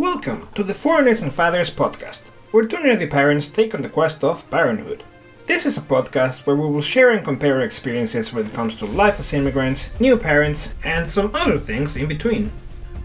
Welcome 0.00 0.48
to 0.54 0.64
the 0.64 0.72
Foreigners 0.72 1.20
and 1.20 1.30
Fathers 1.30 1.68
podcast, 1.68 2.22
where 2.52 2.64
two 2.64 2.78
nerdy 2.78 3.10
parents 3.10 3.48
take 3.48 3.74
on 3.74 3.82
the 3.82 3.88
quest 3.90 4.24
of 4.24 4.50
parenthood. 4.50 5.04
This 5.44 5.66
is 5.66 5.76
a 5.76 5.82
podcast 5.82 6.46
where 6.46 6.56
we 6.56 6.70
will 6.70 6.80
share 6.80 7.10
and 7.10 7.22
compare 7.22 7.60
experiences 7.60 8.32
when 8.32 8.46
it 8.46 8.54
comes 8.54 8.74
to 8.76 8.86
life 8.86 9.18
as 9.18 9.34
immigrants, 9.34 9.90
new 10.00 10.16
parents, 10.16 10.72
and 10.84 11.06
some 11.06 11.34
other 11.34 11.58
things 11.58 11.96
in 11.96 12.08
between. 12.08 12.50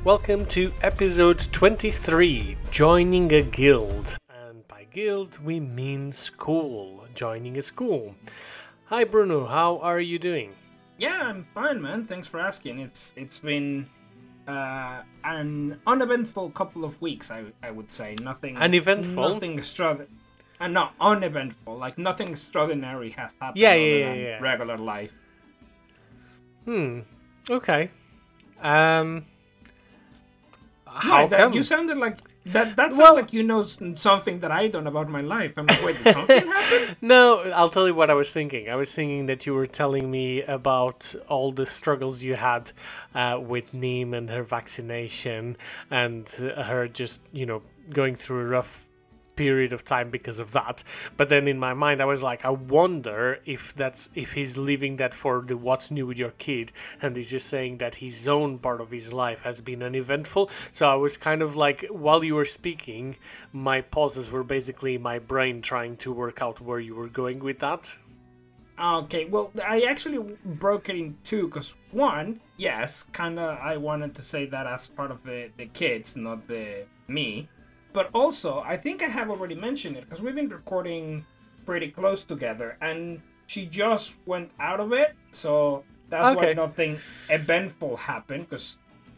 Welcome 0.05 0.45
to 0.45 0.71
episode 0.81 1.39
23 1.51 2.55
Joining 2.71 3.33
a 3.33 3.41
Guild. 3.41 4.15
And 4.29 4.65
by 4.69 4.85
guild, 4.89 5.43
we 5.43 5.59
mean 5.59 6.13
school, 6.13 7.05
joining 7.13 7.57
a 7.57 7.61
school. 7.61 8.15
Hi 8.85 9.03
Bruno, 9.03 9.47
how 9.47 9.79
are 9.79 9.99
you 9.99 10.17
doing? 10.17 10.53
Yeah, 10.97 11.23
I'm 11.23 11.43
fine, 11.43 11.81
man. 11.81 12.05
Thanks 12.05 12.29
for 12.29 12.39
asking. 12.39 12.79
It's 12.79 13.11
it's 13.17 13.39
been 13.39 13.87
uh, 14.47 15.01
an 15.23 15.79
uneventful 15.87 16.49
couple 16.51 16.85
of 16.85 17.01
weeks, 17.01 17.31
I 17.31 17.45
I 17.63 17.71
would 17.71 17.91
say. 17.91 18.15
Nothing 18.21 18.57
Uneventful? 18.57 19.33
Nothing 19.33 19.57
extra. 19.57 20.05
Uh, 20.59 20.67
not 20.67 20.93
uneventful. 21.01 21.75
Like 21.77 21.97
nothing 21.97 22.29
extraordinary 22.29 23.09
has 23.11 23.35
happened. 23.41 23.57
Yeah, 23.57 23.73
yeah, 23.73 23.95
yeah, 23.97 24.13
yeah. 24.13 24.39
Regular 24.39 24.77
life. 24.77 25.13
Hmm. 26.65 27.01
Okay. 27.49 27.91
Um. 28.61 29.25
How 30.85 31.27
that- 31.27 31.39
come? 31.39 31.53
You 31.53 31.63
sounded 31.63 31.97
like 31.97 32.17
that. 32.47 32.75
That 32.75 32.93
sounds 32.93 32.97
Well- 32.97 33.15
like 33.15 33.33
you 33.33 33.43
know 33.43 33.65
something 33.95 34.39
that 34.39 34.51
I 34.51 34.67
don't 34.67 34.87
about 34.87 35.09
my 35.09 35.21
life. 35.21 35.53
I'm 35.57 35.65
like, 35.67 35.83
wait, 35.83 36.03
did 36.03 36.13
something 36.13 36.47
happen? 36.55 36.95
No, 37.01 37.39
I'll 37.55 37.69
tell 37.69 37.87
you 37.87 37.95
what 37.95 38.09
I 38.09 38.13
was 38.13 38.31
thinking. 38.33 38.69
I 38.69 38.75
was 38.75 38.93
thinking 38.93 39.25
that 39.27 39.45
you 39.45 39.53
were 39.53 39.65
telling 39.65 40.09
me 40.11 40.43
about 40.43 41.13
all 41.27 41.51
the 41.51 41.65
struggles 41.65 42.23
you 42.23 42.35
had 42.35 42.71
uh, 43.13 43.39
with 43.41 43.73
Nim 43.73 44.13
and 44.13 44.29
her 44.29 44.43
vaccination 44.43 45.57
and 45.89 46.27
her 46.29 46.87
just, 46.87 47.25
you 47.33 47.45
know, 47.45 47.61
going 47.91 48.15
through 48.15 48.39
a 48.41 48.45
rough 48.45 48.89
period 49.35 49.73
of 49.73 49.83
time 49.83 50.09
because 50.09 50.39
of 50.39 50.51
that. 50.51 50.83
But 51.17 51.29
then 51.29 51.47
in 51.47 51.59
my 51.59 51.73
mind, 51.73 52.01
I 52.01 52.05
was 52.05 52.23
like, 52.23 52.45
I 52.45 52.49
wonder 52.49 53.39
if 53.45 53.73
that's 53.73 54.09
if 54.15 54.33
he's 54.33 54.57
leaving 54.57 54.97
that 54.97 55.13
for 55.13 55.41
the 55.41 55.57
what's 55.57 55.91
new 55.91 56.07
with 56.07 56.17
your 56.17 56.31
kid, 56.31 56.71
and 57.01 57.15
he's 57.15 57.31
just 57.31 57.47
saying 57.47 57.77
that 57.77 57.95
his 57.95 58.27
own 58.27 58.59
part 58.59 58.81
of 58.81 58.91
his 58.91 59.13
life 59.13 59.41
has 59.41 59.61
been 59.61 59.83
uneventful. 59.83 60.49
So 60.71 60.87
I 60.87 60.95
was 60.95 61.17
kind 61.17 61.41
of 61.41 61.55
like, 61.55 61.85
while 61.89 62.23
you 62.23 62.35
were 62.35 62.45
speaking, 62.45 63.17
my 63.51 63.81
pauses 63.81 64.31
were 64.31 64.43
basically 64.43 64.97
my 64.97 65.19
brain 65.19 65.61
trying 65.61 65.97
to 65.97 66.11
work 66.11 66.41
out 66.41 66.61
where 66.61 66.79
you 66.79 66.95
were 66.95 67.07
going 67.07 67.39
with 67.39 67.59
that. 67.59 67.97
Okay, 68.77 69.23
well, 69.25 69.51
I 69.65 69.83
actually 69.83 70.35
broke 70.43 70.89
it 70.89 70.97
in 70.97 71.15
two 71.23 71.47
because 71.47 71.73
one, 71.91 72.41
yes, 72.57 73.03
kind 73.13 73.39
of, 73.39 73.57
I 73.59 73.77
wanted 73.77 74.15
to 74.15 74.21
say 74.21 74.47
that 74.47 74.67
as 74.67 74.87
part 74.87 75.11
of 75.11 75.23
the 75.23 75.49
the 75.55 75.67
kids, 75.67 76.17
not 76.17 76.45
the 76.47 76.83
me, 77.07 77.47
but 77.95 78.09
also 78.13 78.59
I 78.59 78.75
think 78.75 79.01
I 79.01 79.07
have 79.07 79.31
already 79.31 79.55
mentioned 79.55 79.95
it 79.95 80.03
because 80.03 80.21
we've 80.21 80.35
been 80.35 80.49
recording 80.49 81.25
pretty 81.65 81.89
close 81.89 82.21
together, 82.23 82.77
and 82.81 83.21
she 83.47 83.65
just 83.65 84.17
went 84.27 84.51
out 84.59 84.81
of 84.81 84.91
it, 84.91 85.15
so 85.31 85.83
that's 86.09 86.35
why 86.35 86.53
nothing 86.53 86.99
eventful 87.29 87.97
happened 87.97 88.49
because. 88.49 88.77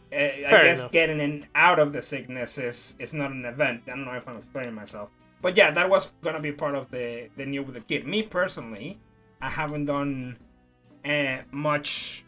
Uh, 0.09 0.15
I 0.15 0.63
guess 0.63 0.79
enough. 0.79 0.91
getting 0.93 1.19
in 1.19 1.45
out 1.53 1.79
of 1.79 1.91
the 1.91 2.01
sickness 2.01 2.57
is, 2.57 2.95
is 2.97 3.13
not 3.13 3.31
an 3.31 3.43
event. 3.43 3.81
I 3.87 3.89
don't 3.89 4.05
know 4.05 4.13
if 4.13 4.25
I'm 4.25 4.37
explaining 4.37 4.73
myself, 4.73 5.09
but 5.41 5.57
yeah, 5.57 5.69
that 5.71 5.89
was 5.89 6.09
gonna 6.21 6.39
be 6.39 6.53
part 6.53 6.75
of 6.75 6.89
the 6.89 7.27
the 7.35 7.45
new 7.45 7.61
with 7.61 7.75
the 7.75 7.81
kid. 7.81 8.07
Me 8.07 8.23
personally, 8.23 8.97
I 9.41 9.49
haven't 9.49 9.85
done 9.85 10.37
uh, 11.03 11.39
much. 11.51 12.23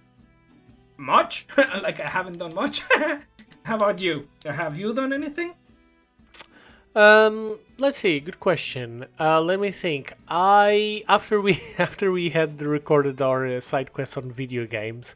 Much? 0.97 1.47
like 1.57 2.01
I 2.01 2.09
haven't 2.09 2.37
done 2.37 2.53
much. 2.53 2.81
How 3.63 3.75
about 3.77 4.01
you? 4.01 4.27
Have 4.43 4.75
you 4.77 4.93
done 4.93 5.13
anything? 5.13 5.53
Um, 6.95 7.59
let's 7.77 7.99
see. 7.99 8.19
Good 8.19 8.39
question. 8.39 9.05
Uh, 9.19 9.41
let 9.41 9.59
me 9.59 9.71
think. 9.71 10.13
I 10.27 11.03
after 11.07 11.39
we 11.39 11.59
after 11.77 12.11
we 12.11 12.29
had 12.29 12.61
recorded 12.61 13.21
our 13.21 13.45
uh, 13.45 13.59
side 13.59 13.93
quests 13.93 14.17
on 14.17 14.31
video 14.31 14.65
games, 14.65 15.15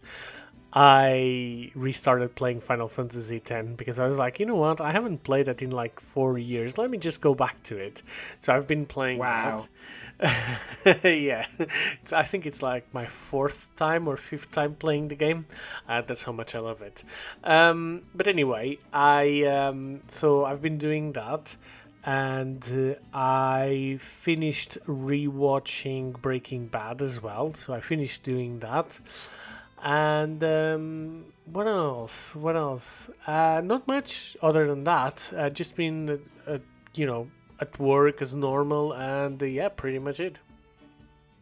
I 0.75 1.71
restarted 1.75 2.33
playing 2.33 2.59
Final 2.59 2.87
Fantasy 2.87 3.41
X 3.47 3.67
because 3.75 3.99
I 3.99 4.07
was 4.07 4.17
like, 4.17 4.39
you 4.39 4.47
know 4.47 4.55
what? 4.55 4.81
I 4.81 4.91
haven't 4.91 5.23
played 5.23 5.47
it 5.47 5.61
in 5.61 5.69
like 5.69 5.99
four 5.99 6.39
years. 6.39 6.79
Let 6.79 6.89
me 6.89 6.97
just 6.97 7.21
go 7.21 7.35
back 7.35 7.61
to 7.63 7.77
it. 7.77 8.01
So 8.39 8.53
I've 8.53 8.67
been 8.67 8.87
playing 8.87 9.19
Wow. 9.19 9.59
that. 10.19 11.03
yeah, 11.03 11.45
it's, 11.59 12.11
I 12.13 12.23
think 12.23 12.45
it's 12.47 12.63
like 12.63 12.91
my 12.93 13.05
fourth 13.05 13.69
time 13.75 14.07
or 14.07 14.17
fifth 14.17 14.51
time 14.51 14.73
playing 14.75 15.09
the 15.09 15.15
game. 15.15 15.45
Uh, 15.87 16.01
that's 16.01 16.23
how 16.23 16.31
much 16.31 16.55
I 16.55 16.59
love 16.59 16.81
it. 16.81 17.03
Um, 17.43 18.01
but 18.15 18.27
anyway, 18.27 18.79
I 18.91 19.43
um, 19.43 20.01
so 20.07 20.45
I've 20.45 20.61
been 20.61 20.77
doing 20.77 21.13
that, 21.13 21.55
and 22.05 22.97
uh, 22.97 22.99
I 23.13 23.97
finished 23.99 24.77
rewatching 24.87 26.19
Breaking 26.21 26.67
Bad 26.67 27.01
as 27.01 27.21
well. 27.21 27.53
So 27.53 27.73
I 27.73 27.79
finished 27.79 28.23
doing 28.23 28.59
that. 28.59 28.99
And 29.83 30.41
um, 30.43 31.25
what 31.51 31.67
else? 31.67 32.35
What 32.35 32.55
else? 32.55 33.09
Uh, 33.27 33.61
not 33.63 33.85
much 33.87 34.37
other 34.41 34.65
than 34.65 34.85
that. 34.85 35.31
Uh, 35.35 35.49
just 35.49 35.75
been, 35.75 36.09
uh, 36.09 36.51
uh, 36.51 36.57
you 36.95 37.05
know, 37.05 37.27
at 37.59 37.77
work 37.79 38.21
as 38.21 38.33
normal, 38.35 38.93
and 38.93 39.41
uh, 39.41 39.45
yeah, 39.45 39.67
pretty 39.69 39.99
much 39.99 40.19
it. 40.21 40.39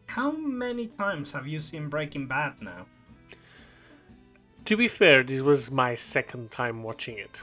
How 0.06 0.32
many 0.32 0.88
times 0.88 1.32
have 1.32 1.46
you 1.46 1.60
seen 1.60 1.88
Breaking 1.88 2.26
Bad 2.26 2.60
now? 2.60 2.86
To 4.66 4.76
be 4.76 4.88
fair, 4.88 5.22
this 5.22 5.40
was 5.40 5.70
my 5.70 5.94
second 5.94 6.50
time 6.50 6.82
watching 6.82 7.18
it. 7.18 7.42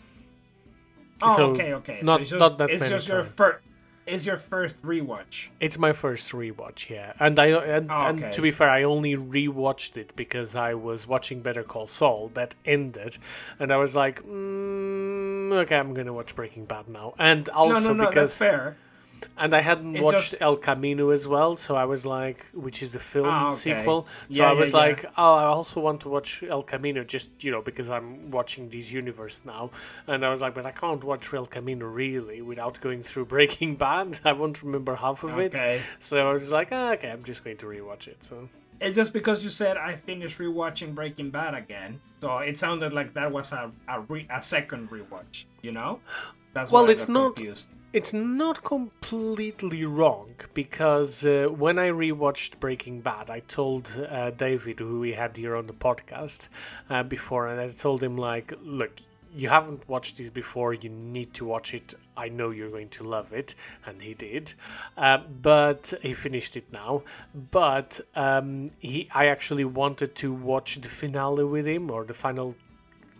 Oh, 1.22 1.36
So, 1.36 1.44
okay, 1.52 1.74
okay. 1.74 2.00
not- 2.04 2.18
so 2.18 2.22
it's 2.22 2.30
just, 2.32 2.40
not 2.40 2.58
that 2.60 2.70
it's 2.70 2.82
many 2.82 2.94
just 2.96 3.10
your 3.10 3.24
first. 3.24 3.66
Is 4.10 4.26
your 4.26 4.38
first 4.38 4.82
rewatch? 4.82 5.50
It's 5.60 5.78
my 5.78 5.94
first 5.94 6.32
rewatch, 6.32 6.90
yeah, 6.90 7.14
and 7.20 7.38
I 7.38 7.48
and, 7.48 7.92
Oh, 7.92 8.00
and 8.00 8.34
to 8.34 8.42
be 8.42 8.50
fair, 8.52 8.68
I 8.70 8.84
only 8.84 9.16
rewatched 9.16 9.98
it 9.98 10.16
because 10.16 10.56
I 10.56 10.74
was 10.74 11.06
watching 11.08 11.42
Better 11.42 11.64
Call 11.64 11.86
Saul 11.88 12.32
that 12.34 12.56
ended, 12.66 13.18
and 13.60 13.72
I 13.72 13.78
was 13.78 13.96
like, 13.96 14.22
mm, 14.24 15.54
okay, 15.54 15.78
I'm 15.78 15.94
gonna 15.94 16.14
watch 16.14 16.36
Breaking 16.36 16.66
Bad 16.66 16.88
now, 16.88 17.14
and 17.20 17.48
also 17.50 17.90
no, 17.90 17.94
no, 17.94 17.94
no. 17.94 18.04
That's 18.06 18.16
because 18.16 18.38
fair. 18.38 18.78
And 19.38 19.54
I 19.54 19.62
hadn't 19.62 19.96
It's 19.96 20.04
watched 20.04 20.32
just- 20.32 20.42
El 20.42 20.58
Camino 20.58 21.10
as 21.12 21.28
well, 21.28 21.56
so 21.56 21.76
I 21.76 21.86
was 21.86 22.06
like, 22.06 22.46
which 22.54 22.82
is 22.84 22.94
the 22.94 23.00
film 23.00 23.28
Ah, 23.30 23.48
okay. 23.48 23.56
sequel. 23.56 24.08
So 24.30 24.44
Yeah, 24.44 24.50
I 24.50 24.54
was 24.54 24.72
yeah. 24.74 24.78
like, 24.80 25.06
oh, 25.18 25.34
I 25.36 25.46
also 25.46 25.80
want 25.80 26.02
to 26.02 26.10
watch 26.10 26.44
El 26.44 26.64
Camino, 26.64 27.04
just 27.04 27.44
you 27.44 27.52
know, 27.52 27.62
because 27.62 27.90
I'm 27.90 28.32
watching 28.32 28.70
this 28.70 28.92
universe 28.92 29.44
now. 29.46 29.72
And 30.08 30.26
I 30.26 30.30
was 30.30 30.42
like, 30.42 30.54
but 30.56 30.66
I 30.66 30.72
can't 30.72 31.04
watch 31.04 31.34
El 31.34 31.46
Camino 31.46 31.86
really 31.86 32.42
without 32.42 32.80
going 32.82 33.02
through 33.04 33.26
Breaking 33.36 33.76
Bad. 33.76 34.20
I 34.26 34.34
won't 34.34 34.62
remember 34.64 34.96
half 34.96 35.24
of 35.24 35.38
it. 35.40 35.54
So 36.00 36.30
I 36.30 36.32
was 36.32 36.52
like, 36.52 36.70
ah, 36.72 36.94
okay, 36.94 37.10
I'm 37.12 37.24
just 37.24 37.44
going 37.44 37.58
to 37.58 37.66
rewatch 37.66 38.08
it. 38.08 38.24
So 38.24 38.50
It's 38.82 38.96
just 38.96 39.12
because 39.14 39.44
you 39.44 39.50
said 39.50 39.76
I 39.78 39.96
finished 39.96 40.38
rewatching 40.40 40.96
Breaking 40.96 41.30
Bad 41.32 41.54
again, 41.54 42.00
so 42.22 42.38
it 42.40 42.58
sounded 42.58 42.94
like 42.94 43.14
that 43.14 43.30
was 43.32 43.52
a 43.52 43.72
a, 43.90 44.00
re- 44.02 44.28
a 44.30 44.42
second 44.42 44.90
rewatch. 44.90 45.46
You 45.62 45.74
know? 45.74 46.00
That's 46.54 46.72
Well, 46.72 46.86
why 46.86 46.92
I 46.92 46.96
got 46.96 47.10
not- 47.10 47.36
Confused. 47.36 47.68
It's 47.92 48.14
not 48.14 48.64
completely 48.64 49.84
wrong 49.84 50.36
because 50.54 51.26
uh, 51.26 51.48
when 51.50 51.80
I 51.80 51.90
rewatched 51.90 52.60
Breaking 52.60 53.02
Bad, 53.02 53.32
I 53.32 53.40
told 53.40 54.06
uh, 54.08 54.30
David, 54.30 54.78
who 54.78 55.00
we 55.00 55.14
had 55.14 55.36
here 55.36 55.56
on 55.56 55.66
the 55.66 55.74
podcast 55.74 56.50
uh, 56.88 57.02
before, 57.02 57.48
and 57.48 57.60
I 57.60 57.68
told 57.70 58.04
him 58.04 58.16
like, 58.16 58.54
look, 58.62 58.92
you 59.34 59.50
haven't 59.50 59.90
watched 59.90 60.18
this 60.20 60.30
before. 60.30 60.76
You 60.76 60.90
need 60.90 61.34
to 61.34 61.46
watch 61.46 61.74
it. 61.74 61.96
I 62.16 62.30
know 62.30 62.52
you're 62.52 62.70
going 62.70 62.90
to 62.90 63.04
love 63.04 63.34
it, 63.34 63.56
and 63.88 64.00
he 64.04 64.14
did. 64.14 64.54
Uh, 64.96 65.20
but 65.42 65.92
he 66.04 66.14
finished 66.14 66.56
it 66.58 66.72
now. 66.72 67.02
But 67.34 68.02
um, 68.16 68.70
he, 68.78 69.10
I 69.16 69.26
actually 69.28 69.66
wanted 69.66 70.14
to 70.18 70.32
watch 70.32 70.76
the 70.76 70.90
finale 70.90 71.44
with 71.44 71.66
him 71.66 71.90
or 71.90 72.04
the 72.04 72.14
final 72.14 72.54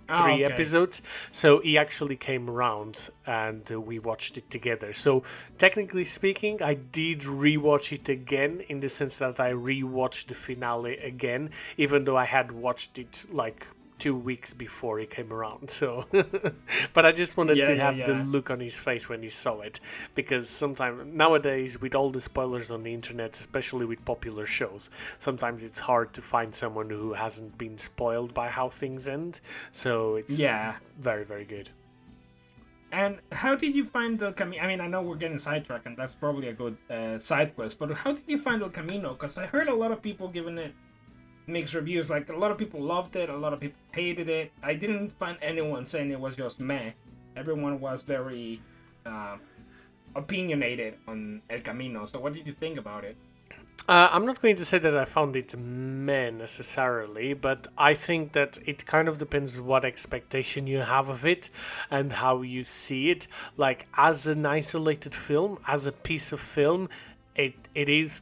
Oh, 0.10 0.24
three 0.24 0.44
okay. 0.46 0.54
episodes. 0.54 1.02
So 1.32 1.60
he 1.60 1.78
actually 1.78 2.16
came 2.16 2.50
around 2.50 3.10
and 3.26 3.70
uh, 3.72 3.80
we 3.80 4.00
watched 4.00 4.38
it 4.38 4.50
together. 4.50 4.94
So 4.94 5.24
technically 5.58 6.06
speaking, 6.06 6.62
I 6.62 6.74
did 6.74 7.20
rewatch 7.22 7.92
it 7.92 8.10
again 8.10 8.62
in 8.70 8.80
the 8.80 8.90
sense 8.90 9.20
that 9.20 9.40
I 9.40 9.52
rewatched 9.52 10.28
the 10.28 10.36
finale 10.36 10.98
again, 10.98 11.52
even 11.78 12.06
though 12.06 12.18
I 12.18 12.26
had 12.26 12.52
watched 12.52 12.98
it 13.00 13.26
like 13.32 13.68
two 14.00 14.16
weeks 14.16 14.54
before 14.54 14.98
he 15.00 15.06
came 15.06 15.32
around. 15.34 15.70
So, 15.70 16.06
but 16.94 17.06
I 17.06 17.12
just 17.12 17.38
wanted 17.38 17.56
Yeah, 17.56 17.66
to 17.66 17.76
yeah, 17.76 17.78
have 17.78 18.04
the 18.06 18.14
look 18.16 18.50
on 18.50 18.60
his 18.60 18.80
face 18.80 19.10
when 19.10 19.22
he 19.22 19.30
saw 19.30 19.60
it 19.62 19.80
because 20.16 20.50
sometimes 20.50 21.06
nowadays 21.14 21.80
with 21.82 21.96
all 21.96 22.10
the 22.10 22.22
spoilers 22.22 22.72
on 22.72 22.84
the 22.84 22.94
internet, 22.94 23.34
especially 23.34 23.86
with 23.86 24.06
popular 24.06 24.46
shows, 24.46 24.90
sometimes 25.18 25.64
it's 25.64 25.80
hard 25.80 26.14
to 26.14 26.22
find 26.22 26.54
someone 26.56 26.90
who 26.90 27.14
hasn't 27.14 27.58
been 27.58 27.78
spoiled 27.78 28.34
by 28.34 28.50
how 28.50 28.70
things 28.70 29.08
end. 29.10 29.42
So 29.72 30.16
it's 30.16 30.52
Yeah. 30.52 30.78
very 30.98 31.24
very 31.26 31.46
good. 31.46 31.70
And 32.92 33.20
how 33.32 33.56
did 33.56 33.76
you 33.76 33.86
find 33.86 34.22
El 34.22 34.34
Camino? 34.34 34.64
I 34.64 34.68
mean, 34.68 34.82
I 34.82 34.88
know 34.88 35.02
we're 35.04 35.16
getting 35.16 35.38
sidetracked, 35.38 35.86
and 35.86 35.96
that's 35.96 36.16
probably 36.16 36.48
a 36.48 36.54
good 36.54 36.78
uh, 36.90 37.20
side 37.20 37.56
quest. 37.56 37.78
But 37.78 37.92
how 37.92 38.14
did 38.14 38.24
you 38.28 38.38
find 38.40 38.64
El 38.64 38.70
Camino? 38.72 39.12
Because 39.14 39.38
I 39.38 39.46
heard 39.46 39.68
a 39.68 39.76
lot 39.76 39.92
of 39.92 40.02
people 40.02 40.28
giving 40.28 40.58
it 40.58 40.74
mixed 41.50 41.74
reviews. 41.74 42.10
Like 42.10 42.30
a 42.30 42.38
lot 42.38 42.52
of 42.52 42.58
people 42.58 42.82
loved 42.82 43.16
it, 43.16 43.30
a 43.30 43.38
lot 43.38 43.54
of 43.54 43.60
people 43.60 43.80
hated 43.92 44.30
it. 44.30 44.52
I 44.64 44.74
didn't 44.74 45.10
find 45.14 45.38
anyone 45.42 45.86
saying 45.86 46.12
it 46.12 46.20
was 46.20 46.36
just 46.36 46.60
meh. 46.60 46.92
everyone 47.36 47.80
was 47.80 48.02
very 48.04 48.60
uh, 49.06 49.38
opinionated 50.16 50.96
on 51.08 51.42
El 51.50 51.60
Camino. 51.60 52.06
So, 52.06 52.20
what 52.20 52.34
did 52.34 52.46
you 52.48 52.54
think 52.54 52.78
about 52.78 53.04
it? 53.04 53.16
Uh, 53.88 54.08
I'm 54.12 54.24
not 54.24 54.40
going 54.40 54.56
to 54.56 54.66
say 54.66 54.78
that 54.78 54.96
I 54.96 55.06
found 55.06 55.36
it 55.36 55.58
meh 55.58 56.30
necessarily, 56.30 57.34
but 57.34 57.68
I 57.76 57.96
think 57.96 58.34
that 58.34 58.60
it 58.68 58.86
kind 58.86 59.08
of 59.08 59.18
depends 59.18 59.60
what 59.60 59.84
expectation 59.84 60.68
you 60.68 60.80
have 60.80 61.10
of 61.10 61.26
it 61.26 61.50
and 61.90 62.14
how 62.14 62.44
you 62.44 62.62
see 62.64 63.10
it. 63.10 63.28
Like 63.58 63.88
as 63.98 64.28
an 64.28 64.46
isolated 64.46 65.16
film, 65.16 65.58
as 65.68 65.88
a 65.88 65.92
piece 65.92 66.32
of 66.32 66.40
film, 66.40 66.90
it 67.36 67.56
it 67.74 67.90
is 67.90 68.22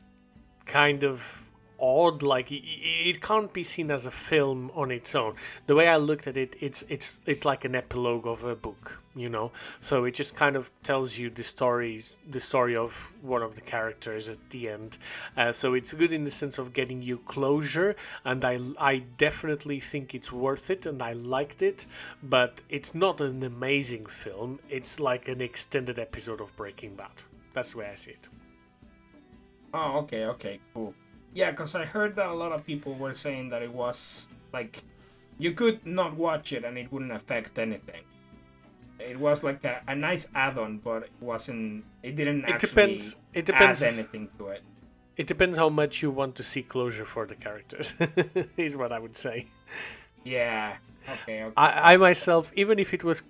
kind 0.65 1.03
of 1.03 1.46
odd 1.79 2.23
like 2.23 2.47
it, 2.51 3.21
can't 3.21 3.53
be 3.53 3.63
seen 3.63 3.91
as 3.91 4.05
a 4.05 4.11
film 4.11 4.71
on 4.75 4.91
its 4.91 5.15
own. 5.15 5.35
The 5.65 5.75
way 5.75 5.87
i 5.87 5.97
looked 5.97 6.27
at 6.27 6.37
it 6.37 6.55
it's 6.59 6.83
it's 6.89 7.19
it's 7.25 7.45
like 7.45 7.65
an 7.65 7.75
epilogue 7.75 8.27
of 8.27 8.43
a 8.43 8.55
book 8.55 9.01
you 9.17 9.29
know? 9.29 9.51
So 9.79 10.05
it 10.05 10.13
just 10.13 10.35
kind 10.35 10.55
of 10.55 10.71
tells 10.83 11.17
you 11.17 11.29
the 11.29 11.43
stories 11.43 12.19
the 12.29 12.39
story 12.39 12.75
of 12.75 13.13
one 13.21 13.41
of 13.41 13.55
the 13.55 13.61
characters 13.61 14.29
at 14.29 14.49
the 14.51 14.69
end. 14.69 14.97
Uh, 15.35 15.51
so 15.51 15.73
it's 15.73 15.93
good 15.93 16.11
in 16.11 16.23
the 16.23 16.31
sense 16.31 16.57
of 16.57 16.73
getting 16.73 17.01
you 17.01 17.17
closure 17.19 17.95
and 18.23 18.45
i 18.45 18.59
i 18.79 18.99
definitely 19.17 19.79
think 19.79 20.13
it's 20.13 20.31
worth 20.31 20.69
it 20.69 20.85
and 20.85 21.01
i 21.01 21.13
liked 21.13 21.61
it 21.61 21.85
but 22.21 22.61
it's 22.69 22.93
not 22.93 23.19
an 23.21 23.43
amazing 23.43 24.05
film. 24.05 24.59
It's 24.69 24.99
like 24.99 25.27
an 25.27 25.41
extended 25.41 25.97
episode 25.99 26.41
of 26.41 26.55
breaking 26.55 26.95
bad. 26.95 27.23
That's 27.53 27.73
the 27.73 27.79
way 27.79 27.89
i 27.91 27.95
see 27.95 28.11
it. 28.11 28.27
Oh 29.73 29.99
okay 29.99 30.25
okay 30.25 30.59
cool 30.73 30.93
yeah, 31.37 31.51
because 31.51 31.75
I 31.75 31.85
heard 31.85 32.15
that 32.15 32.29
a 32.29 32.33
lot 32.33 32.51
of 32.51 32.65
people 32.65 32.95
were 32.95 33.13
saying 33.13 33.49
that 33.49 33.61
it 33.61 33.71
was 33.71 34.27
like 34.51 34.81
you 35.37 35.51
could 35.51 35.85
not 35.85 36.15
watch 36.17 36.51
it 36.51 36.65
and 36.65 36.79
it 36.79 36.91
wouldn't 36.91 37.11
affect 37.11 37.59
anything. 37.59 38.01
It 38.99 39.19
was 39.19 39.43
like 39.43 39.63
a, 39.63 39.83
a 39.87 39.95
nice 39.95 40.27
add-on, 40.33 40.79
but 40.79 41.03
it 41.03 41.11
wasn't. 41.21 41.85
It 42.01 42.15
didn't. 42.15 42.49
It 42.49 42.57
depends. 42.57 43.17
It 43.35 43.45
depends. 43.45 43.83
Add 43.83 43.93
anything 43.93 44.29
to 44.39 44.47
it. 44.47 44.63
It 45.15 45.27
depends 45.27 45.57
how 45.57 45.69
much 45.69 46.01
you 46.01 46.09
want 46.09 46.33
to 46.37 46.43
see 46.43 46.63
closure 46.63 47.05
for 47.05 47.27
the 47.27 47.35
characters. 47.35 47.93
is 48.57 48.75
what 48.75 48.91
I 48.91 48.97
would 48.97 49.15
say. 49.15 49.45
Yeah. 50.23 50.77
Okay. 51.07 51.43
okay. 51.43 51.53
I, 51.55 51.93
I 51.93 51.97
myself, 51.97 52.51
even 52.55 52.79
if 52.79 52.95
it 52.95 53.03
was 53.03 53.21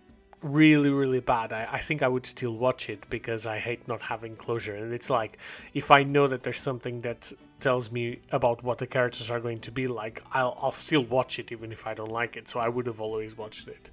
really 0.47 0.89
really 0.89 1.19
bad. 1.19 1.53
I, 1.53 1.67
I 1.73 1.79
think 1.79 2.01
i 2.01 2.07
would 2.07 2.25
still 2.25 2.53
watch 2.53 2.89
it 2.89 3.05
because 3.09 3.45
i 3.45 3.59
hate 3.59 3.87
not 3.87 4.01
having 4.01 4.35
closure. 4.35 4.75
And 4.75 4.93
it's 4.93 5.09
like 5.09 5.37
if 5.73 5.91
i 5.91 6.03
know 6.03 6.27
that 6.27 6.43
there's 6.43 6.59
something 6.59 7.01
that 7.01 7.31
tells 7.59 7.91
me 7.91 8.19
about 8.31 8.63
what 8.63 8.77
the 8.77 8.87
characters 8.87 9.31
are 9.31 9.39
going 9.39 9.59
to 9.61 9.71
be 9.71 9.87
like 9.87 10.21
i'll, 10.33 10.57
I'll 10.61 10.71
still 10.71 11.03
watch 11.03 11.39
it 11.39 11.51
even 11.51 11.71
if 11.71 11.87
i 11.87 11.93
don't 11.93 12.11
like 12.11 12.37
it. 12.37 12.47
So 12.47 12.59
i 12.59 12.69
would 12.69 12.87
have 12.87 13.01
always 13.01 13.37
watched 13.37 13.67
it. 13.67 13.91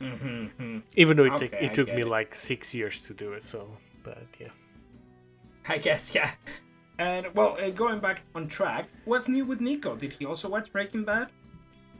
Mm-hmm. 0.00 0.78
even 0.96 1.16
though 1.16 1.26
it, 1.26 1.34
okay, 1.34 1.46
t- 1.46 1.56
it 1.66 1.74
took 1.74 1.86
me 1.86 2.00
it. 2.00 2.08
like 2.08 2.34
six 2.34 2.74
years 2.74 3.02
to 3.02 3.14
do 3.14 3.34
it 3.34 3.44
so 3.44 3.68
but 4.02 4.26
yeah. 4.40 4.48
I 5.68 5.78
guess 5.78 6.12
yeah. 6.12 6.32
And 6.98 7.26
well 7.34 7.56
uh, 7.60 7.70
going 7.70 8.00
back 8.00 8.22
on 8.34 8.48
track 8.48 8.88
what's 9.04 9.28
new 9.28 9.44
with 9.44 9.60
nico? 9.60 9.94
Did 9.94 10.12
he 10.12 10.26
also 10.26 10.48
watch 10.48 10.72
breaking 10.72 11.04
bad 11.04 11.28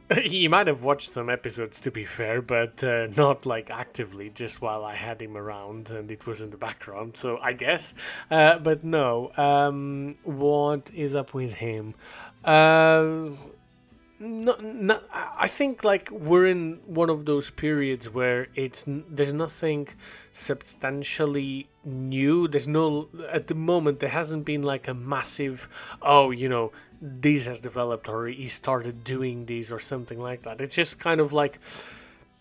he 0.23 0.47
might 0.47 0.67
have 0.67 0.83
watched 0.83 1.09
some 1.09 1.29
episodes 1.29 1.81
to 1.81 1.91
be 1.91 2.05
fair, 2.05 2.41
but 2.41 2.83
uh, 2.83 3.07
not 3.15 3.45
like 3.45 3.69
actively, 3.69 4.29
just 4.29 4.61
while 4.61 4.83
I 4.83 4.95
had 4.95 5.21
him 5.21 5.37
around 5.37 5.89
and 5.91 6.11
it 6.11 6.25
was 6.25 6.41
in 6.41 6.49
the 6.49 6.57
background. 6.57 7.17
So 7.17 7.37
I 7.37 7.53
guess, 7.53 7.93
uh, 8.29 8.59
but 8.59 8.83
no. 8.83 9.31
Um, 9.37 10.15
what 10.23 10.91
is 10.93 11.15
up 11.15 11.33
with 11.33 11.53
him? 11.53 11.95
Uh, 12.43 13.29
no, 14.23 14.55
no, 14.61 15.01
I 15.13 15.47
think 15.47 15.83
like 15.83 16.09
we're 16.09 16.47
in 16.47 16.79
one 16.85 17.09
of 17.09 17.25
those 17.25 17.51
periods 17.51 18.09
where 18.09 18.47
it's 18.55 18.85
there's 18.87 19.33
nothing 19.33 19.89
substantially 20.31 21.67
new. 21.83 22.47
There's 22.47 22.67
no 22.67 23.09
at 23.29 23.47
the 23.47 23.55
moment 23.55 23.99
there 23.99 24.09
hasn't 24.09 24.45
been 24.45 24.63
like 24.63 24.87
a 24.87 24.93
massive 24.93 25.67
oh 26.01 26.31
you 26.31 26.47
know 26.47 26.71
this 27.01 27.47
has 27.47 27.59
developed 27.59 28.07
or 28.07 28.27
he 28.27 28.45
started 28.45 29.03
doing 29.03 29.45
these 29.45 29.73
or 29.73 29.79
something 29.79 30.19
like 30.19 30.43
that. 30.43 30.61
It's 30.61 30.75
just 30.75 30.99
kind 30.99 31.19
of 31.19 31.33
like 31.33 31.59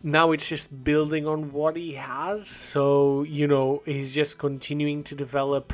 now 0.04 0.32
it's 0.32 0.48
just 0.48 0.84
building 0.84 1.26
on 1.26 1.52
what 1.52 1.74
he 1.76 1.94
has. 1.94 2.46
So 2.46 3.24
you 3.24 3.48
know 3.48 3.82
he's 3.84 4.14
just 4.14 4.38
continuing 4.38 5.02
to 5.04 5.16
develop 5.16 5.72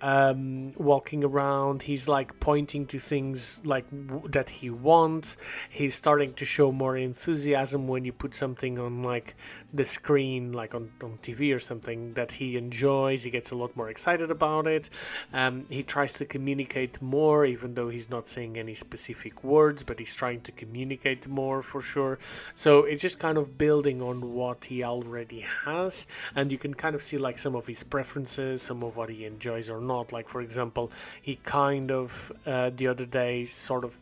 um, 0.00 0.72
walking 0.74 1.24
around. 1.24 1.82
He's 1.82 2.08
like 2.08 2.38
pointing 2.40 2.86
to 2.86 2.98
things 2.98 3.60
like 3.64 3.86
w- 3.90 4.28
that 4.28 4.50
he 4.50 4.70
wants. 4.70 5.36
He's 5.70 5.94
starting 5.94 6.34
to 6.34 6.44
show 6.44 6.72
more 6.72 6.96
enthusiasm 6.96 7.88
when 7.88 8.04
you 8.04 8.12
put 8.12 8.34
something 8.34 8.78
on 8.78 9.02
like 9.02 9.34
the 9.72 9.84
screen, 9.84 10.52
like 10.52 10.74
on, 10.74 10.90
on 11.02 11.18
TV 11.18 11.54
or 11.54 11.58
something 11.58 12.14
that 12.14 12.32
he 12.32 12.56
enjoys. 12.56 13.24
He 13.24 13.30
gets 13.30 13.50
a 13.50 13.56
lot 13.56 13.76
more 13.76 13.88
excited 13.88 14.30
about 14.30 14.66
it. 14.66 14.90
Um, 15.32 15.64
he 15.70 15.82
tries 15.82 16.14
to 16.14 16.24
communicate 16.24 17.00
more, 17.00 17.46
even 17.46 17.74
though 17.74 17.88
he's 17.88 18.10
not 18.10 18.28
saying 18.28 18.58
any 18.58 18.74
specific 18.74 19.42
words, 19.44 19.82
but 19.82 19.98
he's 19.98 20.14
trying 20.14 20.40
to 20.42 20.52
communicate 20.52 21.26
more 21.28 21.62
for 21.62 21.80
sure. 21.80 22.18
So 22.54 22.84
it's 22.84 23.02
just 23.02 23.18
kind 23.18 23.38
of 23.38 23.58
building 23.58 24.02
on 24.02 24.34
what 24.34 24.66
he 24.66 24.84
already 24.84 25.40
has, 25.64 26.06
and 26.34 26.52
you 26.52 26.58
can 26.58 26.74
kind 26.74 26.94
of 26.94 27.02
see 27.02 27.18
like 27.18 27.38
some 27.38 27.54
of 27.54 27.66
his 27.66 27.82
preferences, 27.82 28.62
some 28.62 28.82
of 28.82 28.96
what 28.96 29.10
he 29.10 29.24
enjoys 29.24 29.70
or 29.70 29.80
not. 29.86 30.12
Like, 30.12 30.28
for 30.28 30.40
example, 30.40 30.90
he 31.22 31.36
kind 31.36 31.90
of 31.90 32.32
uh, 32.44 32.70
the 32.74 32.88
other 32.88 33.06
day 33.06 33.44
sort 33.44 33.84
of 33.84 34.00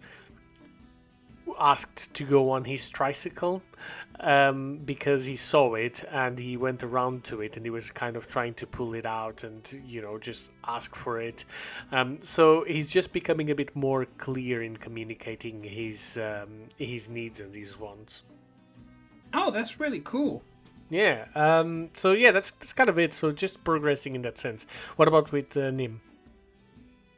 asked 1.59 2.15
to 2.15 2.25
go 2.25 2.51
on 2.51 2.65
his 2.65 2.91
tricycle 2.91 3.63
um, 4.21 4.79
because 4.85 5.27
he 5.27 5.37
saw 5.37 5.75
it 5.75 6.05
and 6.11 6.39
he 6.39 6.57
went 6.57 6.83
around 6.83 7.25
to 7.25 7.41
it 7.41 7.57
and 7.57 7.67
he 7.67 7.71
was 7.71 7.91
kind 7.91 8.17
of 8.17 8.27
trying 8.27 8.55
to 8.55 8.67
pull 8.67 8.95
it 8.95 9.07
out 9.07 9.45
and 9.45 9.81
you 9.87 10.01
know 10.01 10.19
just 10.19 10.53
ask 10.67 10.95
for 10.95 11.21
it. 11.21 11.45
Um, 11.93 12.19
so 12.21 12.65
he's 12.65 12.93
just 12.93 13.13
becoming 13.13 13.51
a 13.51 13.55
bit 13.55 13.75
more 13.75 14.05
clear 14.19 14.63
in 14.63 14.77
communicating 14.77 15.63
his 15.63 16.19
um, 16.19 16.69
his 16.79 17.11
needs 17.11 17.41
and 17.41 17.55
his 17.55 17.79
wants. 17.79 18.25
Oh, 19.33 19.51
that's 19.51 19.81
really 19.81 20.01
cool. 20.01 20.43
Yeah. 20.91 21.27
Um, 21.35 21.91
so 21.95 22.13
yeah, 22.13 22.31
that's 22.31 22.51
that's 22.51 22.73
kind 22.73 22.89
of 22.89 22.99
it. 22.99 23.15
So 23.15 23.33
just 23.33 23.65
progressing 23.65 24.15
in 24.15 24.23
that 24.23 24.39
sense. 24.39 24.67
What 24.97 25.09
about 25.09 25.33
with 25.33 25.57
uh, 25.57 25.71
Nim? 25.71 26.01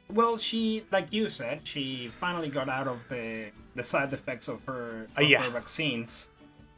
Well, 0.09 0.37
she, 0.37 0.83
like 0.91 1.11
you 1.11 1.27
said, 1.27 1.61
she 1.67 2.07
finally 2.07 2.49
got 2.49 2.69
out 2.69 2.87
of 2.87 3.07
the 3.09 3.51
the 3.75 3.83
side 3.83 4.13
effects 4.13 4.47
of 4.47 4.63
her, 4.63 5.07
uh, 5.17 5.21
of 5.21 5.25
uh, 5.25 5.27
yeah. 5.27 5.43
her 5.43 5.49
vaccines, 5.49 6.29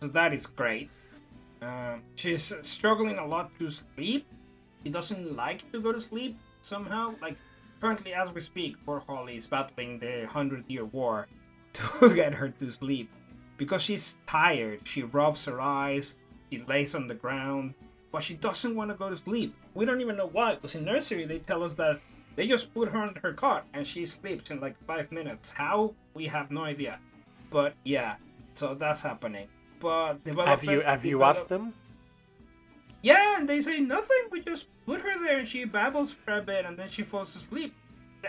so 0.02 0.08
that 0.08 0.34
is 0.34 0.48
great. 0.48 0.90
Um, 1.62 2.02
she's 2.16 2.54
struggling 2.64 3.18
a 3.18 3.26
lot 3.26 3.52
to 3.60 3.70
sleep. 3.70 4.26
She 4.84 4.90
doesn't 4.90 5.36
like 5.36 5.70
to 5.72 5.82
go 5.82 5.92
to 5.92 6.02
sleep 6.02 6.38
somehow. 6.62 7.14
Like 7.22 7.38
currently, 7.82 8.14
as 8.14 8.34
we 8.34 8.42
speak, 8.42 8.84
poor 8.84 9.04
Holly 9.06 9.36
is 9.36 9.46
battling 9.46 10.00
the 10.00 10.26
Hundred 10.26 10.66
Year 10.68 10.86
War 10.86 11.28
to 11.74 12.16
get 12.16 12.34
her 12.34 12.50
to 12.50 12.72
sleep 12.72 13.12
because 13.58 13.84
she's 13.84 14.18
tired. 14.26 14.88
She 14.88 15.04
rubs 15.04 15.46
her 15.46 15.62
eyes 15.62 16.16
she 16.50 16.60
lays 16.60 16.96
on 16.96 17.08
the 17.08 17.16
ground, 17.16 17.74
but 18.12 18.24
she 18.24 18.34
doesn't 18.36 18.76
want 18.76 18.92
to 18.92 18.98
go 18.98 19.10
to 19.10 19.18
sleep. 19.18 19.56
We 19.74 19.86
don't 19.86 20.02
even 20.02 20.16
know 20.16 20.28
why, 20.28 20.56
because 20.56 20.76
in 20.76 20.86
nursery 20.86 21.26
they 21.26 21.40
tell 21.40 21.64
us 21.64 21.76
that 21.76 22.00
they 22.36 22.48
just 22.48 22.74
put 22.74 22.90
her 22.90 23.00
on 23.00 23.16
her 23.22 23.34
cot 23.34 23.66
and 23.74 23.86
she 23.86 24.06
sleeps 24.06 24.50
in 24.50 24.60
like 24.60 24.78
five 24.84 25.12
minutes. 25.12 25.52
How? 25.52 25.94
We 26.14 26.28
have 26.28 26.52
no 26.52 26.64
idea. 26.64 27.00
But 27.50 27.74
yeah, 27.84 28.16
so 28.54 28.74
that's 28.74 29.02
happening. 29.02 29.48
But 29.80 30.20
have 30.26 30.64
you 30.64 30.82
have 30.82 31.06
you 31.06 31.24
asked 31.24 31.48
them? 31.48 31.74
Yeah, 33.02 33.38
and 33.38 33.48
they 33.48 33.62
say 33.62 33.80
nothing. 33.80 34.18
We 34.32 34.42
just 34.42 34.68
put 34.86 35.02
her 35.02 35.20
there 35.20 35.40
and 35.40 35.48
she 35.48 35.64
babbles 35.66 36.14
for 36.14 36.38
a 36.38 36.42
bit 36.42 36.66
and 36.66 36.78
then 36.78 36.90
she 36.90 37.04
falls 37.04 37.36
asleep. 37.36 37.74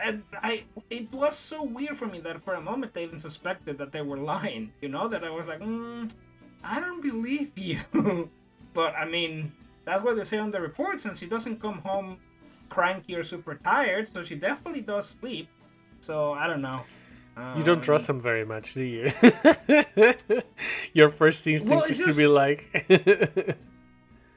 And 0.01 0.23
I, 0.41 0.63
it 0.89 1.13
was 1.13 1.37
so 1.37 1.65
weird 1.65 1.97
for 1.97 2.07
me 2.07 2.21
that 2.21 2.41
for 2.43 2.55
a 2.55 2.61
moment 2.61 2.95
they 2.95 3.03
even 3.03 3.19
suspected 3.19 3.79
that 3.79 3.91
they 3.91 4.03
were 4.03 4.19
lying. 4.19 4.73
You 4.81 4.89
know, 4.89 5.09
that 5.09 5.25
I 5.25 5.31
was 5.31 5.47
like, 5.47 5.61
mm, 5.61 6.13
I 6.63 6.81
don't 6.81 7.03
believe 7.03 7.57
you. 7.59 7.81
but 8.75 8.95
I 8.95 9.05
mean, 9.05 9.53
that's 9.85 10.03
what 10.03 10.17
they 10.17 10.25
say 10.25 10.39
on 10.39 10.51
the 10.51 10.61
reports, 10.61 11.05
and 11.05 11.17
she 11.17 11.27
doesn't 11.27 11.61
come 11.61 11.79
home 11.79 12.19
cranky 12.69 13.15
or 13.17 13.25
super 13.25 13.57
tired, 13.57 14.09
so 14.09 14.23
she 14.23 14.35
definitely 14.35 14.81
does 14.81 15.09
sleep. 15.09 15.49
So 16.01 16.33
I 16.33 16.47
don't 16.47 16.63
know. 16.63 16.85
Um, 17.37 17.59
you 17.59 17.65
don't 17.65 17.83
trust 17.83 18.09
him 18.09 18.21
very 18.21 18.45
much, 18.45 18.75
do 18.75 18.83
you? 18.83 19.11
Your 20.93 21.11
first 21.11 21.47
instinct 21.47 21.75
well, 21.75 21.85
is 21.85 21.99
just, 21.99 22.11
to 22.11 22.17
be 22.17 22.27
like. 22.27 22.87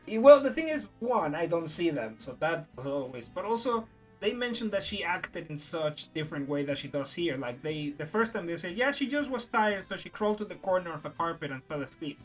well, 0.07 0.41
the 0.41 0.51
thing 0.51 0.67
is, 0.67 0.89
one, 0.99 1.35
I 1.35 1.45
don't 1.45 1.69
see 1.69 1.89
them, 1.89 2.15
so 2.17 2.35
that's 2.39 2.67
always. 2.77 3.27
But 3.27 3.45
also, 3.45 3.87
they 4.23 4.33
mentioned 4.45 4.71
that 4.75 4.83
she 4.89 5.03
acted 5.03 5.43
in 5.51 5.57
such 5.57 5.97
different 6.13 6.45
way 6.53 6.61
that 6.69 6.77
she 6.81 6.87
does 6.97 7.13
here. 7.21 7.35
Like 7.45 7.57
they, 7.61 7.77
the 8.01 8.05
first 8.15 8.29
time 8.33 8.45
they 8.47 8.55
said, 8.63 8.73
yeah, 8.81 8.91
she 8.97 9.05
just 9.17 9.29
was 9.35 9.43
tired, 9.59 9.83
so 9.89 9.95
she 10.03 10.09
crawled 10.17 10.37
to 10.41 10.45
the 10.45 10.55
corner 10.67 10.91
of 10.93 11.03
a 11.05 11.09
carpet 11.21 11.51
and 11.51 11.61
fell 11.69 11.81
asleep. 11.81 12.17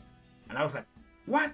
And 0.49 0.57
I 0.57 0.63
was 0.63 0.73
like, 0.77 0.85
what? 1.25 1.51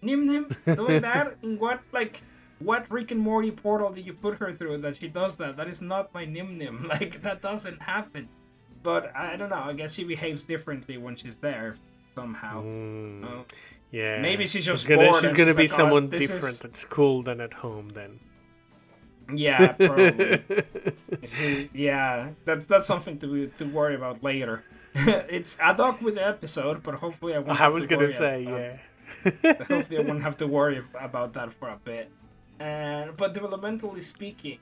Nim 0.00 0.20
Nim 0.30 0.44
doing 0.80 1.02
that? 1.10 1.26
In 1.42 1.58
what 1.58 1.80
like? 1.98 2.14
What 2.60 2.82
Rick 2.96 3.10
and 3.10 3.20
Morty 3.20 3.50
portal 3.50 3.90
did 3.96 4.06
you 4.06 4.14
put 4.14 4.38
her 4.38 4.50
through 4.52 4.78
that 4.84 4.94
she 5.00 5.08
does 5.08 5.34
that? 5.36 5.56
That 5.58 5.68
is 5.74 5.82
not 5.82 6.14
my 6.14 6.24
Nim 6.24 6.56
Nim. 6.56 6.86
Like 6.94 7.20
that 7.22 7.42
doesn't 7.42 7.80
happen. 7.82 8.28
But 8.82 9.02
I 9.16 9.36
don't 9.36 9.50
know. 9.54 9.64
I 9.70 9.72
guess 9.72 9.92
she 9.96 10.04
behaves 10.04 10.44
differently 10.44 10.96
when 11.04 11.16
she's 11.16 11.36
there 11.48 11.74
somehow. 12.14 12.62
Mm. 12.62 13.24
Uh, 13.24 13.42
Yeah. 13.90 14.20
Maybe 14.28 14.46
she's 14.46 14.64
just 14.72 14.86
gonna 14.88 15.10
bored 15.10 15.20
she's 15.22 15.32
gonna 15.38 15.50
she's 15.50 15.56
be 15.56 15.62
like, 15.68 15.72
"Oh, 15.72 15.80
someone 15.82 16.04
is- 16.14 16.20
different 16.24 16.64
at 16.68 16.74
school 16.76 17.16
than 17.26 17.40
at 17.40 17.54
home 17.64 17.88
then. 18.00 18.12
Yeah, 19.32 19.72
probably. 19.72 20.42
Yeah, 21.72 22.30
that's 22.44 22.66
that's 22.66 22.86
something 22.86 23.18
to 23.20 23.48
to 23.58 23.64
worry 23.66 23.94
about 23.94 24.22
later. 24.22 24.62
it's 24.94 25.58
ad 25.58 25.76
hoc 25.76 26.00
with 26.02 26.14
the 26.16 26.26
episode, 26.26 26.82
but 26.82 26.94
hopefully 26.96 27.34
I 27.34 27.38
won't. 27.38 27.58
I 27.60 27.64
have 27.64 27.74
was 27.74 27.84
to 27.84 27.90
gonna 27.90 28.02
worry 28.04 28.12
say, 28.12 28.44
about- 28.44 28.60
yeah. 28.60 29.64
hopefully 29.64 29.98
I 29.98 30.02
won't 30.02 30.22
have 30.22 30.36
to 30.38 30.46
worry 30.46 30.82
about 31.00 31.32
that 31.34 31.52
for 31.52 31.68
a 31.68 31.78
bit. 31.84 32.10
And 32.60 33.16
but 33.16 33.34
developmentally 33.34 34.02
speaking, 34.02 34.58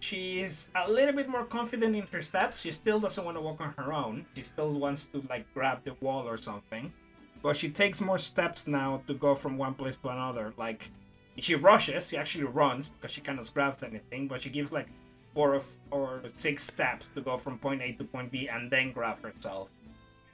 she's 0.00 0.68
a 0.74 0.90
little 0.90 1.14
bit 1.14 1.28
more 1.28 1.44
confident 1.44 1.94
in 1.96 2.06
her 2.12 2.22
steps. 2.22 2.60
She 2.60 2.72
still 2.72 3.00
doesn't 3.00 3.24
want 3.24 3.36
to 3.36 3.40
walk 3.42 3.60
on 3.60 3.74
her 3.76 3.92
own. 3.92 4.24
She 4.36 4.42
still 4.44 4.72
wants 4.72 5.06
to 5.06 5.22
like 5.28 5.44
grab 5.54 5.82
the 5.84 5.94
wall 6.00 6.28
or 6.28 6.36
something. 6.36 6.92
But 7.42 7.56
she 7.56 7.68
takes 7.70 8.00
more 8.00 8.18
steps 8.18 8.66
now 8.68 9.02
to 9.08 9.14
go 9.14 9.34
from 9.34 9.58
one 9.58 9.74
place 9.74 9.96
to 9.96 10.08
another. 10.08 10.54
Like 10.56 10.90
she 11.38 11.54
rushes, 11.54 12.08
she 12.08 12.16
actually 12.16 12.44
runs 12.44 12.88
because 12.88 13.10
she 13.10 13.20
cannot 13.20 13.52
grab 13.52 13.76
anything, 13.84 14.28
but 14.28 14.42
she 14.42 14.50
gives 14.50 14.72
like 14.72 14.88
four 15.34 15.54
of, 15.54 15.66
or 15.90 16.22
six 16.36 16.64
steps 16.64 17.06
to 17.14 17.20
go 17.20 17.36
from 17.36 17.58
point 17.58 17.80
A 17.82 17.92
to 17.92 18.04
point 18.04 18.30
B 18.30 18.48
and 18.48 18.70
then 18.70 18.92
grab 18.92 19.22
herself. 19.22 19.68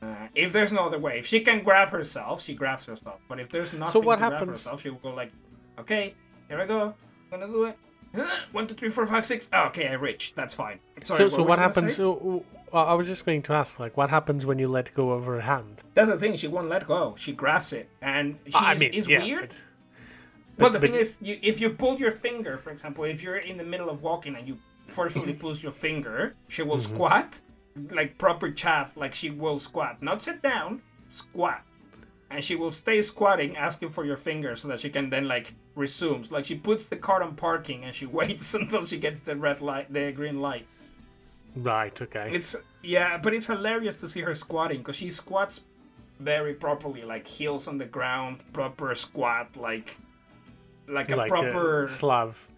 Uh, 0.01 0.29
if 0.35 0.53
there's 0.53 0.73
no 0.73 0.87
other 0.87 0.99
way, 0.99 1.19
if 1.19 1.27
she 1.27 1.41
can 1.41 1.63
grab 1.63 1.89
herself, 1.89 2.43
she 2.43 2.55
grabs 2.55 2.85
herself. 2.85 3.21
But 3.29 3.41
if 3.41 3.49
there's 3.49 3.73
nothing 3.73 4.05
what 4.05 4.17
to 4.17 4.29
grab 4.29 4.47
herself, 4.47 4.83
she 4.83 4.91
will 4.91 4.99
go 4.99 5.11
like, 5.15 5.33
okay, 5.79 6.15
here 6.49 6.61
I 6.61 6.67
go, 6.67 6.95
I'm 7.33 7.41
gonna 7.41 7.53
do 7.53 7.65
it. 7.65 7.77
One, 8.53 8.67
two, 8.67 8.75
three, 8.75 8.89
four, 8.89 9.07
five, 9.07 9.25
six. 9.27 9.49
Oh, 9.53 9.65
okay, 9.67 9.89
I 9.89 9.93
reached. 9.95 10.35
That's 10.35 10.55
fine. 10.55 10.79
Sorry, 11.05 11.19
so 11.19 11.29
so 11.29 11.43
what 11.43 11.51
you 11.51 11.57
gonna 11.57 11.63
happens? 11.63 11.95
So, 11.95 12.45
uh, 12.73 12.85
I 12.85 12.95
was 12.95 13.07
just 13.07 13.27
going 13.27 13.43
to 13.43 13.53
ask, 13.53 13.79
like, 13.79 13.97
what 13.97 14.09
happens 14.09 14.47
when 14.47 14.59
you 14.59 14.69
let 14.69 14.95
go 14.95 15.11
of 15.11 15.27
her 15.27 15.41
hand? 15.41 15.83
That's 15.95 16.09
the 16.09 16.17
thing. 16.17 16.37
She 16.37 16.49
won't 16.49 16.69
let 16.69 16.87
go. 16.87 17.15
She 17.19 17.33
grabs 17.33 17.73
it, 17.75 17.89
and 18.01 18.39
she 18.47 18.55
I 18.55 18.75
is, 18.75 18.81
mean, 18.81 18.93
is 18.95 19.09
yeah, 19.09 19.23
weird. 19.23 19.49
but- 19.51 19.63
well, 20.59 20.71
the 20.71 20.79
but- 20.79 20.91
thing 20.91 20.99
is, 20.99 21.17
you, 21.21 21.39
if 21.43 21.61
you 21.61 21.71
pull 21.71 21.99
your 21.99 22.11
finger, 22.11 22.59
for 22.59 22.71
example, 22.71 23.05
if 23.05 23.23
you're 23.23 23.37
in 23.39 23.57
the 23.57 23.65
middle 23.65 23.89
of 23.91 24.03
walking 24.03 24.37
and 24.37 24.47
you 24.47 24.59
forcefully 24.87 25.33
Mm-hmm. 25.33 25.41
pull 25.41 25.57
your 25.57 25.73
finger, 25.73 26.35
she 26.49 26.63
will 26.63 26.81
squat, 26.81 27.39
like 27.91 28.19
proper 28.19 28.51
chaff, 28.51 28.97
like 28.97 29.15
she 29.15 29.31
will 29.31 29.59
squat, 29.59 30.03
not 30.03 30.23
sit 30.23 30.43
down, 30.43 30.81
squat, 31.09 31.63
and 32.31 32.43
she 32.43 32.57
will 32.57 32.71
stay 32.71 33.01
squatting, 33.03 33.57
asking 33.57 33.91
for 33.91 34.05
your 34.05 34.17
finger 34.17 34.57
so 34.57 34.69
that 34.69 34.81
she 34.81 34.91
can 34.91 35.09
then 35.11 35.29
like 35.29 35.55
resumes. 35.77 36.31
Like 36.33 36.45
she 36.45 36.55
puts 36.57 36.87
the 36.87 36.97
car 36.97 37.23
on 37.23 37.35
parking 37.37 37.85
and 37.85 37.95
she 37.95 38.07
waits 38.19 38.55
until 38.55 38.85
she 38.85 38.99
gets 38.99 39.21
the 39.21 39.37
red 39.37 39.61
light, 39.61 39.93
the 39.93 40.13
green 40.13 40.41
light. 40.41 40.67
Right. 41.57 42.01
Okay. 42.01 42.31
It's 42.33 42.55
yeah, 42.83 43.19
but 43.19 43.35
it's 43.35 43.47
hilarious 43.47 43.99
to 44.01 44.09
see 44.09 44.21
her 44.21 44.35
squatting 44.35 44.79
because 44.79 44.97
she 44.97 45.11
squats 45.11 45.63
very 46.21 46.55
properly, 46.55 47.03
like 47.03 47.27
heels 47.27 47.69
on 47.69 47.79
the 47.79 47.85
ground, 47.87 48.43
proper 48.53 48.95
squat, 48.95 49.57
like 49.57 49.97
like 50.89 51.11
a 51.11 51.17
like 51.17 51.29
proper 51.29 51.85
a 51.85 51.89
Slav. 51.89 52.49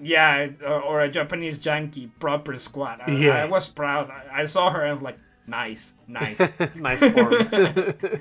yeah, 0.00 0.48
or, 0.64 0.80
or 0.82 1.00
a 1.00 1.08
Japanese 1.10 1.58
janky 1.58 2.10
proper 2.20 2.58
squat. 2.58 3.00
I, 3.06 3.10
Yeah. 3.10 3.42
I 3.42 3.46
was 3.46 3.68
proud. 3.68 4.10
I, 4.10 4.42
I 4.42 4.44
saw 4.44 4.70
her 4.70 4.82
and 4.82 4.90
I 4.90 4.92
was 4.92 5.02
like, 5.02 5.18
nice, 5.46 5.92
nice. 6.06 6.40
nice 6.76 7.00
form. 7.12 7.32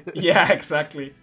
yeah, 0.13 0.51
exactly. 0.51 1.13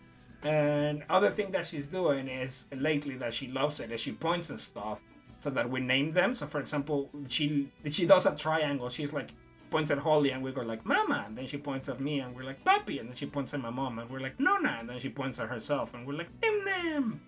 And 0.42 1.04
other 1.08 1.30
thing 1.30 1.52
that 1.52 1.64
she's 1.66 1.86
doing 1.86 2.28
is 2.28 2.66
lately 2.76 3.16
that 3.16 3.32
she 3.32 3.46
loves 3.48 3.80
it, 3.80 3.92
is 3.92 4.00
she 4.00 4.12
points 4.12 4.50
and 4.50 4.58
stuff 4.58 5.00
so 5.38 5.50
that 5.50 5.68
we 5.68 5.80
name 5.80 6.10
them. 6.10 6.34
So 6.34 6.46
for 6.46 6.60
example, 6.60 7.08
she 7.28 7.68
she 7.88 8.06
does 8.06 8.26
a 8.26 8.34
triangle. 8.34 8.88
She's 8.90 9.12
like 9.12 9.30
points 9.70 9.90
at 9.90 9.98
Holly 9.98 10.30
and 10.32 10.42
we 10.42 10.52
go 10.52 10.62
like 10.62 10.84
Mama, 10.84 11.24
and 11.26 11.36
then 11.38 11.46
she 11.46 11.56
points 11.58 11.88
at 11.88 12.00
me 12.00 12.20
and 12.20 12.34
we're 12.34 12.42
like 12.44 12.62
Papi, 12.64 13.00
and 13.00 13.08
then 13.08 13.16
she 13.16 13.26
points 13.26 13.54
at 13.54 13.60
my 13.60 13.70
mom 13.70 13.98
and 14.00 14.10
we're 14.10 14.20
like 14.20 14.38
Nona, 14.38 14.76
and 14.80 14.88
then 14.88 14.98
she 14.98 15.08
points 15.08 15.38
at 15.40 15.48
herself 15.48 15.94
and 15.94 16.06
we're 16.06 16.14
like 16.14 16.28
Nim 16.42 16.64
Nim, 16.64 17.20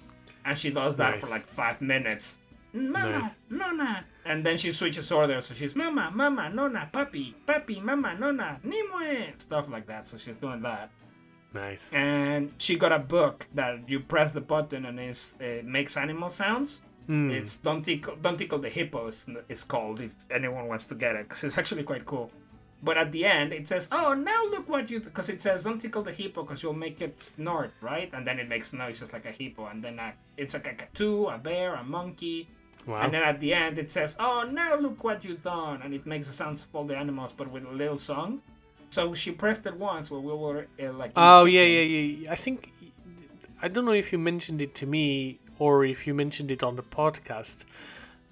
and 0.44 0.56
she 0.56 0.70
does 0.70 0.96
that 0.96 1.16
for 1.18 1.30
like 1.30 1.46
five 1.46 1.80
minutes. 1.80 2.38
Mama, 2.72 3.20
Nice. 3.20 3.36
Nona, 3.50 4.04
and 4.24 4.44
then 4.44 4.58
she 4.58 4.72
switches 4.72 5.12
order, 5.12 5.40
so 5.40 5.54
she's 5.54 5.76
Mama, 5.76 6.10
Mama, 6.12 6.50
Nona, 6.50 6.90
Papi, 6.92 7.32
Papi, 7.46 7.80
Mama, 7.80 8.16
Nona, 8.18 8.58
Nimue, 8.64 9.32
stuff 9.38 9.70
like 9.70 9.86
that. 9.86 10.08
So 10.08 10.18
she's 10.18 10.36
doing 10.36 10.60
that 10.62 10.90
nice. 11.54 11.92
and 11.92 12.52
she 12.58 12.76
got 12.76 12.92
a 12.92 12.98
book 12.98 13.46
that 13.54 13.88
you 13.88 14.00
press 14.00 14.32
the 14.32 14.40
button 14.40 14.86
and 14.86 14.98
it's, 14.98 15.34
it 15.40 15.64
makes 15.64 15.96
animal 15.96 16.30
sounds. 16.30 16.80
Hmm. 17.06 17.30
It's 17.30 17.56
don't 17.58 17.82
tickle, 17.84 18.16
don't 18.16 18.36
tickle 18.36 18.58
the 18.58 18.70
hippos. 18.70 19.26
It's 19.48 19.62
called 19.62 20.00
if 20.00 20.12
anyone 20.30 20.66
wants 20.68 20.86
to 20.86 20.94
get 20.94 21.14
it 21.16 21.28
because 21.28 21.44
it's 21.44 21.58
actually 21.58 21.82
quite 21.84 22.04
cool. 22.06 22.30
But 22.84 22.96
at 22.98 23.10
the 23.12 23.24
end 23.24 23.52
it 23.52 23.66
says, 23.66 23.88
"Oh, 23.90 24.12
now 24.14 24.40
look 24.54 24.68
what 24.68 24.90
you," 24.90 25.00
because 25.00 25.28
it 25.34 25.40
says, 25.40 25.64
"Don't 25.64 25.80
tickle 25.80 26.02
the 26.02 26.12
hippo 26.12 26.42
because 26.42 26.62
you'll 26.62 26.82
make 26.86 27.00
it 27.00 27.18
snort, 27.18 27.72
right?" 27.80 28.10
And 28.12 28.26
then 28.26 28.38
it 28.38 28.48
makes 28.54 28.72
noises 28.72 29.12
like 29.14 29.24
a 29.26 29.32
hippo, 29.32 29.66
and 29.72 29.82
then 29.82 29.98
a, 29.98 30.12
it's 30.36 30.52
like 30.54 30.66
a 30.66 30.74
tattoo, 30.74 31.26
a 31.28 31.38
bear, 31.38 31.74
a 31.74 31.84
monkey, 31.84 32.46
Wow. 32.86 33.00
and 33.02 33.14
then 33.14 33.22
at 33.22 33.40
the 33.40 33.54
end 33.54 33.78
it 33.78 33.90
says, 33.90 34.10
"Oh, 34.20 34.42
now 34.44 34.76
look 34.76 35.02
what 35.02 35.24
you've 35.24 35.42
done," 35.42 35.80
and 35.82 35.94
it 35.94 36.04
makes 36.06 36.26
the 36.26 36.34
sounds 36.34 36.62
of 36.62 36.68
all 36.74 36.84
the 36.84 36.96
animals, 36.96 37.32
but 37.32 37.50
with 37.50 37.64
a 37.64 37.70
little 37.82 37.96
song. 37.98 38.42
So 38.90 39.14
she 39.14 39.30
pressed 39.32 39.64
it 39.66 39.76
once 39.76 40.10
where 40.10 40.20
we 40.20 40.32
were 40.44 40.66
uh, 40.82 40.92
like. 40.92 41.12
Oh 41.16 41.46
yeah, 41.46 41.62
yeah, 41.62 41.80
yeah. 41.82 42.32
I 42.32 42.36
think 42.36 42.70
I 43.62 43.68
don't 43.68 43.86
know 43.86 43.92
if 44.04 44.12
you 44.12 44.18
mentioned 44.18 44.60
it 44.60 44.74
to 44.80 44.86
me 44.86 45.38
or 45.58 45.84
if 45.84 46.06
you 46.06 46.12
mentioned 46.14 46.50
it 46.50 46.62
on 46.62 46.76
the 46.76 46.82
podcast. 46.82 47.64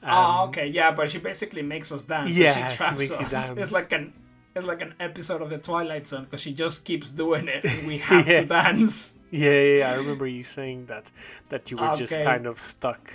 oh, 0.02 0.09
Um, 0.09 0.49
okay, 0.49 0.66
yeah, 0.68 0.90
but 0.90 1.11
she 1.11 1.18
basically 1.18 1.62
makes 1.62 1.90
us 1.90 2.02
dance. 2.02 2.37
Yeah, 2.37 2.68
she 2.68 2.76
she 2.85 2.90
makes 3.00 3.21
us. 3.21 3.32
dance. 3.49 3.59
It's 3.59 3.73
like 3.73 3.92
an 3.92 4.12
it's 4.54 4.66
like 4.66 4.80
an 4.82 4.94
episode 5.00 5.42
of 5.42 5.50
the 5.50 5.59
Twilight 5.59 6.06
Zone 6.06 6.25
because 6.25 6.40
she 6.40 6.52
just 6.52 6.85
keeps 6.85 7.11
doing 7.11 7.49
it, 7.49 7.64
and 7.64 7.87
we 7.87 7.99
have 7.99 8.26
Yeah. 8.28 8.40
to 8.40 8.47
dance. 8.47 9.14
Yeah, 9.30 9.50
yeah, 9.50 9.76
yeah, 9.78 9.90
I 9.92 9.94
remember 9.94 10.26
you 10.26 10.42
saying 10.42 10.87
that 10.87 11.11
that 11.49 11.71
you 11.71 11.78
were 11.78 11.94
just 11.94 12.21
kind 12.23 12.47
of 12.47 12.59
stuck 12.59 13.12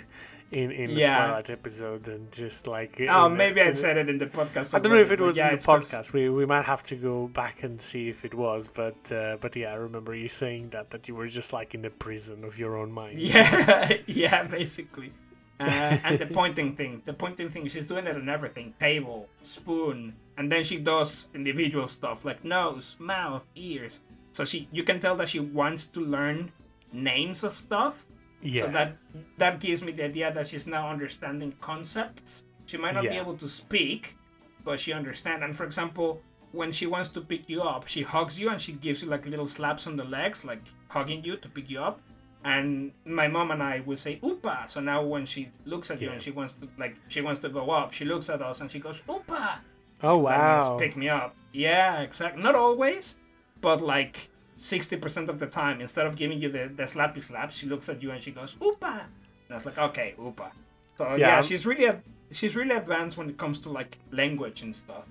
in 0.51 0.71
in 0.71 0.87
the 0.95 1.01
Yeah. 1.01 1.25
Twilight 1.25 1.49
episode 1.51 2.07
and 2.07 2.31
just 2.31 2.67
like 2.67 2.99
Oh, 3.01 3.25
in 3.25 3.33
the- 3.33 3.37
maybe 3.37 3.61
I 3.61 3.71
said 3.73 3.97
it 3.97 4.09
in 4.09 4.17
the 4.17 4.27
podcast. 4.27 4.73
I 4.73 4.79
don't 4.79 4.93
know 4.93 4.97
if 4.97 5.11
it 5.11 5.19
was 5.21 5.37
in 5.37 5.51
the 5.51 5.57
podcast. 5.57 6.13
We 6.13 6.29
we 6.29 6.45
might 6.45 6.65
have 6.65 6.81
to 6.83 6.95
go 6.95 7.27
back 7.27 7.63
and 7.63 7.79
see 7.79 8.07
if 8.09 8.23
it 8.25 8.33
was, 8.33 8.67
but 8.69 9.11
uh, 9.11 9.37
but 9.41 9.55
yeah, 9.55 9.71
I 9.73 9.75
remember 9.75 10.15
you 10.15 10.29
saying 10.29 10.69
that 10.71 10.89
that 10.91 11.07
you 11.07 11.13
were 11.15 11.27
just 11.27 11.53
like 11.53 11.75
in 11.75 11.81
the 11.83 11.89
prison 11.91 12.43
of 12.45 12.57
your 12.57 12.77
own 12.77 12.91
mind. 12.91 13.19
Yeah, 13.19 13.93
yeah, 14.07 14.43
basically. 14.43 15.11
Uh, 15.59 15.63
and 16.03 16.17
the 16.19 16.25
pointing 16.41 16.75
thing, 16.75 17.01
the 17.05 17.13
pointing 17.13 17.49
thing, 17.49 17.67
she's 17.67 17.87
doing 17.87 18.07
it 18.07 18.15
on 18.15 18.29
everything: 18.29 18.73
table, 18.79 19.27
spoon, 19.41 20.15
and 20.37 20.51
then 20.51 20.63
she 20.63 20.77
does 20.77 21.27
individual 21.33 21.87
stuff 21.87 22.23
like 22.23 22.45
nose, 22.45 22.95
mouth, 22.99 23.45
ears. 23.55 24.01
So 24.31 24.45
she, 24.45 24.67
you 24.71 24.83
can 24.83 24.99
tell 24.99 25.15
that 25.15 25.29
she 25.29 25.39
wants 25.39 25.87
to 25.87 25.99
learn 25.99 26.51
names 26.93 27.43
of 27.43 27.53
stuff. 27.53 28.05
Yeah. 28.41 28.65
So 28.65 28.71
that 28.71 28.97
that 29.37 29.59
gives 29.59 29.81
me 29.81 29.91
the 29.91 30.03
idea 30.03 30.31
that 30.31 30.47
she's 30.47 30.67
now 30.67 30.89
understanding 30.89 31.53
concepts. 31.59 32.43
She 32.67 32.77
might 32.77 32.93
not 32.93 33.03
be 33.03 33.17
able 33.17 33.35
to 33.37 33.47
speak, 33.47 34.15
but 34.63 34.79
she 34.79 34.93
understands. 34.93 35.43
And 35.43 35.55
for 35.55 35.63
example, 35.63 36.21
when 36.51 36.71
she 36.71 36.85
wants 36.85 37.09
to 37.09 37.21
pick 37.21 37.49
you 37.49 37.63
up, 37.63 37.87
she 37.87 38.03
hugs 38.03 38.39
you 38.39 38.49
and 38.49 38.61
she 38.61 38.73
gives 38.73 39.01
you 39.01 39.09
like 39.09 39.25
little 39.25 39.47
slaps 39.47 39.87
on 39.87 39.95
the 39.95 40.03
legs, 40.03 40.45
like 40.45 40.61
hugging 40.89 41.23
you 41.23 41.37
to 41.37 41.49
pick 41.49 41.69
you 41.69 41.79
up. 41.79 41.99
And 42.43 42.91
my 43.05 43.27
mom 43.27 43.49
and 43.51 43.63
I 43.63 43.79
will 43.79 43.97
say 43.97 44.19
"upa." 44.23 44.65
So 44.67 44.79
now 44.81 45.01
when 45.03 45.25
she 45.25 45.49
looks 45.65 45.89
at 45.89 45.99
you 45.99 46.11
and 46.11 46.21
she 46.21 46.29
wants 46.29 46.53
to 46.53 46.67
like 46.77 46.95
she 47.07 47.21
wants 47.21 47.41
to 47.41 47.49
go 47.49 47.71
up, 47.71 47.91
she 47.91 48.05
looks 48.05 48.29
at 48.29 48.41
us 48.43 48.61
and 48.61 48.69
she 48.69 48.79
goes 48.79 49.01
"upa." 49.09 49.61
Oh 50.03 50.17
wow. 50.17 50.77
pick 50.77 50.95
me 50.95 51.09
up. 51.09 51.35
Yeah, 51.53 52.01
exactly. 52.01 52.41
Not 52.41 52.55
always, 52.55 53.17
but 53.61 53.81
like 53.81 54.29
60% 54.57 55.29
of 55.29 55.39
the 55.39 55.47
time, 55.47 55.81
instead 55.81 56.05
of 56.05 56.15
giving 56.15 56.41
you 56.41 56.51
the, 56.51 56.69
the 56.75 56.83
slappy 56.83 57.21
slaps, 57.21 57.55
she 57.55 57.67
looks 57.67 57.89
at 57.89 58.01
you 58.01 58.11
and 58.11 58.21
she 58.21 58.31
goes, 58.31 58.55
Oopa! 58.55 59.01
And 59.01 59.51
I 59.51 59.55
was 59.55 59.65
like, 59.65 59.77
okay, 59.77 60.15
Oopa. 60.19 60.51
So 60.97 61.09
yeah, 61.11 61.17
Yeah, 61.17 61.41
she's 61.41 61.65
really 61.65 61.85
a, 61.85 62.01
she's 62.31 62.55
really 62.55 62.75
advanced 62.75 63.17
when 63.17 63.29
it 63.29 63.37
comes 63.37 63.59
to 63.61 63.69
like 63.69 63.97
language 64.11 64.61
and 64.63 64.75
stuff. 64.75 65.07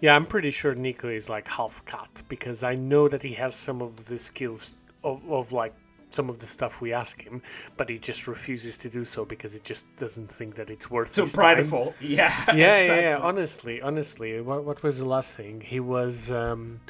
Yeah, 0.00 0.14
I'm 0.14 0.26
pretty 0.26 0.52
sure 0.52 0.74
Nico 0.74 1.08
is 1.08 1.28
like 1.28 1.48
half 1.48 1.84
cat 1.84 2.22
because 2.28 2.62
I 2.62 2.76
know 2.76 3.08
that 3.08 3.22
he 3.22 3.34
has 3.34 3.54
some 3.54 3.82
of 3.82 4.06
the 4.06 4.16
skills 4.18 4.74
of, 5.02 5.28
of 5.30 5.52
like 5.52 5.74
some 6.10 6.28
of 6.28 6.38
the 6.38 6.46
stuff 6.46 6.80
we 6.80 6.92
ask 6.92 7.22
him, 7.22 7.42
but 7.76 7.88
he 7.88 7.98
just 7.98 8.26
refuses 8.26 8.78
to 8.78 8.88
do 8.88 9.04
so 9.04 9.24
because 9.24 9.52
he 9.54 9.60
just 9.60 9.94
doesn't 9.96 10.30
think 10.30 10.54
that 10.56 10.70
it's 10.70 10.90
worth 10.90 11.14
his 11.14 11.34
prideful. 11.34 11.94
Yeah. 12.00 12.32
yeah, 12.48 12.54
yeah, 12.54 12.76
exactly. 12.76 13.02
yeah. 13.04 13.18
Honestly, 13.18 13.82
honestly, 13.82 14.40
what 14.40 14.64
what 14.64 14.82
was 14.82 14.98
the 14.98 15.06
last 15.06 15.34
thing? 15.34 15.60
He 15.60 15.80
was 15.80 16.30
um 16.30 16.80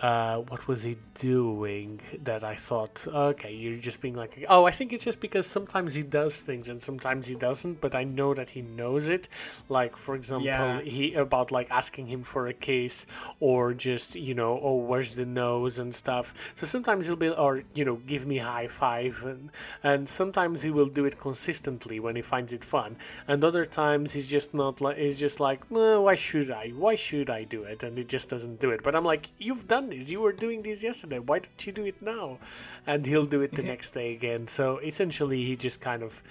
uh 0.00 0.38
what 0.50 0.66
was 0.66 0.82
he 0.82 0.96
doing 1.14 2.00
that 2.24 2.42
I 2.42 2.56
thought, 2.56 3.06
okay, 3.06 3.54
you're 3.54 3.78
just 3.78 4.00
being 4.00 4.16
like 4.16 4.44
oh, 4.48 4.64
I 4.66 4.72
think 4.72 4.92
it's 4.92 5.04
just 5.04 5.20
because 5.20 5.46
sometimes 5.46 5.94
he 5.94 6.02
does 6.02 6.42
things 6.42 6.68
and 6.68 6.82
sometimes 6.82 7.28
he 7.28 7.36
doesn't, 7.36 7.80
but 7.80 7.94
I 7.94 8.02
know 8.02 8.34
that 8.34 8.50
he 8.50 8.60
knows 8.62 9.08
it. 9.08 9.28
Like 9.68 9.96
for 9.96 10.16
example, 10.16 10.46
Yeah. 10.46 10.80
he 10.80 11.14
about 11.14 11.52
like 11.52 11.70
asking 11.70 12.08
him 12.08 12.24
for 12.24 12.48
a 12.48 12.52
case 12.52 13.06
or 13.38 13.72
just, 13.72 14.16
you 14.16 14.34
know, 14.34 14.58
oh, 14.62 14.76
where's 14.76 15.14
the 15.14 15.26
nose 15.26 15.78
and 15.78 15.94
stuff. 15.94 16.52
So 16.56 16.66
sometimes 16.66 17.06
he'll 17.06 17.16
be 17.16 17.28
or, 17.28 17.62
you 17.74 17.84
know, 17.84 17.96
give 18.04 18.26
me 18.26 18.38
high 18.38 18.66
five 18.66 19.22
and 19.24 19.50
and 19.84 20.08
sometimes 20.08 20.62
he 20.62 20.70
will 20.72 20.88
do 20.88 21.04
it 21.04 21.18
consistently 21.20 22.00
when 22.00 22.16
he 22.16 22.22
finds 22.22 22.52
it 22.52 22.64
fun. 22.64 22.96
And 23.28 23.44
other 23.44 23.64
times 23.64 24.12
he's 24.14 24.28
just 24.30 24.54
not 24.54 24.80
like 24.80 24.96
he's 24.96 25.20
just 25.20 25.38
like, 25.38 25.60
"Eh, 25.70 25.96
why 25.98 26.16
should 26.16 26.50
I? 26.50 26.70
Why 26.70 26.96
should 26.96 27.30
I 27.30 27.44
do 27.44 27.62
it? 27.62 27.84
And 27.84 27.96
he 27.96 28.02
just 28.04 28.28
doesn't 28.28 28.58
do 28.58 28.70
it. 28.70 28.82
But 28.82 28.96
I'm 28.96 29.04
like, 29.04 29.26
you've 29.38 29.68
done 29.68 29.84
You 29.96 30.20
were 30.20 30.32
doing 30.32 30.62
this 30.62 30.82
yesterday. 30.82 31.18
Why 31.18 31.40
don't 31.40 31.66
you 31.66 31.72
do 31.72 31.84
it 31.84 32.00
now? 32.02 32.38
And 32.86 33.04
he'll 33.06 33.26
do 33.26 33.42
it 33.42 33.54
the 33.54 33.62
next 33.62 33.92
day 33.92 34.12
again. 34.12 34.46
So 34.46 34.78
essentially, 34.78 35.44
he 35.44 35.56
just 35.56 35.80
kind 35.80 36.02
of, 36.02 36.22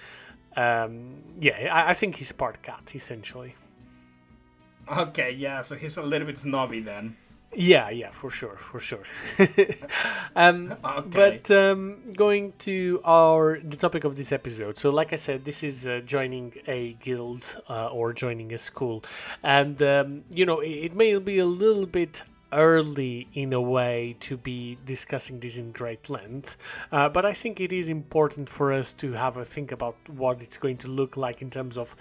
um, 0.56 1.14
yeah, 1.40 1.72
I, 1.72 1.90
I 1.90 1.94
think 1.94 2.16
he's 2.16 2.32
part 2.32 2.62
cat 2.62 2.92
essentially. 2.94 3.54
Okay, 4.88 5.30
yeah, 5.32 5.62
so 5.62 5.76
he's 5.76 5.96
a 5.96 6.02
little 6.02 6.26
bit 6.26 6.38
snobby 6.38 6.80
then. 6.80 7.16
Yeah, 7.56 7.90
yeah, 7.90 8.10
for 8.10 8.30
sure, 8.30 8.56
for 8.56 8.80
sure. 8.80 9.04
um, 10.36 10.74
Okay. 10.84 11.40
But 11.46 11.50
um, 11.50 12.12
going 12.12 12.52
to 12.60 13.00
our 13.04 13.60
the 13.60 13.76
topic 13.76 14.04
of 14.04 14.16
this 14.16 14.32
episode. 14.32 14.76
So, 14.76 14.90
like 14.90 15.12
I 15.12 15.16
said, 15.16 15.44
this 15.44 15.62
is 15.62 15.86
uh, 15.86 16.00
joining 16.04 16.52
a 16.66 16.94
guild 16.94 17.56
uh, 17.68 17.88
or 17.88 18.12
joining 18.12 18.52
a 18.52 18.58
school, 18.58 19.04
and 19.42 19.80
um, 19.82 20.24
you 20.30 20.46
know 20.46 20.60
it, 20.60 20.70
it 20.86 20.94
may 20.94 21.16
be 21.18 21.38
a 21.38 21.46
little 21.46 21.86
bit 21.86 22.22
early 22.54 23.26
in 23.34 23.52
a 23.52 23.60
way 23.60 24.16
to 24.20 24.36
be 24.36 24.78
discussing 24.86 25.40
this 25.40 25.58
in 25.58 25.72
great 25.72 26.08
length, 26.08 26.56
uh, 26.92 27.08
but 27.08 27.26
I 27.26 27.32
think 27.32 27.60
it 27.60 27.72
is 27.72 27.88
important 27.88 28.48
for 28.48 28.72
us 28.72 28.92
to 28.94 29.12
have 29.12 29.36
a 29.36 29.44
think 29.44 29.72
about 29.72 29.96
what 30.08 30.40
it's 30.40 30.56
going 30.56 30.78
to 30.78 30.88
look 30.88 31.16
like 31.16 31.42
in 31.42 31.50
terms 31.50 31.76
of 31.76 31.94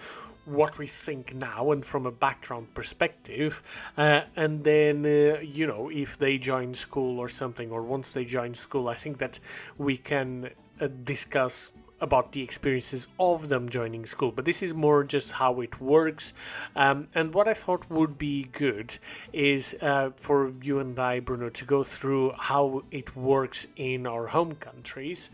what 0.46 0.78
we 0.78 0.86
think 0.86 1.34
now 1.34 1.72
and 1.72 1.86
from 1.86 2.06
a 2.06 2.12
background 2.12 2.74
perspective 2.74 3.64
uh, 3.98 4.22
and 4.36 4.64
then 4.66 5.06
uh, 5.06 5.40
you 5.42 5.66
know 5.66 5.90
if 5.90 6.18
they 6.18 6.38
join 6.38 6.74
school 6.74 7.18
or 7.18 7.30
something 7.30 7.72
or 7.72 7.82
once 7.82 8.14
they 8.14 8.26
join 8.26 8.54
school 8.54 8.90
i 8.90 8.94
think 8.94 9.20
that 9.20 9.40
we 9.78 9.96
can 9.96 10.50
uh, 10.82 10.88
discuss 11.06 11.72
about 12.04 12.34
the 12.34 12.44
experiences 12.44 13.08
of 13.20 13.50
them 13.50 13.70
joining 13.70 14.06
school 14.06 14.32
but 14.32 14.46
this 14.46 14.62
is 14.62 14.74
more 14.74 15.04
just 15.04 15.34
how 15.34 15.62
it 15.62 15.80
works. 15.80 16.34
Um, 16.76 17.08
and 17.16 17.34
what 17.34 17.48
i 17.48 17.56
thought 17.64 17.90
would 17.90 18.18
be 18.18 18.38
good 18.52 18.90
is 19.32 19.76
uh, 19.82 20.12
for 20.26 20.38
you 20.62 20.80
and 20.80 20.98
i 21.00 21.20
bruno 21.20 21.50
to 21.50 21.66
go 21.66 21.84
through 21.84 22.34
how 22.50 22.84
it 22.92 23.16
works 23.16 23.68
in 23.76 24.06
our 24.06 24.28
home 24.28 24.54
countries 24.56 25.32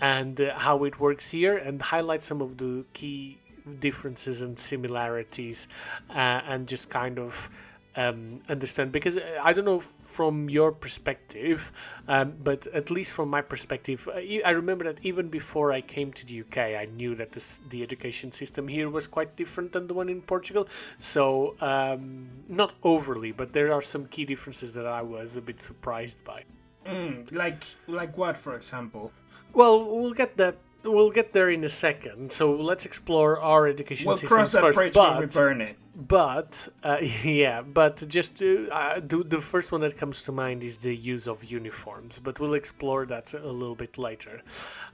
and 0.00 0.40
uh, 0.40 0.58
how 0.66 0.84
it 0.84 1.00
works 1.00 1.30
here 1.30 1.56
and 1.56 1.80
highlight 1.94 2.22
some 2.22 2.40
of 2.42 2.58
the 2.58 2.84
key 2.92 3.38
differences 3.78 4.42
and 4.42 4.58
similarities 4.58 5.68
uh, 6.10 6.40
and 6.50 6.68
just 6.68 6.90
kind 6.90 7.18
of 7.18 7.48
um, 7.96 8.40
understand 8.48 8.92
because 8.92 9.18
uh, 9.18 9.40
I 9.42 9.52
don't 9.52 9.64
know 9.64 9.80
from 9.80 10.48
your 10.48 10.72
perspective, 10.72 11.72
um, 12.08 12.34
but 12.42 12.66
at 12.68 12.90
least 12.90 13.14
from 13.14 13.28
my 13.30 13.42
perspective, 13.42 14.08
uh, 14.08 14.18
I 14.44 14.50
remember 14.50 14.84
that 14.84 15.04
even 15.04 15.28
before 15.28 15.72
I 15.72 15.80
came 15.80 16.12
to 16.12 16.26
the 16.26 16.40
UK, 16.40 16.58
I 16.58 16.86
knew 16.94 17.14
that 17.16 17.32
this, 17.32 17.58
the 17.68 17.82
education 17.82 18.32
system 18.32 18.68
here 18.68 18.88
was 18.88 19.06
quite 19.06 19.36
different 19.36 19.72
than 19.72 19.86
the 19.86 19.94
one 19.94 20.08
in 20.08 20.20
Portugal. 20.22 20.68
So, 20.98 21.56
um, 21.60 22.28
not 22.48 22.74
overly, 22.82 23.32
but 23.32 23.52
there 23.52 23.72
are 23.72 23.82
some 23.82 24.06
key 24.06 24.24
differences 24.24 24.74
that 24.74 24.86
I 24.86 25.02
was 25.02 25.36
a 25.36 25.42
bit 25.42 25.60
surprised 25.60 26.24
by. 26.24 26.44
Mm, 26.86 27.32
like, 27.32 27.64
like 27.86 28.16
what, 28.16 28.36
for 28.36 28.54
example? 28.54 29.12
Well, 29.52 29.84
we'll 29.84 30.12
get 30.14 30.36
that. 30.36 30.56
We'll 30.82 31.10
get 31.10 31.34
there 31.34 31.50
in 31.50 31.62
a 31.62 31.68
second. 31.68 32.32
So 32.32 32.52
let's 32.52 32.86
explore 32.86 33.38
our 33.38 33.66
education 33.66 34.06
We'll 34.06 34.14
systems 34.14 34.34
cross 34.34 34.52
that 34.52 34.60
first. 34.62 34.78
bridge 34.78 34.94
but 34.94 35.10
when 35.18 35.20
we 35.20 35.26
burn 35.26 35.60
it. 35.60 35.76
But 36.08 36.68
uh, 36.82 36.98
yeah 37.24 37.60
but 37.62 38.02
just 38.08 38.38
to, 38.38 38.68
uh, 38.72 39.00
the, 39.00 39.18
the 39.18 39.40
first 39.40 39.70
one 39.72 39.80
that 39.82 39.96
comes 39.96 40.24
to 40.24 40.32
mind 40.32 40.62
is 40.62 40.78
the 40.78 40.94
use 40.94 41.28
of 41.28 41.44
uniforms 41.44 42.20
but 42.22 42.40
we'll 42.40 42.54
explore 42.54 43.04
that 43.06 43.34
a 43.34 43.52
little 43.52 43.74
bit 43.74 43.98
later. 43.98 44.40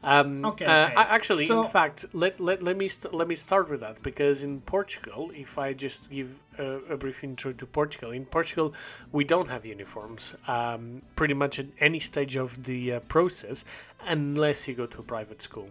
Um, 0.02 0.44
Okay, 0.44 0.64
uh, 0.64 0.86
okay. 0.86 0.94
I- 0.96 1.14
actually 1.14 1.46
So- 1.46 1.62
in 1.62 1.68
fact 1.68 2.06
let, 2.12 2.40
let, 2.40 2.62
let 2.62 2.76
me 2.76 2.88
st- 2.88 3.14
let 3.14 3.28
me 3.28 3.34
start 3.34 3.70
with 3.70 3.80
that 3.80 4.02
because 4.02 4.42
in 4.44 4.60
portugal 4.60 5.30
if 5.34 5.58
i 5.58 5.72
just 5.72 6.10
give 6.10 6.42
a, 6.58 6.64
a 6.94 6.96
brief 6.96 7.22
intro 7.24 7.52
to 7.52 7.66
portugal 7.66 8.10
in 8.10 8.24
portugal 8.24 8.74
we 9.12 9.24
don't 9.24 9.48
have 9.48 9.64
uniforms 9.64 10.34
um, 10.48 11.00
pretty 11.14 11.34
much 11.34 11.58
at 11.58 11.66
any 11.80 11.98
stage 11.98 12.36
of 12.36 12.64
the 12.64 12.92
uh, 12.94 13.00
process 13.00 13.64
unless 14.06 14.66
you 14.68 14.74
go 14.74 14.86
to 14.86 14.98
a 15.00 15.02
private 15.02 15.40
school. 15.42 15.68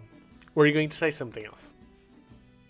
Were 0.56 0.66
you 0.66 0.74
going 0.74 0.90
to 0.90 0.96
say 0.96 1.10
something 1.10 1.46
else 1.46 1.72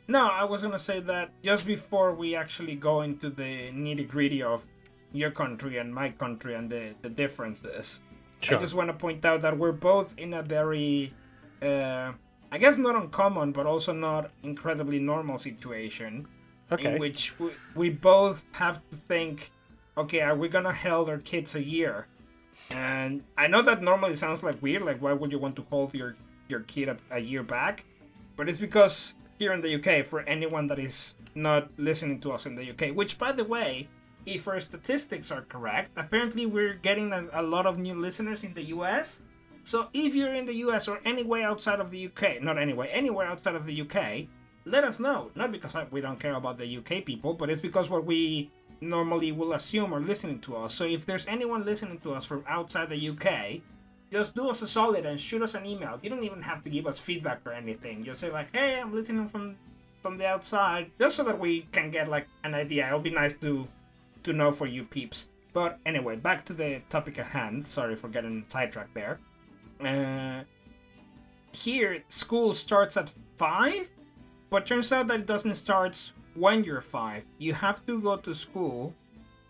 No, 0.08 0.28
I 0.28 0.44
was 0.44 0.62
gonna 0.62 0.80
say 0.80 1.00
that 1.02 1.32
just 1.44 1.66
before 1.66 2.14
we 2.14 2.36
actually 2.36 2.76
go 2.76 3.02
into 3.02 3.30
the 3.30 3.72
nitty 3.72 4.08
gritty 4.08 4.44
of 4.44 4.66
your 5.12 5.32
country 5.32 5.78
and 5.78 5.94
my 5.94 6.10
country 6.10 6.56
and 6.56 6.70
the, 6.70 6.94
the 7.02 7.10
differences, 7.10 8.02
Sure. 8.42 8.58
I 8.58 8.62
just 8.62 8.74
want 8.74 8.90
to 8.90 8.94
point 8.94 9.26
out 9.26 9.42
that 9.42 9.58
we're 9.58 9.72
both 9.72 10.14
in 10.18 10.34
a 10.34 10.44
very, 10.44 11.12
uh, 11.62 12.12
I 12.52 12.58
guess 12.60 12.78
not 12.78 12.96
uncommon, 12.96 13.52
but 13.52 13.66
also 13.66 13.92
not 13.92 14.30
incredibly 14.44 15.00
normal 15.00 15.38
situation 15.38 16.28
okay 16.72 16.94
in 16.94 17.00
which 17.00 17.38
we, 17.40 17.52
we 17.76 17.90
both 17.90 18.46
have 18.54 18.82
to 18.90 18.96
think, 18.96 19.52
okay, 19.98 20.22
are 20.22 20.36
we 20.36 20.48
gonna 20.48 20.74
hold 20.74 21.10
our 21.10 21.18
kids 21.18 21.56
a 21.56 21.64
year? 21.64 22.08
And 22.72 23.24
I 23.38 23.48
know 23.48 23.62
that 23.62 23.82
normally 23.82 24.16
sounds 24.16 24.44
like 24.44 24.62
weird, 24.62 24.84
like 24.84 25.02
why 25.02 25.14
would 25.14 25.32
you 25.32 25.40
want 25.40 25.56
to 25.58 25.66
hold 25.70 25.94
your 25.94 26.16
your 26.48 26.62
kid 26.62 26.90
a, 26.90 26.98
a 27.12 27.20
year 27.20 27.44
back? 27.44 27.84
But 28.36 28.50
it's 28.50 28.60
because 28.60 29.14
here 29.38 29.54
in 29.54 29.62
the 29.62 29.76
UK, 29.76 30.06
for 30.06 30.22
anyone 30.22 30.68
that 30.68 30.80
is 30.80 31.16
not 31.34 31.70
listening 31.78 32.20
to 32.22 32.32
us 32.32 32.46
in 32.46 32.56
the 32.56 32.70
UK, 32.70 32.96
which 32.96 33.18
by 33.18 33.32
the 33.32 33.44
way, 33.44 33.88
if 34.26 34.48
our 34.48 34.60
statistics 34.60 35.32
are 35.32 35.44
correct, 35.44 35.92
apparently 35.98 36.46
we're 36.46 36.74
getting 36.74 37.14
a, 37.14 37.28
a 37.34 37.42
lot 37.42 37.66
of 37.66 37.78
new 37.78 37.94
listeners 37.94 38.44
in 38.44 38.54
the 38.54 38.64
US. 38.76 39.22
So 39.64 39.90
if 39.94 40.16
you're 40.16 40.34
in 40.34 40.46
the 40.46 40.56
US 40.66 40.88
or 40.88 41.00
anywhere 41.06 41.44
outside 41.44 41.80
of 41.80 41.92
the 41.92 42.08
UK, 42.08 42.42
not 42.42 42.58
anyway, 42.58 42.90
anywhere 42.92 43.28
outside 43.28 43.56
of 43.56 43.66
the 43.66 43.82
UK, 43.82 44.28
let 44.66 44.84
us 44.84 45.00
know. 45.00 45.32
Not 45.36 45.52
because 45.52 45.76
we 45.92 46.02
don't 46.02 46.20
care 46.20 46.36
about 46.36 46.58
the 46.58 46.78
UK 46.78 47.06
people, 47.06 47.34
but 47.34 47.50
it's 47.50 47.62
because 47.62 47.90
what 47.90 48.06
we 48.06 48.52
normally 48.82 49.32
will 49.32 49.54
assume 49.54 49.94
are 49.94 50.00
listening 50.00 50.40
to 50.42 50.56
us. 50.58 50.74
So 50.74 50.86
if 50.86 51.06
there's 51.06 51.28
anyone 51.28 51.66
listening 51.66 52.00
to 52.00 52.14
us 52.14 52.26
from 52.26 52.44
outside 52.48 52.90
the 52.90 53.10
UK, 53.10 53.62
just 54.12 54.36
do 54.36 54.50
us 54.50 54.62
a 54.62 54.68
solid 54.68 55.06
and 55.06 55.20
shoot 55.20 55.42
us 55.42 55.54
an 55.56 55.66
email. 55.66 56.00
You 56.02 56.10
don't 56.10 56.24
even 56.24 56.42
have 56.42 56.64
to 56.64 56.70
give 56.70 56.88
us 56.88 57.00
feedback 57.00 57.42
or 57.46 57.54
anything. 57.54 58.04
Just 58.04 58.20
say 58.20 58.32
like, 58.32 58.54
"Hey, 58.56 58.80
I'm 58.80 58.94
listening 58.94 59.28
from 59.28 59.58
from 60.02 60.18
the 60.18 60.28
outside," 60.28 60.92
just 61.00 61.16
so 61.16 61.24
that 61.24 61.40
we 61.40 61.62
can 61.72 61.92
get 61.92 62.08
like 62.08 62.28
an 62.44 62.54
idea. 62.54 62.88
It'll 62.88 63.00
be 63.00 63.10
nice 63.10 63.34
to 63.40 63.68
to 64.24 64.34
know 64.34 64.52
for 64.52 64.68
you 64.68 64.84
peeps. 64.84 65.30
But 65.54 65.80
anyway, 65.86 66.18
back 66.18 66.46
to 66.46 66.54
the 66.54 66.82
topic 66.90 67.20
at 67.20 67.28
hand. 67.28 67.68
Sorry 67.68 67.96
for 67.96 68.10
getting 68.10 68.44
sidetracked 68.48 68.94
there. 68.94 69.20
Uh, 69.80 70.44
here, 71.52 72.04
school 72.10 72.54
starts 72.54 72.98
at 72.98 73.10
five, 73.38 73.90
but 74.50 74.66
turns 74.66 74.92
out 74.92 75.08
that 75.08 75.22
it 75.22 75.26
doesn't 75.26 75.56
start 75.56 76.12
when 76.34 76.64
you're 76.64 76.82
five. 76.82 77.26
You 77.38 77.54
have 77.54 77.86
to 77.86 78.02
go 78.02 78.18
to 78.18 78.36
school 78.36 78.94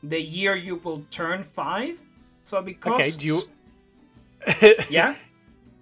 the 0.09 0.21
year 0.21 0.55
you 0.55 0.75
will 0.75 1.03
turn 1.09 1.43
five. 1.43 2.01
So 2.43 2.61
because 2.61 2.99
okay 2.99 3.11
do 3.11 3.27
you 3.27 3.41
yeah 4.89 5.15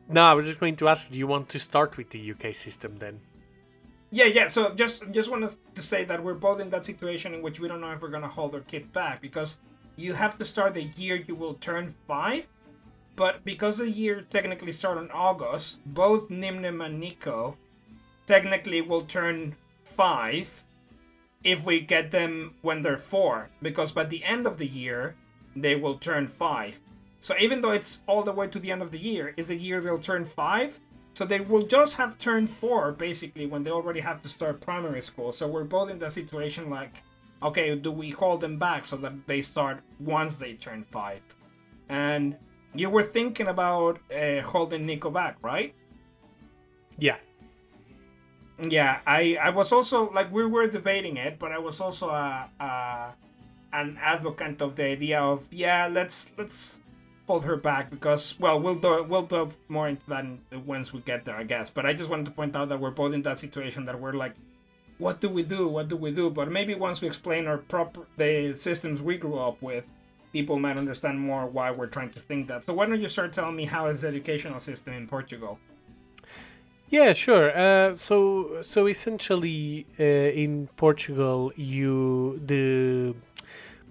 No, 0.08 0.23
I 0.23 0.34
was 0.34 0.45
just 0.45 0.60
going 0.60 0.76
to 0.78 0.88
ask, 0.89 1.12
do 1.12 1.17
you 1.19 1.28
want 1.28 1.49
to 1.49 1.60
start 1.60 1.97
with 1.97 2.10
the 2.12 2.32
UK 2.32 2.54
system 2.56 2.97
then? 2.97 3.21
Yeah, 4.12 4.26
yeah. 4.26 4.47
So 4.47 4.73
just 4.76 5.04
just 5.12 5.30
wanted 5.32 5.56
to 5.73 5.82
say 5.82 6.06
that 6.06 6.23
we're 6.23 6.36
both 6.36 6.60
in 6.62 6.69
that 6.69 6.86
situation 6.86 7.34
in 7.34 7.41
which 7.41 7.60
we 7.60 7.67
don't 7.67 7.82
know 7.82 7.91
if 7.91 8.02
we're 8.02 8.10
gonna 8.17 8.28
hold 8.28 8.54
our 8.54 8.62
kids 8.62 8.88
back 8.88 9.21
because 9.21 9.58
you 9.95 10.13
have 10.13 10.38
to 10.38 10.45
start 10.45 10.73
the 10.76 10.84
year 10.84 11.15
you 11.15 11.36
will 11.36 11.56
turn 11.56 11.89
five, 12.08 12.47
but 13.15 13.43
because 13.43 13.78
the 13.78 13.89
year 13.89 14.21
technically 14.30 14.71
start 14.71 14.97
in 14.99 15.10
August, 15.12 15.80
both 15.86 16.30
Nimnim 16.30 16.86
and 16.86 16.99
Nico 16.99 17.58
technically 18.28 18.82
will 18.82 19.02
turn 19.02 19.56
five 19.84 20.63
if 21.43 21.65
we 21.65 21.80
get 21.80 22.12
them 22.12 22.54
when 22.62 22.82
they're 22.84 22.97
four, 22.97 23.49
because 23.62 23.91
by 23.91 24.04
the 24.04 24.23
end 24.23 24.45
of 24.45 24.58
the 24.60 24.67
year 24.67 25.15
they 25.56 25.76
will 25.76 25.95
turn 25.97 26.28
five. 26.28 26.80
So 27.23 27.33
even 27.39 27.62
though 27.62 27.71
it's 27.71 28.03
all 28.05 28.21
the 28.21 28.33
way 28.33 28.47
to 28.49 28.59
the 28.59 28.69
end 28.69 28.81
of 28.81 28.91
the 28.91 28.97
year, 28.99 29.33
is 29.38 29.47
the 29.47 29.55
year 29.55 29.79
they'll 29.79 29.97
turn 29.97 30.25
five. 30.25 30.77
So 31.13 31.23
they 31.23 31.39
will 31.39 31.65
just 31.65 31.95
have 31.95 32.17
turned 32.17 32.49
four 32.49 32.91
basically 32.91 33.45
when 33.45 33.63
they 33.63 33.71
already 33.71 34.01
have 34.01 34.21
to 34.23 34.27
start 34.27 34.59
primary 34.59 35.01
school. 35.01 35.31
So 35.31 35.47
we're 35.47 35.63
both 35.63 35.89
in 35.89 35.99
that 35.99 36.12
situation 36.12 36.69
like, 36.69 37.01
okay, 37.41 37.75
do 37.75 37.93
we 37.93 38.09
hold 38.09 38.41
them 38.41 38.59
back 38.59 38.86
so 38.86 38.97
that 38.97 39.13
they 39.25 39.39
start 39.39 39.79
once 40.01 40.36
they 40.36 40.55
turn 40.55 40.83
five? 40.83 41.21
And 41.88 42.36
you 42.75 42.89
were 42.89 43.03
thinking 43.03 43.47
about 43.47 43.99
uh, 44.12 44.41
holding 44.41 44.86
Nico 44.86 45.09
back, 45.09 45.38
right? 45.41 45.73
Yeah. 46.97 47.19
Yeah, 48.59 48.99
I 49.07 49.38
I 49.41 49.49
was 49.49 49.71
also 49.71 50.12
like 50.12 50.29
we 50.29 50.45
were 50.45 50.67
debating 50.67 51.15
it, 51.15 51.39
but 51.39 51.53
I 51.53 51.57
was 51.57 51.79
also 51.79 52.09
a, 52.09 52.49
a 52.59 53.13
an 53.71 53.97
advocate 54.01 54.62
of 54.62 54.75
the 54.75 54.83
idea 54.83 55.21
of 55.21 55.47
yeah, 55.53 55.88
let's 55.88 56.33
let's 56.38 56.79
hold 57.27 57.45
her 57.45 57.55
back 57.55 57.89
because 57.89 58.38
well 58.39 58.59
we'll 58.59 58.75
do 58.75 59.03
we'll 59.03 59.23
delve 59.23 59.57
more 59.69 59.88
into 59.88 60.05
that 60.07 60.25
once 60.65 60.93
we 60.93 60.99
get 61.01 61.25
there, 61.25 61.36
I 61.36 61.43
guess. 61.43 61.69
But 61.69 61.86
I 61.86 61.93
just 61.93 62.09
wanted 62.09 62.25
to 62.25 62.31
point 62.31 62.55
out 62.55 62.69
that 62.69 62.79
we're 62.79 62.91
both 62.91 63.13
in 63.13 63.21
that 63.23 63.39
situation 63.39 63.86
that 63.86 63.99
we're 63.99 64.13
like, 64.13 64.33
what 64.97 65.21
do 65.21 65.29
we 65.29 65.43
do? 65.43 65.67
What 65.67 65.88
do 65.89 65.95
we 65.95 66.12
do? 66.12 66.29
But 66.29 66.51
maybe 66.51 66.75
once 66.75 67.01
we 67.01 67.07
explain 67.07 67.47
our 67.47 67.57
proper 67.57 68.01
the 68.17 68.55
systems 68.55 69.01
we 69.01 69.17
grew 69.17 69.39
up 69.39 69.62
with, 69.62 69.86
people 70.31 70.59
might 70.59 70.77
understand 70.77 71.19
more 71.19 71.45
why 71.45 71.71
we're 71.71 71.88
trying 71.88 72.12
to 72.12 72.19
think 72.19 72.47
that. 72.47 72.65
So 72.65 72.73
why 72.73 72.86
don't 72.86 73.01
you 73.01 73.09
start 73.09 73.33
telling 73.33 73.55
me 73.55 73.65
how 73.65 73.88
is 73.88 74.01
the 74.01 74.07
educational 74.07 74.59
system 74.59 74.93
in 74.93 75.07
Portugal? 75.07 75.59
Yeah, 76.89 77.13
sure. 77.13 77.57
Uh, 77.57 77.95
so, 77.95 78.62
so 78.62 78.86
essentially, 78.86 79.88
uh, 79.99 80.03
in 80.03 80.67
Portugal, 80.77 81.51
you 81.55 82.39
the 82.45 83.15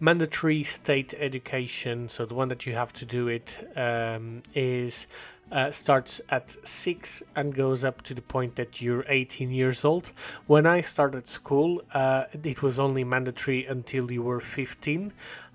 mandatory 0.03 0.65
state 0.65 1.15
education, 1.17 2.09
so 2.09 2.27
the 2.27 2.35
one 2.35 2.49
that 2.49 2.67
you 2.67 2.75
have 2.75 2.93
to 2.93 3.07
do 3.07 3.29
it, 3.29 3.71
um, 3.77 4.43
is 4.53 5.07
uh, 5.53 5.71
starts 5.71 6.21
at 6.29 6.51
six 6.67 7.23
and 7.37 7.55
goes 7.55 7.85
up 7.85 8.03
to 8.03 8.13
the 8.13 8.23
point 8.23 8.57
that 8.57 8.83
you're 8.83 9.05
18 9.09 9.51
years 9.51 9.85
old. 9.85 10.11
When 10.49 10.67
I 10.67 10.81
started 10.81 11.29
school, 11.29 11.83
uh, 11.95 12.25
it 12.43 12.63
was 12.63 12.81
only 12.81 13.05
mandatory 13.05 13.65
until 13.65 14.11
you 14.11 14.23
were 14.23 14.41
15. 14.41 15.13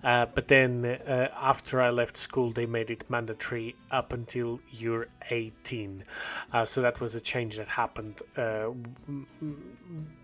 Uh, 0.07 0.25
but 0.33 0.47
then 0.47 0.85
uh, 0.85 1.27
after 1.35 1.81
I 1.81 1.89
left 1.89 2.15
school, 2.15 2.51
they 2.51 2.65
made 2.65 2.89
it 2.89 3.09
mandatory 3.09 3.75
up 3.91 4.13
until 4.13 4.61
you're 4.71 5.07
18. 5.29 6.05
Uh, 6.53 6.63
so 6.63 6.81
that 6.81 7.01
was 7.01 7.13
a 7.15 7.19
change 7.19 7.57
that 7.57 7.67
happened, 7.67 8.21
uh, 8.37 8.69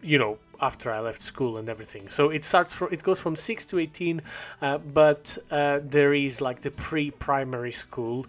you 0.01 0.17
know, 0.17 0.37
after 0.61 0.89
I 0.89 1.01
left 1.01 1.19
school 1.19 1.57
and 1.57 1.67
everything. 1.67 2.07
So 2.07 2.29
it 2.29 2.45
starts 2.45 2.73
from 2.73 2.93
it 2.93 3.03
goes 3.03 3.21
from 3.21 3.35
six 3.35 3.65
to 3.65 3.79
18, 3.79 4.21
uh, 4.61 4.77
but 4.77 5.37
uh, 5.51 5.81
there 5.83 6.13
is 6.13 6.39
like 6.39 6.61
the 6.61 6.71
pre-primary 6.71 7.73
school, 7.73 8.25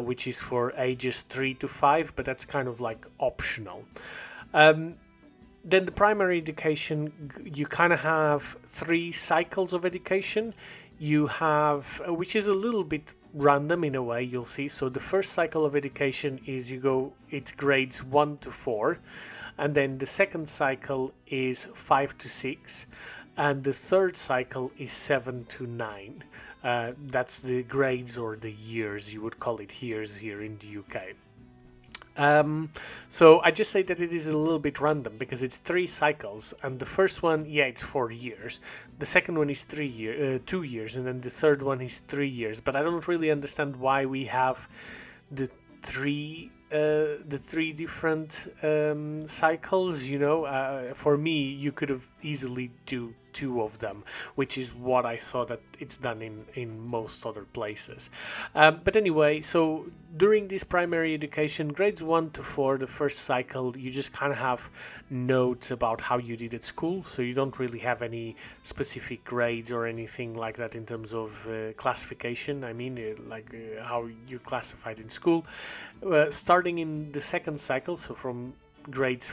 which 0.00 0.26
is 0.26 0.42
for 0.42 0.74
ages 0.76 1.22
three 1.22 1.54
to 1.54 1.68
five, 1.68 2.12
but 2.14 2.26
that's 2.26 2.44
kind 2.44 2.68
of 2.68 2.78
like 2.82 3.06
optional. 3.18 3.86
Um, 4.52 4.96
then 5.64 5.84
the 5.84 5.92
primary 5.92 6.38
education 6.38 7.30
you 7.44 7.66
kind 7.66 7.92
of 7.92 8.00
have 8.00 8.42
three 8.66 9.10
cycles 9.10 9.72
of 9.72 9.84
education 9.84 10.54
you 11.00 11.26
have 11.26 12.02
uh, 12.06 12.12
which 12.12 12.36
is 12.36 12.46
a 12.46 12.52
little 12.52 12.84
bit 12.84 13.14
random 13.32 13.84
in 13.84 13.94
a 13.94 14.02
way 14.02 14.22
you'll 14.22 14.44
see. 14.44 14.68
So 14.68 14.90
the 14.90 15.00
first 15.00 15.32
cycle 15.32 15.64
of 15.64 15.74
education 15.74 16.38
is 16.46 16.70
you 16.70 16.78
go 16.78 17.14
it's 17.30 17.52
grades 17.52 18.04
1 18.04 18.36
to 18.38 18.50
4 18.50 18.98
and 19.56 19.74
then 19.74 19.96
the 19.96 20.06
second 20.06 20.48
cycle 20.48 21.12
is 21.26 21.64
5 21.64 22.18
to 22.18 22.28
6 22.28 22.86
and 23.38 23.64
the 23.64 23.72
third 23.72 24.14
cycle 24.16 24.70
is 24.76 24.92
7 24.92 25.44
to 25.44 25.66
9 25.66 26.24
uh, 26.62 26.92
that's 27.06 27.42
the 27.44 27.62
grades 27.62 28.18
or 28.18 28.36
the 28.36 28.52
years 28.52 29.14
you 29.14 29.22
would 29.22 29.38
call 29.38 29.56
it 29.58 29.82
years 29.82 30.18
here 30.18 30.42
in 30.42 30.58
the 30.58 30.78
uk 30.78 31.02
um, 32.20 32.70
so 33.08 33.40
I 33.40 33.50
just 33.50 33.70
say 33.70 33.82
that 33.82 33.98
it 33.98 34.12
is 34.12 34.28
a 34.28 34.36
little 34.36 34.58
bit 34.58 34.78
random 34.78 35.16
because 35.16 35.42
it's 35.42 35.56
three 35.56 35.86
cycles, 35.86 36.52
and 36.62 36.78
the 36.78 36.84
first 36.84 37.22
one, 37.22 37.46
yeah, 37.46 37.64
it's 37.64 37.82
four 37.82 38.12
years. 38.12 38.60
The 38.98 39.06
second 39.06 39.38
one 39.38 39.48
is 39.48 39.64
three 39.64 39.86
year, 39.86 40.34
uh, 40.34 40.38
two 40.44 40.62
years, 40.62 40.96
and 40.96 41.06
then 41.06 41.22
the 41.22 41.30
third 41.30 41.62
one 41.62 41.80
is 41.80 42.00
three 42.00 42.28
years. 42.28 42.60
But 42.60 42.76
I 42.76 42.82
don't 42.82 43.08
really 43.08 43.30
understand 43.30 43.76
why 43.76 44.04
we 44.04 44.26
have 44.26 44.68
the 45.30 45.48
three 45.80 46.50
uh, 46.70 47.24
the 47.26 47.40
three 47.40 47.72
different 47.72 48.48
um, 48.62 49.26
cycles. 49.26 50.06
You 50.06 50.18
know, 50.18 50.44
uh, 50.44 50.92
for 50.92 51.16
me, 51.16 51.48
you 51.48 51.72
could 51.72 51.88
have 51.88 52.06
easily 52.20 52.70
do 52.84 53.14
two 53.32 53.62
of 53.62 53.78
them, 53.78 54.04
which 54.34 54.58
is 54.58 54.74
what 54.74 55.04
I 55.06 55.16
saw 55.16 55.44
that 55.46 55.60
it's 55.78 55.98
done 55.98 56.22
in 56.22 56.44
in 56.54 56.80
most 56.80 57.26
other 57.26 57.44
places. 57.52 58.10
Um, 58.54 58.80
but 58.84 58.96
anyway, 58.96 59.40
so 59.40 59.86
during 60.16 60.48
this 60.48 60.64
primary 60.64 61.14
education, 61.14 61.68
grades 61.68 62.02
one 62.02 62.30
to 62.30 62.42
four, 62.42 62.78
the 62.78 62.86
first 62.86 63.20
cycle, 63.20 63.76
you 63.76 63.90
just 63.90 64.12
kind 64.12 64.32
of 64.32 64.38
have 64.38 64.68
notes 65.08 65.70
about 65.70 66.00
how 66.00 66.18
you 66.18 66.36
did 66.36 66.54
at 66.54 66.64
school. 66.64 67.04
So 67.04 67.22
you 67.22 67.34
don't 67.34 67.58
really 67.58 67.78
have 67.80 68.02
any 68.02 68.36
specific 68.62 69.24
grades 69.24 69.70
or 69.70 69.86
anything 69.86 70.34
like 70.34 70.56
that 70.56 70.74
in 70.74 70.84
terms 70.84 71.14
of 71.14 71.46
uh, 71.46 71.72
classification. 71.74 72.64
I 72.64 72.72
mean, 72.72 72.98
uh, 72.98 73.22
like 73.28 73.54
uh, 73.54 73.82
how 73.84 74.08
you 74.26 74.38
classified 74.40 74.98
in 74.98 75.08
school. 75.08 75.44
Uh, 76.04 76.28
starting 76.30 76.78
in 76.78 77.12
the 77.12 77.20
second 77.20 77.60
cycle, 77.60 77.96
so 77.96 78.14
from 78.14 78.54
grades 78.90 79.30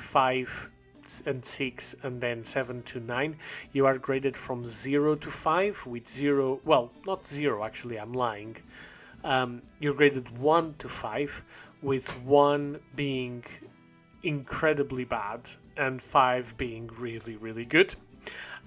and 1.26 1.44
6 1.44 1.96
and 2.04 2.22
then 2.22 2.44
7 2.44 2.84
to 2.84 3.00
9 3.00 3.36
you 3.74 3.86
are 3.86 3.98
graded 3.98 4.36
from 4.36 4.66
0 4.66 5.16
to 5.16 5.30
5 5.30 5.88
with 5.88 6.08
0 6.08 6.60
well 6.66 6.92
not 7.06 7.26
0 7.26 7.64
actually 7.64 8.00
I'm 8.00 8.14
lying 8.14 8.58
um, 9.24 9.62
you're 9.80 9.96
graded 9.96 10.38
1 10.38 10.76
to 10.80 10.90
5 10.90 11.44
with 11.82 12.10
1 12.24 12.80
being 12.96 13.44
incredibly 14.24 15.06
bad 15.06 15.50
and 15.76 16.02
5 16.02 16.58
being 16.58 16.90
really 16.98 17.36
really 17.36 17.66
good 17.66 17.96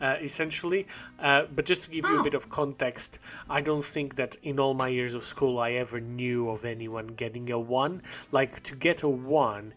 uh, 0.00 0.16
essentially. 0.22 0.86
Uh, 1.18 1.44
but 1.54 1.66
just 1.66 1.84
to 1.84 1.90
give 1.90 2.04
you 2.08 2.20
a 2.20 2.22
bit 2.22 2.34
of 2.34 2.48
context, 2.48 3.18
I 3.48 3.60
don't 3.60 3.84
think 3.84 4.16
that 4.16 4.36
in 4.42 4.58
all 4.58 4.74
my 4.74 4.88
years 4.88 5.14
of 5.14 5.24
school 5.24 5.58
I 5.58 5.72
ever 5.72 6.00
knew 6.00 6.48
of 6.48 6.64
anyone 6.64 7.08
getting 7.08 7.50
a 7.50 7.58
1. 7.58 8.02
Like, 8.32 8.62
to 8.64 8.74
get 8.74 9.02
a 9.02 9.08
1, 9.08 9.74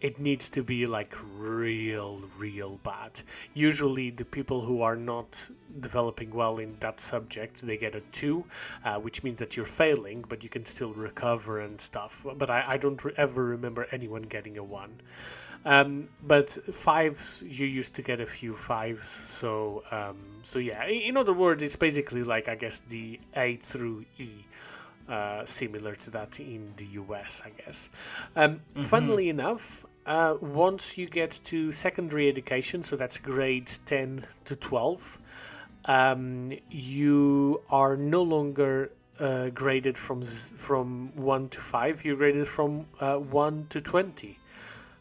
it 0.00 0.20
needs 0.20 0.50
to 0.50 0.62
be 0.62 0.86
like 0.86 1.14
real, 1.38 2.20
real 2.38 2.78
bad. 2.82 3.22
Usually, 3.54 4.10
the 4.10 4.24
people 4.24 4.60
who 4.60 4.82
are 4.82 4.96
not 4.96 5.48
developing 5.80 6.30
well 6.30 6.58
in 6.58 6.76
that 6.80 7.00
subject 7.00 7.60
they 7.66 7.76
get 7.76 7.94
a 7.94 8.00
two, 8.12 8.44
uh, 8.84 8.96
which 8.96 9.22
means 9.22 9.38
that 9.38 9.56
you're 9.56 9.66
failing, 9.66 10.24
but 10.28 10.42
you 10.42 10.48
can 10.48 10.64
still 10.64 10.92
recover 10.92 11.60
and 11.60 11.80
stuff. 11.80 12.26
But 12.36 12.50
I, 12.50 12.64
I 12.66 12.76
don't 12.76 13.02
re- 13.04 13.12
ever 13.16 13.44
remember 13.44 13.86
anyone 13.90 14.22
getting 14.22 14.58
a 14.58 14.64
one. 14.64 14.94
Um, 15.64 16.08
but 16.22 16.50
fives, 16.50 17.42
you 17.46 17.66
used 17.66 17.96
to 17.96 18.02
get 18.02 18.20
a 18.20 18.26
few 18.26 18.54
fives, 18.54 19.08
so 19.08 19.82
um, 19.90 20.16
so 20.42 20.60
yeah. 20.60 20.86
In 20.86 21.16
other 21.16 21.32
words, 21.32 21.62
it's 21.62 21.74
basically 21.74 22.22
like 22.22 22.48
I 22.48 22.54
guess 22.54 22.80
the 22.80 23.18
A 23.34 23.56
through 23.56 24.04
E. 24.18 24.30
Uh, 25.08 25.44
similar 25.44 25.94
to 25.94 26.10
that 26.10 26.40
in 26.40 26.74
the 26.78 26.86
US, 27.00 27.40
I 27.46 27.50
guess. 27.50 27.90
Um, 28.34 28.56
mm-hmm. 28.56 28.80
Funnily 28.80 29.28
enough, 29.28 29.86
uh, 30.04 30.36
once 30.40 30.98
you 30.98 31.06
get 31.06 31.30
to 31.44 31.70
secondary 31.70 32.28
education, 32.28 32.82
so 32.82 32.96
that's 32.96 33.16
grades 33.16 33.78
10 33.78 34.24
to 34.46 34.56
12, 34.56 35.20
um, 35.84 36.52
you 36.70 37.62
are 37.70 37.96
no 37.96 38.22
longer 38.22 38.90
uh, 39.20 39.50
graded 39.50 39.96
from 39.96 40.22
from 40.22 41.14
1 41.14 41.48
to 41.50 41.60
5, 41.60 42.04
you're 42.04 42.16
graded 42.16 42.48
from 42.48 42.86
uh, 43.00 43.16
1 43.16 43.66
to 43.70 43.80
20. 43.80 44.38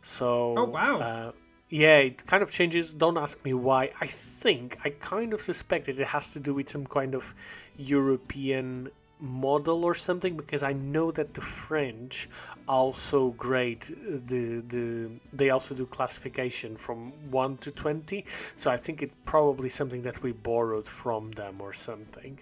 So, 0.04 0.56
oh, 0.56 0.66
wow. 0.66 1.00
Uh, 1.00 1.32
yeah, 1.70 1.98
it 1.98 2.26
kind 2.28 2.44
of 2.44 2.52
changes. 2.52 2.94
Don't 2.94 3.18
ask 3.18 3.44
me 3.44 3.56
why. 3.56 3.90
I 4.00 4.06
think, 4.06 4.78
I 4.86 4.92
kind 4.92 5.34
of 5.34 5.42
suspect 5.42 5.88
that 5.88 6.00
it 6.00 6.08
has 6.08 6.32
to 6.34 6.40
do 6.40 6.54
with 6.54 6.70
some 6.70 6.86
kind 6.86 7.16
of 7.16 7.34
European 7.76 8.92
model 9.20 9.86
or 9.86 9.94
something 9.94 10.36
because 10.36 10.64
I 10.64 10.74
know 10.74 11.12
that 11.12 11.34
the 11.34 11.42
French 11.42 12.28
also 12.68 13.30
grade 13.32 13.82
the 13.82 14.62
the 14.68 15.10
they 15.32 15.50
also 15.52 15.76
do 15.76 15.86
classification 15.86 16.76
from 16.76 17.12
1 17.30 17.58
to 17.58 17.72
20 17.72 18.26
so 18.56 18.72
I 18.72 18.78
think 18.78 19.04
it's 19.04 19.16
probably 19.24 19.70
something 19.70 20.02
that 20.02 20.24
we 20.24 20.32
borrowed 20.32 20.88
from 20.88 21.32
them 21.32 21.62
or 21.62 21.74
something. 21.74 22.40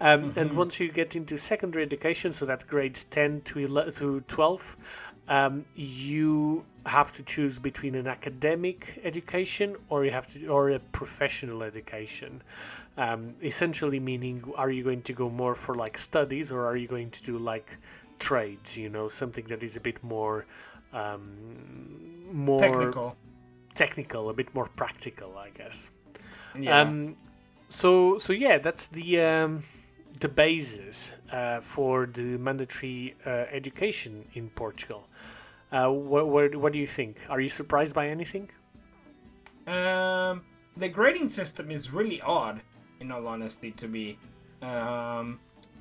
Um, 0.00 0.30
mm-hmm. 0.30 0.38
and 0.38 0.56
once 0.56 0.80
you 0.80 0.90
get 0.90 1.14
into 1.14 1.36
secondary 1.38 1.84
education 1.84 2.32
so 2.32 2.46
that 2.46 2.66
grades 2.66 3.04
10 3.04 3.42
to 3.42 3.58
11, 3.60 3.94
to 3.94 4.20
12 4.22 4.76
um, 5.28 5.66
you 5.76 6.64
have 6.86 7.12
to 7.12 7.22
choose 7.22 7.58
between 7.58 7.94
an 7.94 8.06
academic 8.06 8.98
education 9.04 9.76
or 9.90 10.04
you 10.04 10.10
have 10.10 10.26
to 10.32 10.46
or 10.48 10.70
a 10.70 10.78
professional 10.78 11.62
education 11.62 12.42
um, 12.98 13.34
essentially 13.42 14.00
meaning 14.00 14.42
are 14.56 14.70
you 14.70 14.82
going 14.82 15.00
to 15.02 15.12
go 15.12 15.30
more 15.30 15.54
for 15.54 15.74
like 15.74 15.96
studies 15.96 16.52
or 16.52 16.66
are 16.66 16.76
you 16.76 16.88
going 16.88 17.10
to 17.10 17.22
do 17.22 17.38
like 17.38 17.78
trades 18.18 18.76
you 18.76 18.88
know 18.88 19.08
something 19.08 19.44
that 19.46 19.62
is 19.62 19.76
a 19.76 19.80
bit 19.80 20.02
more 20.02 20.44
um, 20.92 21.22
more 22.32 22.60
technical. 22.60 23.16
technical 23.74 24.28
a 24.28 24.34
bit 24.34 24.52
more 24.54 24.68
practical 24.76 25.38
i 25.38 25.48
guess. 25.50 25.90
Yeah. 26.58 26.80
Um, 26.80 27.16
so 27.68 28.18
so 28.18 28.32
yeah 28.32 28.58
that's 28.58 28.88
the 28.88 29.20
um, 29.20 29.62
the 30.20 30.28
basis 30.28 31.12
uh, 31.30 31.60
for 31.60 32.06
the 32.06 32.36
mandatory 32.38 33.14
uh, 33.24 33.30
education 33.52 34.24
in 34.34 34.50
portugal. 34.50 35.06
Uh, 35.70 35.90
what, 35.90 36.26
what, 36.28 36.56
what 36.56 36.72
do 36.72 36.78
you 36.78 36.86
think? 36.86 37.26
Are 37.28 37.42
you 37.42 37.50
surprised 37.50 37.94
by 37.94 38.08
anything? 38.08 38.50
Um 39.66 40.42
the 40.78 40.88
grading 40.88 41.28
system 41.28 41.70
is 41.70 41.92
really 41.92 42.20
odd 42.22 42.60
in 43.00 43.10
all 43.12 43.26
honesty, 43.26 43.70
to 43.72 43.88
be. 43.88 44.18
Um, 44.62 45.38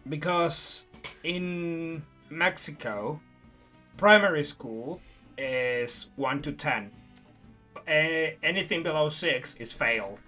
because 0.09 0.85
in 1.23 2.03
Mexico, 2.29 3.19
primary 3.97 4.43
school 4.43 5.01
is 5.37 6.09
1 6.15 6.41
to 6.43 6.51
10. 6.51 6.91
anything 7.87 8.83
below 8.83 9.09
6 9.09 9.55
is 9.55 9.73
failed. 9.73 10.19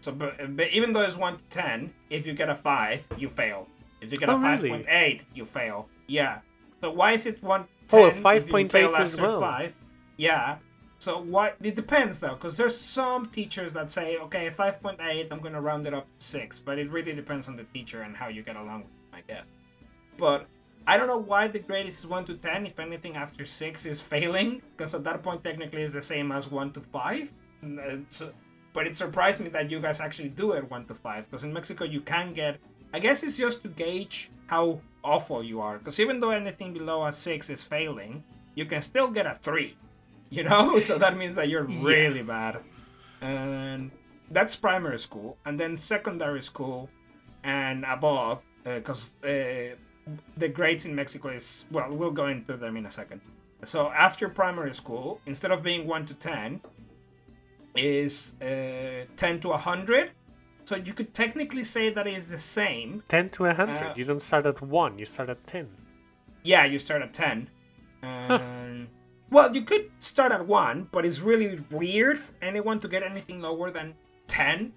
So, 0.00 0.12
but, 0.12 0.56
but, 0.56 0.68
even 0.70 0.92
though 0.92 1.02
it's 1.02 1.16
1 1.16 1.36
to 1.36 1.44
10, 1.50 1.92
if 2.10 2.26
you 2.26 2.32
get 2.32 2.48
a 2.48 2.54
5, 2.54 3.08
you 3.18 3.28
fail. 3.28 3.66
If 4.00 4.12
you 4.12 4.18
get 4.18 4.28
oh, 4.28 4.36
a 4.36 4.38
5.8, 4.38 4.86
really? 4.86 5.20
you 5.34 5.44
fail. 5.44 5.88
Yeah. 6.06 6.38
So 6.80 6.92
why 6.92 7.12
is 7.12 7.26
it 7.26 7.42
1 7.42 7.62
to 7.62 7.68
10? 7.88 8.00
Oh, 8.00 8.06
a 8.06 8.10
5.8 8.10 8.98
as 8.98 9.16
well. 9.16 9.40
5? 9.40 9.74
Yeah. 10.16 10.58
So 10.98 11.22
what 11.22 11.56
it 11.62 11.76
depends 11.76 12.18
though, 12.18 12.34
because 12.34 12.56
there's 12.56 12.76
some 12.76 13.26
teachers 13.26 13.72
that 13.72 13.90
say, 13.90 14.18
okay, 14.18 14.48
5.8, 14.48 15.28
I'm 15.30 15.38
gonna 15.38 15.60
round 15.60 15.86
it 15.86 15.94
up 15.94 16.06
to 16.18 16.26
six, 16.26 16.58
but 16.58 16.78
it 16.78 16.90
really 16.90 17.14
depends 17.14 17.46
on 17.46 17.54
the 17.54 17.64
teacher 17.64 18.02
and 18.02 18.16
how 18.16 18.28
you 18.28 18.42
get 18.42 18.56
along 18.56 18.78
with 18.78 18.88
them, 18.88 19.12
I 19.12 19.20
guess. 19.32 19.46
But 20.16 20.48
I 20.88 20.96
don't 20.96 21.06
know 21.06 21.18
why 21.18 21.46
the 21.46 21.60
grade 21.60 21.86
is 21.86 22.04
one 22.04 22.24
to 22.24 22.34
ten. 22.34 22.66
If 22.66 22.80
anything 22.80 23.14
after 23.14 23.44
six 23.44 23.86
is 23.86 24.00
failing, 24.00 24.60
because 24.76 24.94
at 24.94 25.04
that 25.04 25.22
point 25.22 25.44
technically 25.44 25.82
is 25.82 25.92
the 25.92 26.02
same 26.02 26.32
as 26.32 26.50
one 26.50 26.72
to 26.72 26.80
five. 26.80 27.30
but 27.62 28.20
uh, 28.20 28.26
but 28.72 28.86
it 28.86 28.94
surprised 28.96 29.40
me 29.40 29.48
that 29.50 29.70
you 29.70 29.80
guys 29.80 30.00
actually 30.00 30.28
do 30.28 30.52
it 30.52 30.68
one 30.70 30.84
to 30.86 30.94
five 30.94 31.28
because 31.28 31.44
in 31.44 31.52
Mexico 31.52 31.84
you 31.84 32.00
can 32.00 32.32
get. 32.32 32.58
I 32.92 32.98
guess 32.98 33.22
it's 33.22 33.36
just 33.36 33.62
to 33.62 33.68
gauge 33.68 34.30
how 34.46 34.80
awful 35.04 35.42
you 35.44 35.60
are 35.60 35.78
because 35.78 36.00
even 36.00 36.20
though 36.20 36.30
anything 36.30 36.72
below 36.72 37.06
a 37.06 37.12
six 37.12 37.50
is 37.50 37.62
failing, 37.62 38.24
you 38.54 38.64
can 38.64 38.82
still 38.82 39.08
get 39.08 39.26
a 39.26 39.34
three. 39.42 39.76
You 40.36 40.44
know, 40.44 40.78
so 40.78 40.98
that 40.98 41.16
means 41.16 41.36
that 41.36 41.48
you're 41.48 41.64
really 41.64 42.22
bad. 42.22 42.58
And 43.22 43.90
that's 44.30 44.54
primary 44.56 44.98
school, 44.98 45.38
and 45.46 45.58
then 45.58 45.76
secondary 45.76 46.42
school 46.42 46.90
and 47.44 47.84
above, 47.84 48.42
because 48.62 49.12
uh, 49.24 49.26
uh, 49.26 49.74
the 50.36 50.48
grades 50.48 50.84
in 50.84 50.94
Mexico 50.94 51.28
is 51.28 51.64
well, 51.70 51.90
we'll 51.90 52.10
go 52.10 52.26
into 52.26 52.56
them 52.58 52.76
in 52.76 52.84
a 52.84 52.90
second. 52.90 53.22
So 53.64 53.88
after 53.88 54.28
primary 54.28 54.74
school, 54.74 55.20
instead 55.26 55.50
of 55.50 55.62
being 55.62 55.86
one 55.86 56.04
to 56.06 56.14
ten, 56.14 56.60
is 57.74 58.34
uh, 58.42 59.06
ten 59.16 59.40
to 59.40 59.52
hundred. 59.52 60.10
So 60.66 60.76
you 60.76 60.92
could 60.92 61.14
technically 61.14 61.64
say 61.64 61.90
that 61.90 62.06
is 62.06 62.28
the 62.28 62.38
same. 62.38 63.02
Ten 63.08 63.30
to 63.30 63.44
hundred. 63.44 63.82
Uh, 63.82 63.94
you 63.96 64.04
don't 64.04 64.20
start 64.22 64.46
at 64.46 64.60
one. 64.60 64.98
You 64.98 65.06
start 65.06 65.30
at 65.30 65.46
ten. 65.46 65.68
Yeah, 66.42 66.66
you 66.66 66.78
start 66.78 67.02
at 67.02 67.14
ten. 67.14 67.48
And 68.02 68.88
well, 69.30 69.54
you 69.54 69.62
could 69.62 69.90
start 69.98 70.32
at 70.32 70.46
one, 70.46 70.88
but 70.92 71.04
it's 71.04 71.20
really 71.20 71.60
weird 71.70 72.18
for 72.18 72.32
anyone 72.42 72.80
to 72.80 72.88
get 72.88 73.02
anything 73.02 73.40
lower 73.40 73.70
than 73.70 73.94
ten, 74.26 74.72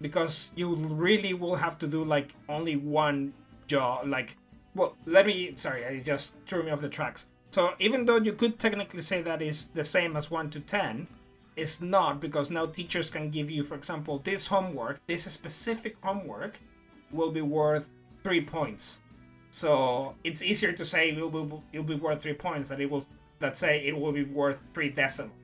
because 0.00 0.50
you 0.56 0.74
really 0.74 1.34
will 1.34 1.54
have 1.54 1.78
to 1.78 1.86
do 1.86 2.04
like 2.04 2.34
only 2.48 2.76
one 2.76 3.32
job. 3.66 4.06
Like, 4.06 4.36
well, 4.74 4.96
let 5.06 5.26
me. 5.26 5.54
Sorry, 5.56 5.86
I 5.86 6.00
just 6.00 6.34
threw 6.46 6.62
me 6.62 6.70
off 6.70 6.80
the 6.80 6.88
tracks. 6.88 7.26
So 7.50 7.74
even 7.78 8.06
though 8.06 8.16
you 8.16 8.32
could 8.32 8.58
technically 8.58 9.02
say 9.02 9.22
that 9.22 9.42
is 9.42 9.66
the 9.66 9.84
same 9.84 10.16
as 10.16 10.30
one 10.30 10.50
to 10.50 10.60
ten, 10.60 11.06
it's 11.56 11.80
not 11.80 12.18
because 12.18 12.50
now 12.50 12.66
teachers 12.66 13.10
can 13.10 13.30
give 13.30 13.50
you, 13.50 13.62
for 13.62 13.74
example, 13.74 14.20
this 14.24 14.46
homework, 14.46 15.00
this 15.06 15.24
specific 15.24 15.96
homework, 16.02 16.58
will 17.10 17.30
be 17.30 17.42
worth 17.42 17.90
three 18.22 18.40
points. 18.40 19.00
So 19.50 20.16
it's 20.24 20.42
easier 20.42 20.72
to 20.72 20.84
say 20.84 21.10
it 21.10 21.30
will 21.30 21.44
be, 21.44 21.56
it'll 21.74 21.86
be 21.86 21.96
worth 21.96 22.22
three 22.22 22.32
points 22.32 22.70
than 22.70 22.80
it 22.80 22.90
will 22.90 23.04
let's 23.42 23.58
say 23.58 23.84
it 23.84 23.98
will 23.98 24.12
be 24.12 24.24
worth 24.24 24.60
three 24.72 24.88
decimal. 24.88 25.34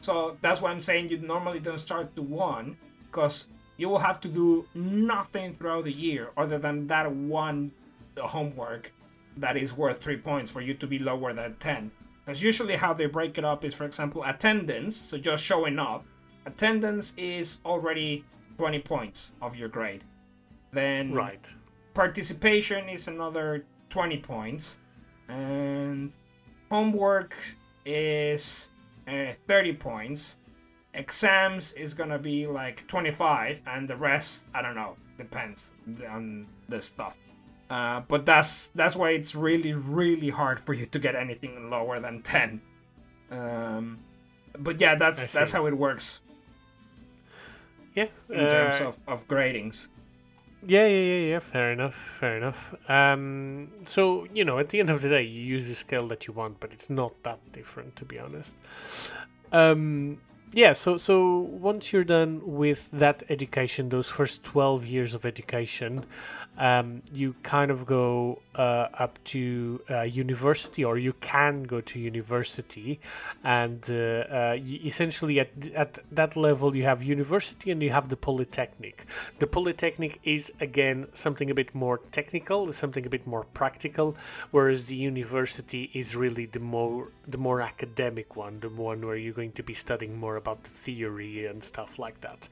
So 0.00 0.36
that's 0.40 0.60
why 0.60 0.70
I'm 0.70 0.80
saying 0.80 1.08
you 1.08 1.18
normally 1.18 1.60
don't 1.60 1.78
start 1.78 2.14
to 2.16 2.22
one 2.22 2.76
because 3.00 3.46
you 3.76 3.88
will 3.88 3.98
have 3.98 4.20
to 4.20 4.28
do 4.28 4.66
nothing 4.74 5.52
throughout 5.52 5.84
the 5.84 5.92
year 5.92 6.30
other 6.36 6.58
than 6.58 6.86
that 6.88 7.10
one 7.10 7.72
homework 8.18 8.92
that 9.38 9.56
is 9.56 9.74
worth 9.74 10.00
three 10.02 10.16
points 10.18 10.50
for 10.50 10.60
you 10.60 10.74
to 10.74 10.86
be 10.86 10.98
lower 10.98 11.32
than 11.32 11.54
10. 11.54 11.90
Because 12.24 12.42
usually 12.42 12.76
how 12.76 12.92
they 12.92 13.06
break 13.06 13.38
it 13.38 13.44
up 13.44 13.64
is, 13.64 13.74
for 13.74 13.84
example, 13.84 14.22
attendance, 14.24 14.94
so 14.96 15.16
just 15.18 15.42
showing 15.42 15.78
up. 15.78 16.04
Attendance 16.46 17.14
is 17.16 17.58
already 17.64 18.24
20 18.58 18.78
points 18.80 19.32
of 19.40 19.56
your 19.56 19.68
grade. 19.68 20.04
Then 20.72 21.12
Right. 21.12 21.52
participation 21.94 22.88
is 22.88 23.08
another 23.08 23.64
20 23.90 24.18
points. 24.18 24.78
And 25.28 26.12
homework 26.72 27.36
is 27.84 28.70
uh, 29.06 29.32
30 29.46 29.74
points. 29.74 30.36
Exams 30.94 31.72
is 31.74 31.92
gonna 31.92 32.18
be 32.18 32.46
like 32.46 32.86
25, 32.86 33.60
and 33.66 33.86
the 33.86 33.96
rest, 33.96 34.44
I 34.54 34.62
don't 34.62 34.74
know, 34.74 34.96
depends 35.18 35.72
on 36.08 36.46
the 36.70 36.80
stuff. 36.80 37.18
Uh, 37.68 38.00
but 38.08 38.24
that's 38.24 38.68
that's 38.74 38.96
why 38.96 39.10
it's 39.10 39.34
really 39.34 39.72
really 39.72 40.30
hard 40.30 40.60
for 40.60 40.74
you 40.74 40.86
to 40.86 40.98
get 40.98 41.14
anything 41.14 41.70
lower 41.70 42.00
than 42.00 42.22
10. 42.22 42.60
Um, 43.30 43.98
but 44.58 44.80
yeah, 44.80 44.94
that's 44.94 45.32
that's 45.32 45.52
how 45.52 45.66
it 45.66 45.76
works 45.76 46.20
Yeah. 47.94 48.08
in 48.30 48.48
terms 48.48 48.80
uh, 48.80 48.88
of, 48.88 48.98
of 49.08 49.28
gradings. 49.28 49.88
Yeah, 50.64 50.86
yeah, 50.86 51.04
yeah, 51.04 51.28
yeah. 51.30 51.38
Fair 51.40 51.72
enough. 51.72 51.94
Fair 51.94 52.36
enough. 52.36 52.74
Um, 52.88 53.72
so 53.86 54.26
you 54.32 54.44
know, 54.44 54.58
at 54.58 54.68
the 54.68 54.80
end 54.80 54.90
of 54.90 55.02
the 55.02 55.08
day, 55.08 55.22
you 55.22 55.40
use 55.40 55.68
the 55.68 55.74
scale 55.74 56.06
that 56.08 56.26
you 56.26 56.32
want, 56.32 56.60
but 56.60 56.72
it's 56.72 56.88
not 56.88 57.20
that 57.24 57.40
different, 57.52 57.96
to 57.96 58.04
be 58.04 58.18
honest. 58.18 58.58
Um, 59.52 60.18
yeah. 60.52 60.72
So, 60.72 60.96
so 60.98 61.38
once 61.38 61.92
you're 61.92 62.04
done 62.04 62.40
with 62.44 62.90
that 62.92 63.24
education, 63.28 63.88
those 63.88 64.08
first 64.08 64.44
twelve 64.44 64.86
years 64.86 65.14
of 65.14 65.24
education, 65.24 66.04
um, 66.58 67.02
you 67.12 67.34
kind 67.42 67.70
of 67.70 67.86
go 67.86 68.40
uh, 68.54 68.88
up 68.98 69.18
to 69.24 69.80
uh, 69.90 70.02
university, 70.02 70.84
or 70.84 70.98
you 70.98 71.14
can 71.20 71.62
go 71.62 71.80
to 71.80 71.98
university, 71.98 73.00
and 73.42 73.88
uh, 73.90 73.94
uh, 73.94 74.58
essentially 74.84 75.40
at 75.40 75.50
at 75.74 75.98
that 76.10 76.36
level, 76.36 76.76
you 76.76 76.84
have 76.84 77.02
university 77.02 77.70
and 77.70 77.82
you 77.82 77.90
have 77.90 78.08
the 78.08 78.16
polytechnic. 78.16 79.06
The 79.38 79.46
polytechnic 79.46 80.20
is 80.24 80.52
again 80.60 81.06
something 81.12 81.50
a 81.50 81.54
bit 81.54 81.74
more 81.74 82.00
technical, 82.10 82.72
something 82.72 83.06
a 83.06 83.10
bit 83.10 83.26
more 83.26 83.44
practical, 83.54 84.16
whereas 84.50 84.88
the 84.88 84.96
university 84.96 85.90
is 85.94 86.14
really 86.14 86.46
the 86.46 86.60
more 86.60 87.08
the 87.26 87.38
more 87.38 87.60
academic 87.60 88.36
one, 88.36 88.60
the 88.60 88.68
one 88.68 89.06
where 89.06 89.16
you're 89.16 89.32
going 89.32 89.52
to 89.52 89.62
be 89.62 89.74
studying 89.74 90.18
more 90.18 90.36
about 90.36 90.64
the 90.64 90.70
theory 90.70 91.46
and 91.46 91.62
stuff 91.64 91.98
like 91.98 92.20
that. 92.20 92.48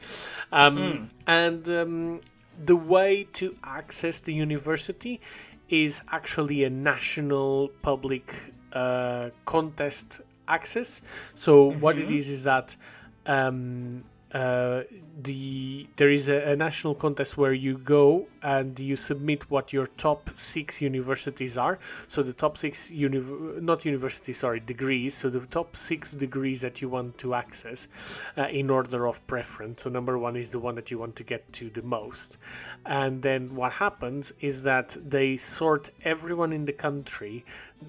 Um, 0.53 1.11
And 1.27 1.69
um, 1.69 2.19
the 2.65 2.77
way 2.77 3.27
to 3.33 3.55
access 3.65 4.21
the 4.21 4.35
university 4.35 5.21
is 5.69 6.03
actually 6.11 6.65
a 6.65 6.71
national 6.71 7.69
public 7.83 8.53
uh, 8.73 9.31
contest 9.45 10.21
access. 10.49 11.01
So 11.35 11.73
what 11.73 11.99
it 11.99 12.11
is 12.11 12.29
is 12.29 12.45
that 12.45 12.77
um, 13.27 14.03
uh, 14.33 14.83
the 15.23 15.87
there 15.97 16.11
is 16.11 16.29
a, 16.29 16.53
a 16.53 16.57
national 16.57 16.95
contest 16.95 17.37
where 17.37 17.53
you 17.53 17.79
go 17.79 18.27
and 18.43 18.79
you 18.79 18.97
submit 18.97 19.51
what 19.51 19.73
your 19.73 19.87
top 19.87 20.31
six 20.35 20.81
universities 20.81 21.59
are. 21.59 21.79
So 22.09 22.23
the 22.23 22.33
top 22.33 22.57
six 22.57 22.91
uni- 22.91 23.61
not 23.61 23.85
universities, 23.85 24.39
sorry, 24.39 24.61
degrees. 24.61 25.15
So 25.15 25.29
the 25.31 25.45
top 25.47 25.77
six 25.77 26.13
degrees 26.13 26.61
that 26.63 26.81
you 26.81 26.89
want 26.89 27.19
to 27.19 27.35
access 27.35 27.89
uh, 28.37 28.47
in 28.49 28.71
order 28.71 29.07
of 29.07 29.27
preference. 29.27 29.83
So 29.83 29.91
number 29.91 30.19
one 30.19 30.37
is 30.37 30.51
the 30.51 30.59
one 30.59 30.75
that 30.77 30.91
you 30.91 30.99
want 30.99 31.17
to 31.17 31.25
get 31.25 31.53
to 31.55 31.71
the 31.71 31.83
most, 31.83 32.39
and 32.87 33.21
then 33.23 33.55
what 33.55 33.73
happens 33.73 34.33
is 34.41 34.63
that 34.65 34.97
they 35.05 35.37
sort 35.37 35.91
everyone 36.05 36.53
in 36.53 36.65
the 36.65 36.73
country 36.73 37.45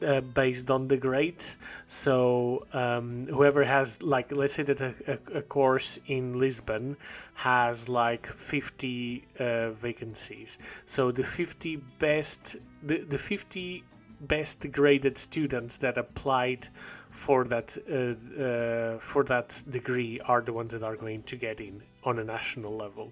uh, 0.05 0.21
based 0.21 0.71
on 0.71 0.87
the 0.87 0.97
grades. 0.97 1.57
So 1.87 2.65
um, 2.73 3.27
whoever 3.27 3.63
has 3.63 4.01
like, 4.01 4.31
let's 4.31 4.53
say 4.53 4.63
that 4.63 4.81
a, 4.81 4.93
a, 5.07 5.37
a 5.39 5.41
course 5.41 5.99
in 6.07 6.39
Lisbon 6.39 6.97
has 7.35 7.89
like 7.89 8.25
50 8.25 9.25
uh, 9.39 9.69
vacancies. 9.71 10.57
So 10.85 11.11
the 11.11 11.23
50 11.23 11.77
best, 11.99 12.57
the, 12.83 12.99
the 12.99 13.17
50 13.17 13.83
best 14.21 14.71
graded 14.71 15.17
students 15.17 15.79
that 15.79 15.97
applied 15.97 16.67
for 17.09 17.43
that 17.45 17.77
uh, 17.89 18.41
uh, 18.41 18.99
for 18.99 19.23
that 19.25 19.63
degree 19.69 20.19
are 20.21 20.41
the 20.41 20.53
ones 20.53 20.71
that 20.71 20.83
are 20.83 20.95
going 20.95 21.21
to 21.23 21.35
get 21.35 21.59
in 21.59 21.81
on 22.03 22.19
a 22.19 22.23
national 22.23 22.75
level. 22.75 23.11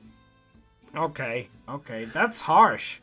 Okay, 0.96 1.50
okay, 1.68 2.06
that's 2.06 2.42
harsh. 2.42 3.00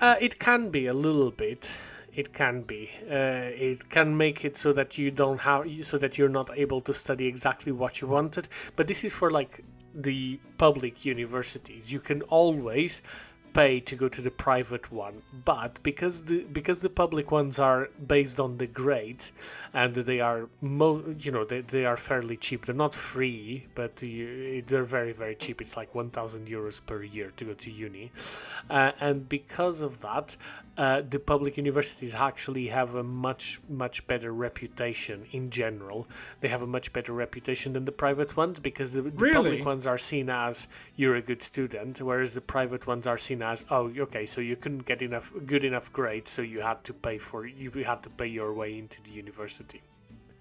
Uh, 0.00 0.16
it 0.20 0.38
can 0.38 0.70
be 0.70 0.86
a 0.86 0.94
little 0.94 1.30
bit. 1.30 1.78
It 2.14 2.32
can 2.32 2.62
be. 2.62 2.90
Uh, 3.08 3.50
it 3.54 3.90
can 3.90 4.16
make 4.16 4.44
it 4.44 4.56
so 4.56 4.72
that 4.72 4.98
you 4.98 5.10
don't 5.10 5.40
have, 5.40 5.66
so 5.82 5.98
that 5.98 6.18
you're 6.18 6.28
not 6.28 6.50
able 6.56 6.80
to 6.82 6.92
study 6.92 7.26
exactly 7.26 7.70
what 7.70 8.00
you 8.00 8.08
wanted. 8.08 8.48
But 8.74 8.88
this 8.88 9.04
is 9.04 9.14
for 9.14 9.30
like 9.30 9.62
the 10.02 10.40
public 10.58 11.04
universities. 11.04 11.92
You 11.92 12.00
can 12.00 12.22
always 12.22 13.02
pay 13.54 13.80
to 13.80 13.96
go 13.96 14.08
to 14.08 14.20
the 14.20 14.30
private 14.30 14.92
one, 14.92 15.22
but 15.44 15.82
because 15.82 16.24
the 16.24 16.44
because 16.58 16.82
the 16.82 16.90
public 16.90 17.30
ones 17.30 17.58
are 17.58 17.88
based 18.06 18.38
on 18.38 18.58
the 18.58 18.66
grades 18.66 19.32
and 19.72 19.94
they 19.94 20.20
are 20.20 20.48
mo- 20.60 21.04
you 21.18 21.32
know 21.32 21.44
they, 21.44 21.62
they 21.62 21.84
are 21.84 21.96
fairly 21.96 22.36
cheap. 22.36 22.66
They're 22.66 22.74
not 22.86 22.94
free, 22.94 23.66
but 23.74 24.02
you, 24.02 24.62
they're 24.66 24.84
very 24.84 25.12
very 25.12 25.34
cheap. 25.34 25.60
It's 25.60 25.76
like 25.76 25.94
1000 25.94 26.46
euros 26.46 26.84
per 26.84 27.02
year 27.02 27.32
to 27.36 27.44
go 27.46 27.54
to 27.54 27.70
uni. 27.70 28.12
Uh, 28.70 28.92
and 29.00 29.28
because 29.28 29.82
of 29.82 30.02
that, 30.02 30.36
uh, 30.78 31.02
the 31.14 31.18
public 31.18 31.56
universities 31.56 32.14
actually 32.14 32.68
have 32.68 32.94
a 32.94 33.02
much 33.02 33.60
much 33.68 34.06
better 34.06 34.32
reputation 34.32 35.26
in 35.32 35.50
general. 35.50 36.06
They 36.40 36.48
have 36.48 36.62
a 36.62 36.66
much 36.68 36.92
better 36.92 37.12
reputation 37.12 37.72
than 37.72 37.84
the 37.84 37.92
private 38.04 38.36
ones 38.36 38.60
because 38.60 38.92
the, 38.92 39.02
the 39.02 39.10
Really? 39.10 39.34
public 39.34 39.64
ones 39.66 39.86
are 39.88 39.98
seen 39.98 40.30
as 40.30 40.68
you're 40.96 41.16
a 41.16 41.22
good 41.30 41.42
student, 41.42 42.00
whereas 42.00 42.34
the 42.34 42.40
private 42.40 42.86
ones 42.86 43.06
are 43.08 43.18
seen 43.18 43.42
as 43.42 43.66
oh 43.70 43.92
okay, 44.06 44.24
so 44.24 44.40
you 44.40 44.54
couldn't 44.56 44.86
get 44.86 45.02
enough 45.02 45.32
good 45.46 45.64
enough 45.64 45.92
grades, 45.92 46.30
so 46.30 46.42
you 46.42 46.60
had 46.60 46.84
to 46.84 46.92
pay 46.94 47.18
for 47.18 47.44
you 47.46 47.70
had 47.84 48.02
to 48.04 48.10
pay 48.10 48.26
your 48.28 48.52
way 48.54 48.78
into 48.78 49.02
the 49.02 49.10
university. 49.10 49.82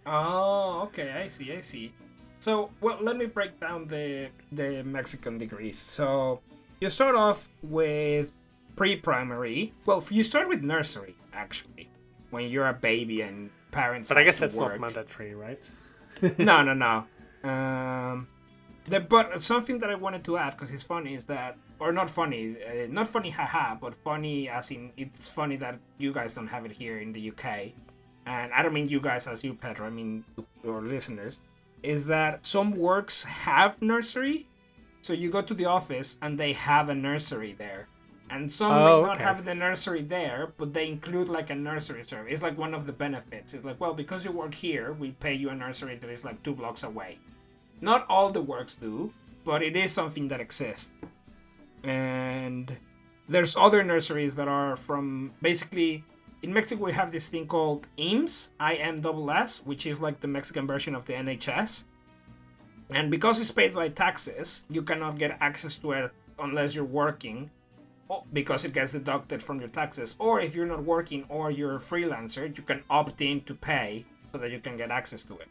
Oh, 0.06 0.82
okay, 0.84 1.12
I 1.12 1.28
see, 1.28 1.52
I 1.54 1.62
see. 1.62 1.92
So, 2.40 2.70
well, 2.82 2.98
let 3.02 3.18
me 3.18 3.26
break 3.26 3.60
down 3.60 3.88
the 3.88 4.30
the 4.52 4.84
Mexican 4.84 5.38
degrees. 5.38 5.78
So, 5.78 6.40
you 6.80 6.90
start 6.90 7.16
off 7.16 7.50
with 7.64 8.32
pre-primary. 8.78 9.74
Well, 9.86 10.02
you 10.10 10.24
start 10.24 10.48
with 10.48 10.62
nursery 10.64 11.16
actually, 11.34 11.90
when 12.30 12.46
you're 12.50 12.68
a 12.68 12.74
baby 12.74 13.22
and 13.22 13.50
parents. 13.72 14.08
But 14.10 14.18
I 14.20 14.24
guess 14.24 14.40
that's 14.40 14.58
work. 14.58 14.80
not 14.80 14.80
mandatory, 14.80 15.36
right? 15.36 15.70
no, 16.38 16.64
no, 16.64 16.74
no. 16.74 17.06
Um, 17.44 18.28
The, 18.90 19.00
but 19.02 19.42
something 19.42 19.78
that 19.80 19.90
I 19.90 19.96
wanted 19.96 20.24
to 20.26 20.38
add 20.38 20.52
because 20.56 20.72
it's 20.72 20.84
funny 20.84 21.14
is 21.14 21.26
that, 21.26 21.58
or 21.80 21.92
not 21.92 22.10
funny, 22.10 22.56
uh, 22.64 22.88
not 22.90 23.08
funny, 23.08 23.30
haha, 23.30 23.76
but 23.76 23.94
funny 23.96 24.50
as 24.50 24.72
in 24.72 24.92
it's 24.98 25.28
funny 25.28 25.58
that 25.58 25.76
you 25.98 26.12
guys 26.14 26.34
don't 26.34 26.48
have 26.56 26.64
it 26.66 26.72
here 26.72 26.98
in 27.00 27.12
the 27.14 27.22
UK, 27.32 27.46
and 28.26 28.48
I 28.54 28.62
don't 28.64 28.74
mean 28.74 28.88
you 28.90 29.00
guys 29.00 29.28
as 29.28 29.44
you, 29.44 29.54
Pedro. 29.54 29.86
I 29.88 29.90
mean 29.92 30.24
your 30.64 30.82
listeners. 30.82 31.40
Is 31.84 32.06
that 32.08 32.46
some 32.46 32.72
works 32.72 33.24
have 33.24 33.82
nursery, 33.82 34.48
so 35.02 35.12
you 35.14 35.30
go 35.30 35.42
to 35.42 35.54
the 35.54 35.66
office 35.66 36.18
and 36.22 36.32
they 36.40 36.54
have 36.54 36.90
a 36.90 36.96
nursery 36.96 37.54
there, 37.58 37.88
and 38.30 38.52
some 38.52 38.72
Oh, 38.72 39.02
may 39.02 39.08
not 39.08 39.16
okay. 39.16 39.24
have 39.24 39.46
the 39.46 39.56
nursery 39.56 40.02
there, 40.02 40.54
but 40.58 40.74
they 40.74 40.88
include 40.88 41.30
like 41.30 41.50
a 41.50 41.56
nursery 41.56 42.04
service. 42.04 42.34
It's 42.34 42.44
like 42.44 42.58
one 42.58 42.74
of 42.74 42.86
the 42.86 42.92
benefits. 42.92 43.54
It's 43.54 43.64
like, 43.64 43.80
well, 43.80 43.94
because 43.94 44.26
you 44.26 44.32
work 44.32 44.54
here, 44.54 44.94
we 44.94 45.12
pay 45.12 45.34
you 45.34 45.50
a 45.50 45.56
nursery 45.56 45.96
that 45.98 46.10
is 46.10 46.26
like 46.26 46.42
two 46.44 46.54
blocks 46.54 46.84
away. 46.84 47.20
Not 47.82 48.06
all 48.10 48.30
the 48.30 48.42
works 48.42 48.76
do, 48.76 49.14
but 49.46 49.62
it 49.64 49.76
is 49.76 49.92
something 49.92 50.28
that 50.30 50.42
exists. 50.42 50.92
And 51.84 52.76
there's 53.30 53.56
other 53.56 53.84
nurseries 53.84 54.36
that 54.36 54.48
are 54.48 54.76
from 54.76 55.34
basically 55.42 56.04
in 56.42 56.54
Mexico 56.54 56.86
we 56.86 56.94
have 56.94 57.12
this 57.12 57.28
thing 57.30 57.48
called 57.48 57.88
IMSS, 57.98 58.50
I 58.60 58.76
M 58.76 59.02
S 59.06 59.30
S, 59.30 59.66
which 59.66 59.86
is 59.86 60.00
like 60.00 60.20
the 60.20 60.28
Mexican 60.28 60.68
version 60.68 60.96
of 60.96 61.06
the 61.06 61.14
NHS. 61.14 61.86
And 62.90 63.12
because 63.12 63.40
it's 63.40 63.52
paid 63.52 63.74
by 63.74 63.90
taxes, 63.90 64.66
you 64.70 64.82
cannot 64.82 65.18
get 65.18 65.38
access 65.42 65.76
to 65.76 65.92
it 65.94 66.12
unless 66.40 66.76
you're 66.76 66.86
working 66.86 67.50
Oh, 68.10 68.24
because 68.32 68.64
it 68.64 68.74
gets 68.74 68.94
deducted 68.94 69.44
from 69.44 69.60
your 69.60 69.70
taxes. 69.70 70.16
Or 70.18 70.40
if 70.40 70.56
you're 70.56 70.66
not 70.66 70.84
working 70.84 71.26
or 71.30 71.52
you're 71.52 71.76
a 71.76 71.80
freelancer, 71.80 72.56
you 72.56 72.64
can 72.64 72.84
opt 72.90 73.22
in 73.22 73.42
to 73.42 73.54
pay 73.54 74.06
so 74.32 74.38
that 74.38 74.52
you 74.52 74.60
can 74.60 74.78
get 74.78 74.92
access 74.92 75.24
to 75.24 75.38
it. 75.40 75.50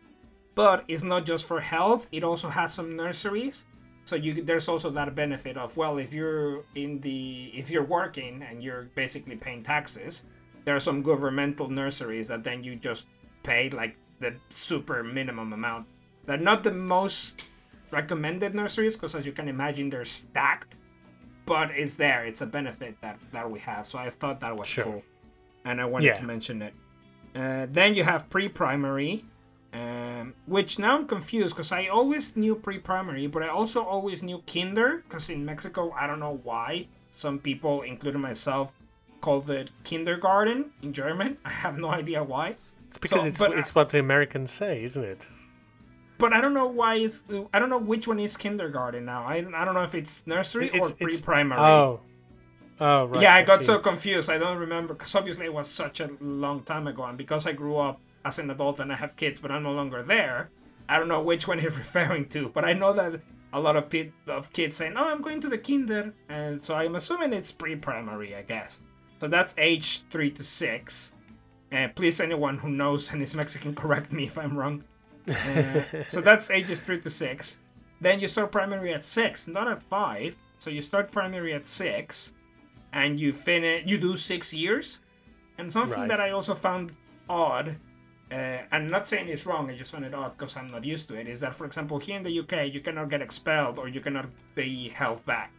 But 0.55 0.85
it's 0.89 1.03
not 1.03 1.27
just 1.27 1.45
for 1.45 1.61
health, 1.61 2.09
it 2.13 2.25
also 2.25 2.49
has 2.49 2.73
some 2.73 2.97
nurseries. 2.97 3.67
So 4.05 4.17
you 4.17 4.43
there's 4.43 4.69
also 4.69 4.89
that 4.91 5.15
benefit 5.15 5.57
of 5.59 5.77
well, 5.77 5.99
if 5.99 6.15
you're 6.15 6.63
in 6.77 7.01
the 7.01 7.51
if 7.53 7.71
you're 7.71 7.85
working 7.85 8.43
and 8.43 8.63
you're 8.63 8.85
basically 8.95 9.37
paying 9.37 9.63
taxes, 9.63 10.23
there 10.65 10.75
are 10.75 10.81
some 10.81 11.03
governmental 11.03 11.69
nurseries 11.69 12.29
that 12.29 12.43
then 12.43 12.65
you 12.65 12.77
just 12.77 13.07
pay 13.43 13.69
like 13.71 13.99
the 14.21 14.35
super 14.49 15.03
minimum 15.03 15.53
amount. 15.53 15.87
They're 16.25 16.39
not 16.39 16.63
the 16.63 16.73
most 16.73 17.43
recommended 17.91 18.55
nurseries 18.55 18.95
because 18.95 19.15
as 19.15 19.27
you 19.27 19.33
can 19.33 19.49
imagine 19.49 19.91
they're 19.91 20.05
stacked 20.05 20.79
but 21.47 21.71
it's 21.71 21.95
there 21.95 22.25
it's 22.25 22.41
a 22.43 22.47
benefit 22.47 23.01
that 23.01 23.19
that 23.33 23.49
we 23.51 23.59
have 23.61 23.87
so 23.87 23.99
i 23.99 24.11
thought 24.11 24.41
that 24.41 24.55
was 24.59 24.69
Sure. 24.69 24.85
cool 24.85 25.03
and 25.65 25.81
i 25.81 25.85
wanted 25.85 26.07
Yeah. 26.07 26.15
to 26.15 26.25
mention 26.25 26.61
it 26.63 26.75
uh, 27.35 27.67
then 27.71 27.95
you 27.95 28.05
have 28.05 28.29
pre-primary 28.31 29.25
um, 29.73 30.35
which 30.47 30.79
now 30.79 30.97
i'm 30.97 31.07
confused 31.07 31.55
because 31.55 31.73
i 31.73 31.87
always 31.89 32.37
knew 32.37 32.55
pre-primary 32.55 33.27
but 33.27 33.43
i 33.43 33.49
also 33.49 33.83
always 33.83 34.23
knew 34.23 34.43
kinder 34.53 35.03
because 35.09 35.31
in 35.31 35.45
mexico 35.45 35.93
i 35.93 36.07
don't 36.07 36.21
know 36.21 36.41
why 36.45 36.87
some 37.11 37.39
people 37.39 37.83
including 37.83 38.21
myself 38.21 38.73
called 39.21 39.49
it 39.51 39.71
kindergarten 39.85 40.71
in 40.83 40.93
german 40.93 41.37
i 41.45 41.51
have 41.51 41.79
no 41.79 41.89
idea 41.91 42.23
why 42.23 42.55
It's 42.89 42.99
because 42.99 43.21
So- 43.21 43.27
it's 43.27 43.39
but 43.39 43.59
it's 43.59 43.75
what 43.75 43.89
the 43.91 43.99
Americans 43.99 44.51
say, 44.51 44.83
isn't 44.85 45.05
it? 45.05 45.27
But 46.19 46.33
I 46.33 46.41
don't 46.41 46.55
know 46.55 46.67
why 46.67 46.97
it's. 46.97 47.23
I 47.53 47.59
don't 47.59 47.71
know 47.71 47.79
which 47.79 48.07
one 48.09 48.19
is 48.19 48.37
kindergarten 48.37 49.05
now. 49.05 49.25
I, 49.25 49.37
I 49.37 49.65
don't 49.65 49.75
know 49.75 49.83
if 49.83 49.95
it's 49.95 50.27
nursery 50.27 50.71
It's 50.73 50.93
or 50.93 50.97
pre-primary. 50.97 51.61
Oh, 51.61 52.01
oh 52.81 53.05
right. 53.07 53.23
yeah, 53.23 53.35
I 53.35 53.43
got 53.43 53.61
see. 53.61 53.67
so 53.67 53.79
confused. 53.79 54.31
I 54.31 54.39
don't 54.39 54.59
remember 54.59 54.95
because 54.95 55.15
obviously 55.15 55.47
it 55.47 55.53
was 55.53 55.69
such 55.69 56.01
a 56.01 56.11
long 56.21 56.63
time 56.63 56.87
ago, 56.87 57.05
and 57.05 57.19
because 57.19 57.47
I 57.47 57.53
grew 57.53 57.77
up 57.77 58.01
as 58.25 58.39
an 58.39 58.51
adult 58.51 58.81
and 58.81 58.93
I 58.93 58.97
have 58.97 59.17
kids, 59.17 59.39
but 59.39 59.51
I'm 59.51 59.63
no 59.63 59.73
longer 59.73 60.03
there. 60.03 60.51
I 60.89 60.99
don't 60.99 61.09
know 61.09 61.23
which 61.23 61.49
one 61.49 61.59
he's 61.65 61.77
referring 61.77 62.29
to, 62.31 62.49
but 62.49 62.65
I 62.65 62.73
know 62.73 62.93
that 62.93 63.21
a 63.53 63.61
lot 63.61 63.77
of 63.77 63.89
pe- 63.89 64.13
of 64.29 64.53
kids 64.53 64.77
saying, 64.77 64.95
"Oh, 64.97 65.05
I'm 65.05 65.23
going 65.23 65.41
to 65.41 65.49
the 65.49 65.59
kinder," 65.59 66.13
and 66.29 66.61
so 66.61 66.75
I'm 66.75 66.97
assuming 66.97 67.33
it's 67.33 67.53
pre-primary, 67.53 68.35
I 68.35 68.43
guess. 68.43 68.81
So 69.21 69.29
that's 69.29 69.55
age 69.59 70.03
three 70.11 70.31
to 70.33 70.45
six. 70.45 71.13
And 71.71 71.95
please, 71.95 72.21
anyone 72.21 72.59
who 72.59 72.69
knows 72.69 73.11
and 73.11 73.23
is 73.23 73.35
Mexican, 73.35 73.75
correct 73.75 74.13
me 74.13 74.25
if 74.25 74.39
I'm 74.39 74.57
wrong. 74.57 74.85
So 76.09 76.21
that's 76.21 76.51
ages 76.51 76.81
three 76.81 77.01
to 77.01 77.11
six. 77.11 77.59
Then 78.01 78.21
you 78.21 78.29
start 78.29 78.53
primary 78.53 78.93
at 78.95 79.05
six, 79.05 79.49
not 79.49 79.69
at 79.69 79.83
five. 79.83 80.37
So 80.59 80.71
you 80.71 80.83
start 80.83 81.11
primary 81.13 81.53
at 81.55 81.67
six, 81.67 82.33
and 82.93 83.19
you 83.19 83.33
finish. 83.33 83.83
You 83.87 83.99
do 83.99 84.17
six 84.17 84.53
years. 84.53 85.01
And 85.59 85.73
something 85.73 85.99
Right. 86.01 86.09
that 86.09 86.21
I 86.21 86.31
also 86.31 86.55
found 86.55 86.93
odd, 87.29 87.77
uh, 88.31 88.59
I'm 88.71 88.89
not 88.89 89.09
saying 89.09 89.29
it's 89.29 89.47
wrong. 89.47 89.71
I 89.71 89.77
just 89.77 89.91
found 89.93 90.05
it 90.05 90.13
odd 90.15 90.33
because 90.37 90.57
I'm 90.57 90.71
not 90.71 90.85
used 90.85 91.09
to 91.09 91.15
it. 91.15 91.27
Is 91.27 91.41
that, 91.41 91.55
for 91.55 91.65
example, 91.65 91.99
here 91.99 92.17
in 92.17 92.23
the 92.23 92.39
UK, 92.41 92.67
you 92.73 92.81
cannot 92.81 93.09
get 93.09 93.23
expelled 93.23 93.79
or 93.79 93.89
you 93.89 94.01
cannot 94.01 94.27
be 94.55 94.89
held 94.91 95.25
back. 95.25 95.53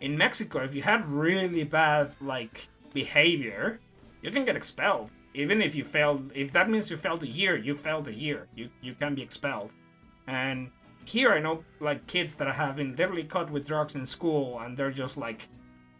In 0.00 0.18
Mexico, 0.18 0.62
if 0.64 0.74
you 0.74 0.82
had 0.82 1.06
really 1.06 1.64
bad 1.64 2.10
like 2.20 2.68
behavior, 2.92 3.80
you 4.20 4.30
can 4.30 4.44
get 4.44 4.56
expelled. 4.56 5.10
Even 5.34 5.62
if 5.62 5.74
you 5.74 5.84
failed, 5.84 6.32
if 6.34 6.52
that 6.52 6.68
means 6.68 6.90
you 6.90 6.96
failed 6.96 7.22
a 7.22 7.26
year, 7.26 7.56
you 7.56 7.74
failed 7.74 8.08
a 8.08 8.14
year. 8.14 8.48
You 8.54 8.68
you 8.82 8.94
can 8.94 9.14
be 9.14 9.22
expelled. 9.22 9.72
And 10.26 10.70
here 11.04 11.32
I 11.32 11.40
know 11.40 11.64
like 11.80 12.06
kids 12.06 12.34
that 12.36 12.54
have 12.54 12.76
been 12.76 12.94
literally 12.96 13.24
caught 13.24 13.50
with 13.50 13.66
drugs 13.66 13.94
in 13.94 14.06
school, 14.06 14.60
and 14.60 14.76
they're 14.76 14.90
just 14.90 15.16
like, 15.16 15.48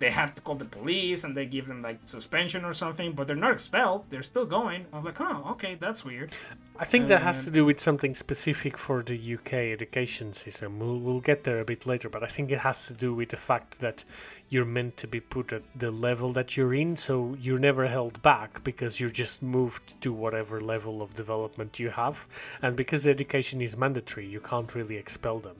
they 0.02 0.10
have 0.10 0.34
to 0.34 0.40
call 0.40 0.56
the 0.56 0.64
police 0.64 1.22
and 1.22 1.36
they 1.36 1.46
give 1.46 1.68
them 1.68 1.80
like 1.80 1.98
suspension 2.06 2.64
or 2.64 2.74
something, 2.74 3.12
but 3.12 3.28
they're 3.28 3.36
not 3.36 3.52
expelled. 3.52 4.04
They're 4.10 4.24
still 4.24 4.44
going. 4.44 4.84
I'm 4.92 5.04
like, 5.04 5.20
oh, 5.20 5.46
okay, 5.52 5.76
that's 5.76 6.04
weird. 6.04 6.32
I 6.76 6.84
think 6.84 7.06
that 7.06 7.22
has 7.22 7.44
to 7.44 7.52
do 7.52 7.64
with 7.64 7.78
something 7.78 8.14
specific 8.16 8.76
for 8.76 9.04
the 9.04 9.34
UK 9.34 9.52
education 9.76 10.32
system. 10.32 10.80
We'll, 10.80 10.98
we'll 10.98 11.20
get 11.20 11.44
there 11.44 11.60
a 11.60 11.64
bit 11.64 11.86
later, 11.86 12.08
but 12.08 12.24
I 12.24 12.26
think 12.26 12.50
it 12.50 12.58
has 12.60 12.88
to 12.88 12.94
do 12.94 13.14
with 13.14 13.28
the 13.28 13.36
fact 13.36 13.78
that 13.78 14.02
you're 14.48 14.64
meant 14.64 14.96
to 14.96 15.06
be 15.06 15.20
put 15.20 15.52
at 15.52 15.62
the 15.76 15.92
level 15.92 16.32
that 16.32 16.56
you're 16.56 16.74
in, 16.74 16.96
so 16.96 17.36
you're 17.40 17.60
never 17.60 17.86
held 17.86 18.20
back 18.22 18.64
because 18.64 18.98
you're 18.98 19.18
just 19.24 19.40
moved 19.40 20.00
to 20.02 20.12
whatever 20.12 20.60
level 20.60 21.00
of 21.00 21.14
development 21.14 21.78
you 21.78 21.90
have. 21.90 22.26
And 22.60 22.74
because 22.74 23.06
education 23.06 23.62
is 23.62 23.76
mandatory, 23.76 24.26
you 24.26 24.40
can't 24.40 24.74
really 24.74 24.96
expel 24.96 25.38
them. 25.38 25.56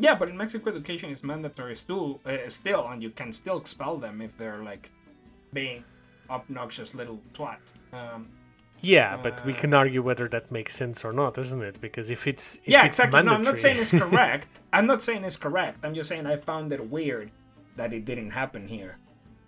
Yeah, 0.00 0.14
but 0.14 0.28
in 0.28 0.36
Mexico, 0.36 0.70
education 0.70 1.10
is 1.10 1.22
mandatory 1.24 1.76
still, 1.76 2.20
uh, 2.24 2.48
still, 2.48 2.86
and 2.88 3.02
you 3.02 3.10
can 3.10 3.32
still 3.32 3.58
expel 3.58 3.96
them 3.96 4.20
if 4.20 4.36
they're 4.38 4.62
like 4.62 4.90
being 5.52 5.84
obnoxious 6.30 6.94
little 6.94 7.20
twat. 7.34 7.58
Um, 7.92 8.22
Yeah, 8.80 9.16
but 9.16 9.44
we 9.44 9.52
Uh, 9.54 9.56
can 9.62 9.74
argue 9.74 10.02
whether 10.02 10.28
that 10.28 10.52
makes 10.52 10.72
sense 10.76 11.04
or 11.04 11.12
not, 11.12 11.36
isn't 11.36 11.62
it? 11.70 11.80
Because 11.80 12.12
if 12.12 12.28
it's 12.28 12.56
if 12.56 12.68
yeah, 12.68 12.84
it's 12.86 12.98
exactly. 13.00 13.22
No, 13.24 13.32
I'm 13.34 13.42
not 13.42 13.58
saying 13.58 13.76
it's 13.80 13.90
correct. 14.04 14.60
I'm 14.72 14.86
not 14.86 15.02
saying 15.02 15.24
it's 15.24 15.36
correct. 15.36 15.84
I'm 15.84 15.94
just 15.94 16.08
saying 16.08 16.26
I 16.26 16.36
found 16.36 16.72
it 16.72 16.82
weird 16.88 17.30
that 17.74 17.92
it 17.92 18.04
didn't 18.04 18.30
happen 18.30 18.68
here. 18.68 18.92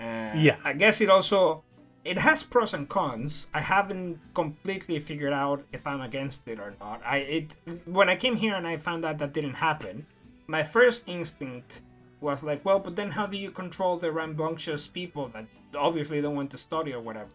Uh, 0.01 0.33
Yeah. 0.47 0.57
I 0.65 0.73
guess 0.73 1.01
it 1.01 1.09
also 1.11 1.63
it 2.03 2.19
has 2.19 2.43
pros 2.43 2.75
and 2.75 2.89
cons. 2.89 3.47
I 3.55 3.61
haven't 3.61 4.19
completely 4.35 4.99
figured 4.99 5.33
out 5.45 5.63
if 5.71 5.87
I'm 5.87 6.01
against 6.01 6.49
it 6.49 6.59
or 6.59 6.73
not. 6.81 6.99
I 7.15 7.19
it 7.39 7.47
when 7.87 8.09
I 8.09 8.17
came 8.17 8.35
here 8.45 8.55
and 8.57 8.67
I 8.67 8.77
found 8.79 9.05
out 9.05 9.19
that 9.19 9.33
didn't 9.33 9.59
happen, 9.69 10.07
my 10.51 10.65
first 10.65 11.09
instinct 11.09 11.83
was 12.21 12.43
like, 12.43 12.65
well, 12.65 12.81
but 12.81 12.97
then 12.97 13.11
how 13.11 13.27
do 13.27 13.37
you 13.37 13.51
control 13.51 13.97
the 13.97 14.11
rambunctious 14.11 14.87
people 14.87 15.29
that 15.29 15.47
obviously 15.77 16.21
don't 16.21 16.35
want 16.35 16.51
to 16.51 16.59
study 16.59 16.93
or 16.93 17.01
whatever? 17.01 17.31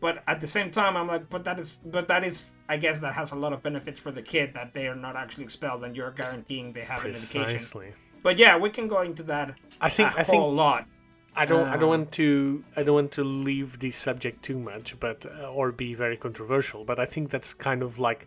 But 0.00 0.22
at 0.26 0.40
the 0.40 0.46
same 0.46 0.70
time, 0.70 0.96
I'm 0.96 1.06
like, 1.06 1.28
but 1.30 1.44
that 1.44 1.58
is, 1.58 1.80
but 1.84 2.08
that 2.08 2.24
is, 2.24 2.52
I 2.68 2.76
guess 2.76 2.98
that 3.00 3.14
has 3.14 3.32
a 3.32 3.36
lot 3.36 3.52
of 3.52 3.62
benefits 3.62 3.98
for 3.98 4.12
the 4.12 4.22
kid 4.22 4.54
that 4.54 4.74
they 4.74 4.86
are 4.86 4.94
not 4.94 5.16
actually 5.16 5.44
expelled 5.44 5.84
and 5.84 5.96
you're 5.96 6.10
guaranteeing 6.10 6.72
they 6.72 6.82
have 6.82 7.04
an 7.04 7.10
education. 7.10 7.42
precisely. 7.44 7.92
But 8.22 8.38
yeah, 8.38 8.58
we 8.58 8.70
can 8.70 8.88
go 8.88 9.02
into 9.02 9.22
that 9.24 9.54
I 9.80 9.88
think 9.88 10.12
a 10.14 10.20
I 10.20 10.22
think 10.24 10.42
whole 10.42 10.52
lot. 10.52 10.86
I 11.38 11.46
don't. 11.46 11.68
I 11.68 11.76
don't 11.76 11.90
Um, 11.92 11.98
want 12.00 12.12
to. 12.12 12.64
I 12.76 12.82
don't 12.82 12.94
want 12.94 13.12
to 13.12 13.24
leave 13.24 13.78
the 13.78 13.90
subject 13.90 14.42
too 14.42 14.58
much, 14.58 14.98
but 15.00 15.24
uh, 15.26 15.50
or 15.58 15.72
be 15.72 15.94
very 15.94 16.16
controversial. 16.16 16.84
But 16.84 16.98
I 16.98 17.04
think 17.06 17.30
that's 17.30 17.54
kind 17.54 17.82
of 17.82 17.98
like 17.98 18.26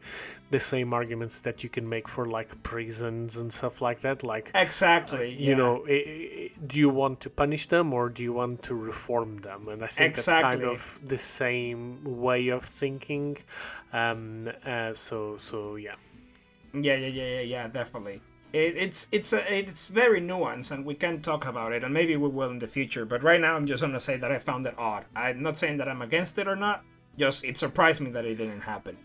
the 0.50 0.60
same 0.60 0.93
arguments 0.93 1.41
that 1.41 1.63
you 1.63 1.69
can 1.69 1.88
make 1.89 2.08
for 2.08 2.26
like 2.26 2.63
prisons 2.63 3.38
and 3.38 3.52
stuff 3.54 3.82
like 3.82 4.00
that. 4.02 4.24
Like 4.24 4.52
Exactly. 4.56 5.30
you 5.45 5.52
yeah. 5.52 5.56
know, 5.62 5.74
i 5.88 5.91
i 5.93 6.52
do 6.65 6.80
you 6.80 6.89
want 6.89 7.19
to 7.21 7.30
punish 7.30 7.65
them 7.67 7.93
or 7.93 8.10
do 8.10 8.24
you 8.24 8.34
want 8.34 8.63
to 8.63 8.76
reform 8.76 9.38
them? 9.47 9.68
And 9.68 9.84
I 9.84 9.88
think 9.88 10.16
that's 10.16 10.32
kind 10.47 10.64
of 10.64 10.99
the 11.03 11.18
same 11.18 12.03
way 12.24 12.49
of 12.49 12.64
thinking. 12.64 13.38
Um. 13.93 14.49
Uh, 14.66 14.93
so 14.93 15.38
so 15.38 15.76
yeah. 15.76 15.95
Yeah, 16.74 16.95
yeah, 16.95 17.07
yeah, 17.07 17.24
yeah, 17.36 17.41
yeah, 17.41 17.68
definitely. 17.68 18.22
It, 18.54 18.76
it's 18.78 19.08
it's 19.12 19.32
a, 19.34 19.58
it's 19.58 19.88
very 19.88 20.20
nuanced, 20.22 20.72
and 20.72 20.86
we 20.86 20.95
can 20.95 21.22
talk 21.22 21.45
about 21.45 21.72
it, 21.72 21.84
and 21.84 21.93
maybe 21.93 22.16
we 22.18 22.28
will 22.28 22.49
in 22.49 22.60
the 22.60 22.68
future. 22.68 23.06
But 23.06 23.24
right 23.24 23.39
now, 23.39 23.56
I'm 23.56 23.66
just 23.66 23.82
gonna 23.82 23.99
say 23.99 24.18
that 24.18 24.32
I 24.32 24.39
found 24.39 24.66
it 24.66 24.76
odd. 24.78 25.06
I'm 25.16 25.41
not 25.41 25.58
saying 25.58 25.78
that 25.78 25.88
I'm 25.88 26.02
against 26.02 26.38
it 26.38 26.47
or 26.47 26.56
not. 26.56 26.84
Just 27.18 27.45
it 27.45 27.58
surprised 27.58 28.02
me 28.02 28.12
that 28.12 28.26
it 28.26 28.36
didn't 28.36 28.62
happen. 28.62 28.97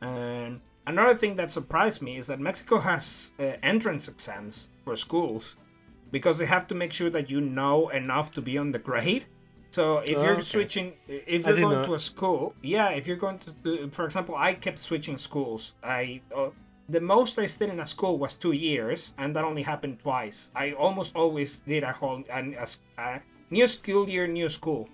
And 0.00 0.60
another 0.86 1.14
thing 1.16 1.34
that 1.36 1.50
surprised 1.50 2.02
me 2.02 2.18
is 2.18 2.26
that 2.28 2.40
Mexico 2.40 2.78
has 2.78 3.32
uh, 3.38 3.52
entrance 3.62 4.08
exams 4.08 4.68
for 4.84 4.96
schools 4.96 5.56
because 6.10 6.38
they 6.38 6.46
have 6.46 6.66
to 6.68 6.74
make 6.74 6.92
sure 6.92 7.10
that 7.10 7.30
you 7.30 7.40
know 7.40 7.88
enough 7.88 8.30
to 8.32 8.42
be 8.42 8.58
on 8.58 8.70
the 8.72 8.78
grade. 8.78 9.24
So 9.70 9.98
if 9.98 10.18
Oh, 10.18 10.22
you're 10.22 10.32
okay. 10.34 10.44
switching, 10.44 10.92
if 11.08 11.46
you're 11.46 11.56
going 11.56 11.70
know. 11.70 11.84
to 11.84 11.94
a 11.94 11.98
school, 11.98 12.54
yeah, 12.62 12.90
if 12.90 13.08
you're 13.08 13.16
going 13.16 13.40
to, 13.40 13.50
do- 13.50 13.88
for 13.90 14.04
example, 14.04 14.36
I 14.36 14.54
kept 14.54 14.78
switching 14.78 15.18
schools. 15.18 15.72
I, 15.82 16.20
uh, 16.36 16.50
the 16.88 17.00
most 17.00 17.38
I 17.38 17.46
stayed 17.46 17.70
in 17.70 17.80
a 17.80 17.86
school 17.86 18.18
was 18.18 18.34
two 18.34 18.52
years, 18.52 19.14
and 19.18 19.34
that 19.36 19.44
only 19.44 19.62
happened 19.62 20.00
twice. 20.00 20.50
I 20.54 20.72
almost 20.72 21.16
always 21.16 21.58
did 21.58 21.82
a 21.82 21.92
whole 21.92 22.22
a, 22.30 22.66
a 22.98 23.20
new 23.50 23.66
school 23.66 24.08
year, 24.08 24.26
new 24.26 24.48
school, 24.48 24.88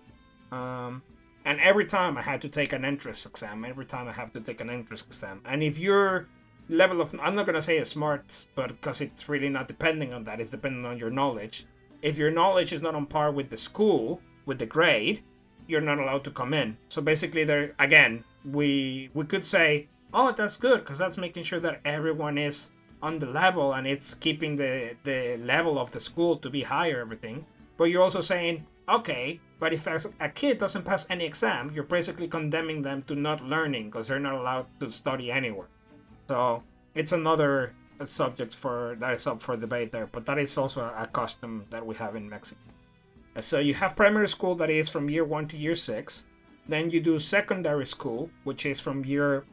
um, 0.53 1.03
and 1.45 1.59
every 1.61 1.86
time 1.86 2.16
I 2.16 2.22
had 2.22 2.41
to 2.43 2.49
take 2.49 2.72
an 2.72 2.84
entrance 2.84 3.26
exam. 3.26 3.64
Every 3.64 3.86
time 3.86 4.09
I 4.09 4.12
have 4.12 4.32
to 4.34 4.41
take 4.41 4.61
an 4.61 4.70
entrance 4.70 5.03
exam, 5.03 5.41
and 5.45 5.62
if 5.62 5.78
your 5.78 6.28
level 6.68 7.01
of 7.01 7.14
I'm 7.20 7.34
not 7.34 7.47
gonna 7.47 7.62
say 7.62 7.82
smart, 7.84 8.47
but 8.55 8.68
because 8.68 9.01
it's 9.01 9.28
really 9.28 9.49
not 9.49 9.66
depending 9.66 10.12
on 10.12 10.22
that, 10.24 10.41
it's 10.41 10.51
depending 10.51 10.86
on 10.86 10.97
your 10.99 11.11
knowledge. 11.11 11.66
If 12.03 12.16
your 12.18 12.30
knowledge 12.30 12.72
is 12.72 12.80
not 12.80 12.95
on 12.95 13.07
par 13.07 13.32
with 13.32 13.51
the 13.51 13.57
school, 13.57 14.22
with 14.47 14.59
the 14.59 14.66
grade, 14.66 15.22
you're 15.66 15.80
not 15.80 15.99
allowed 15.99 16.24
to 16.24 16.30
come 16.30 16.55
in. 16.55 16.76
So 16.88 17.03
basically, 17.03 17.45
there 17.45 17.74
again, 17.80 18.24
we 18.45 19.11
we 19.14 19.24
could 19.24 19.45
say 19.45 19.88
oh, 20.13 20.33
that's 20.33 20.57
good 20.57 20.81
because 20.81 20.99
that's 20.99 21.17
making 21.17 21.45
sure 21.45 21.61
that 21.61 21.81
everyone 21.85 22.39
is 22.39 22.71
on 23.03 23.19
the 23.19 23.27
level 23.27 23.75
and 23.75 23.87
it's 23.87 24.15
keeping 24.15 24.57
the 24.57 24.95
the 25.05 25.39
level 25.39 25.79
of 25.79 25.91
the 25.93 26.01
school 26.01 26.37
to 26.39 26.51
be 26.51 26.63
higher, 26.63 27.01
everything. 27.01 27.45
But 27.77 27.85
you're 27.85 28.03
also 28.03 28.21
saying, 28.21 28.67
okay, 28.89 29.41
but 29.59 29.73
if 29.73 29.87
a 29.87 30.29
kid 30.29 30.59
doesn't 30.59 30.85
pass 30.85 31.07
any 31.09 31.25
exam, 31.25 31.71
you're 31.75 31.85
basically 31.85 32.29
condemning 32.29 32.83
them 32.83 33.03
to 33.05 33.15
not 33.15 33.45
learning 33.45 33.87
because 33.87 34.09
they're 34.09 34.21
not 34.21 34.35
allowed 34.35 34.67
to 34.81 34.91
study 34.91 35.31
anywhere. 35.31 35.69
So 36.29 36.63
it's 36.95 37.13
another 37.13 37.75
uh, 38.01 38.05
subject 38.05 38.55
for 38.55 38.97
that 39.01 39.15
is 39.15 39.27
up 39.27 39.41
for 39.41 39.57
debate 39.57 39.93
there, 39.93 40.07
but 40.07 40.27
that 40.27 40.39
is 40.39 40.57
also 40.59 40.83
a 40.97 41.07
custom 41.07 41.65
that 41.71 41.85
we 41.85 41.95
have 41.97 42.17
in 42.17 42.29
Mexico. 42.29 42.61
Uh, 43.37 43.41
so 43.41 43.59
you 43.61 43.75
have 43.75 43.97
primary 43.97 44.29
school 44.29 44.55
that 44.57 44.71
is 44.71 44.89
from 44.89 45.09
year 45.09 45.25
one 45.25 45.47
to 45.49 45.57
year 45.57 45.77
six. 45.77 46.27
Then 46.67 46.91
you 46.91 47.01
do 47.01 47.19
secondary 47.19 47.87
school, 47.87 48.31
which 48.45 48.67
is 48.67 48.81
from 48.81 49.05
year 49.05 49.45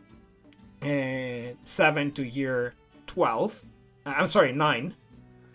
uh, 0.82 1.54
7 1.64 2.12
to 2.14 2.24
year 2.24 2.74
12. 3.08 3.64
Uh, 4.06 4.10
I'm 4.10 4.28
sorry, 4.28 4.52
9. 4.54 4.94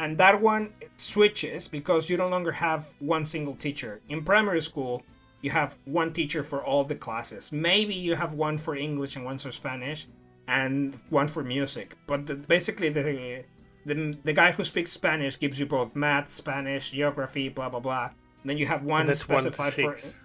And 0.00 0.18
that 0.18 0.40
one 0.40 0.72
switches 0.96 1.68
because 1.68 2.10
you 2.10 2.16
no 2.16 2.28
longer 2.28 2.50
have 2.50 2.96
one 2.98 3.24
single 3.24 3.54
teacher. 3.54 4.00
In 4.08 4.24
primary 4.24 4.60
school, 4.60 5.02
you 5.42 5.50
have 5.50 5.76
one 5.84 6.12
teacher 6.12 6.42
for 6.42 6.64
all 6.64 6.84
the 6.84 6.94
classes. 6.94 7.52
Maybe 7.52 7.94
you 7.94 8.14
have 8.16 8.34
one 8.34 8.58
for 8.58 8.74
English 8.76 9.16
and 9.16 9.24
one 9.24 9.38
for 9.38 9.52
Spanish 9.52 10.06
and 10.48 10.96
one 11.10 11.28
for 11.28 11.42
music. 11.42 11.96
But 12.06 12.24
the, 12.26 12.34
basically, 12.34 12.88
the, 12.88 13.44
the 13.84 14.16
the 14.24 14.32
guy 14.32 14.52
who 14.52 14.64
speaks 14.64 14.92
Spanish 14.92 15.38
gives 15.38 15.58
you 15.58 15.66
both 15.66 15.94
math, 15.94 16.28
Spanish, 16.28 16.90
geography, 16.90 17.48
blah 17.48 17.68
blah 17.68 17.80
blah. 17.80 18.04
And 18.06 18.50
then 18.50 18.58
you 18.58 18.66
have 18.66 18.84
one 18.84 19.06
that's 19.06 19.20
specified 19.20 19.84
one 19.84 19.96
for 19.96 20.16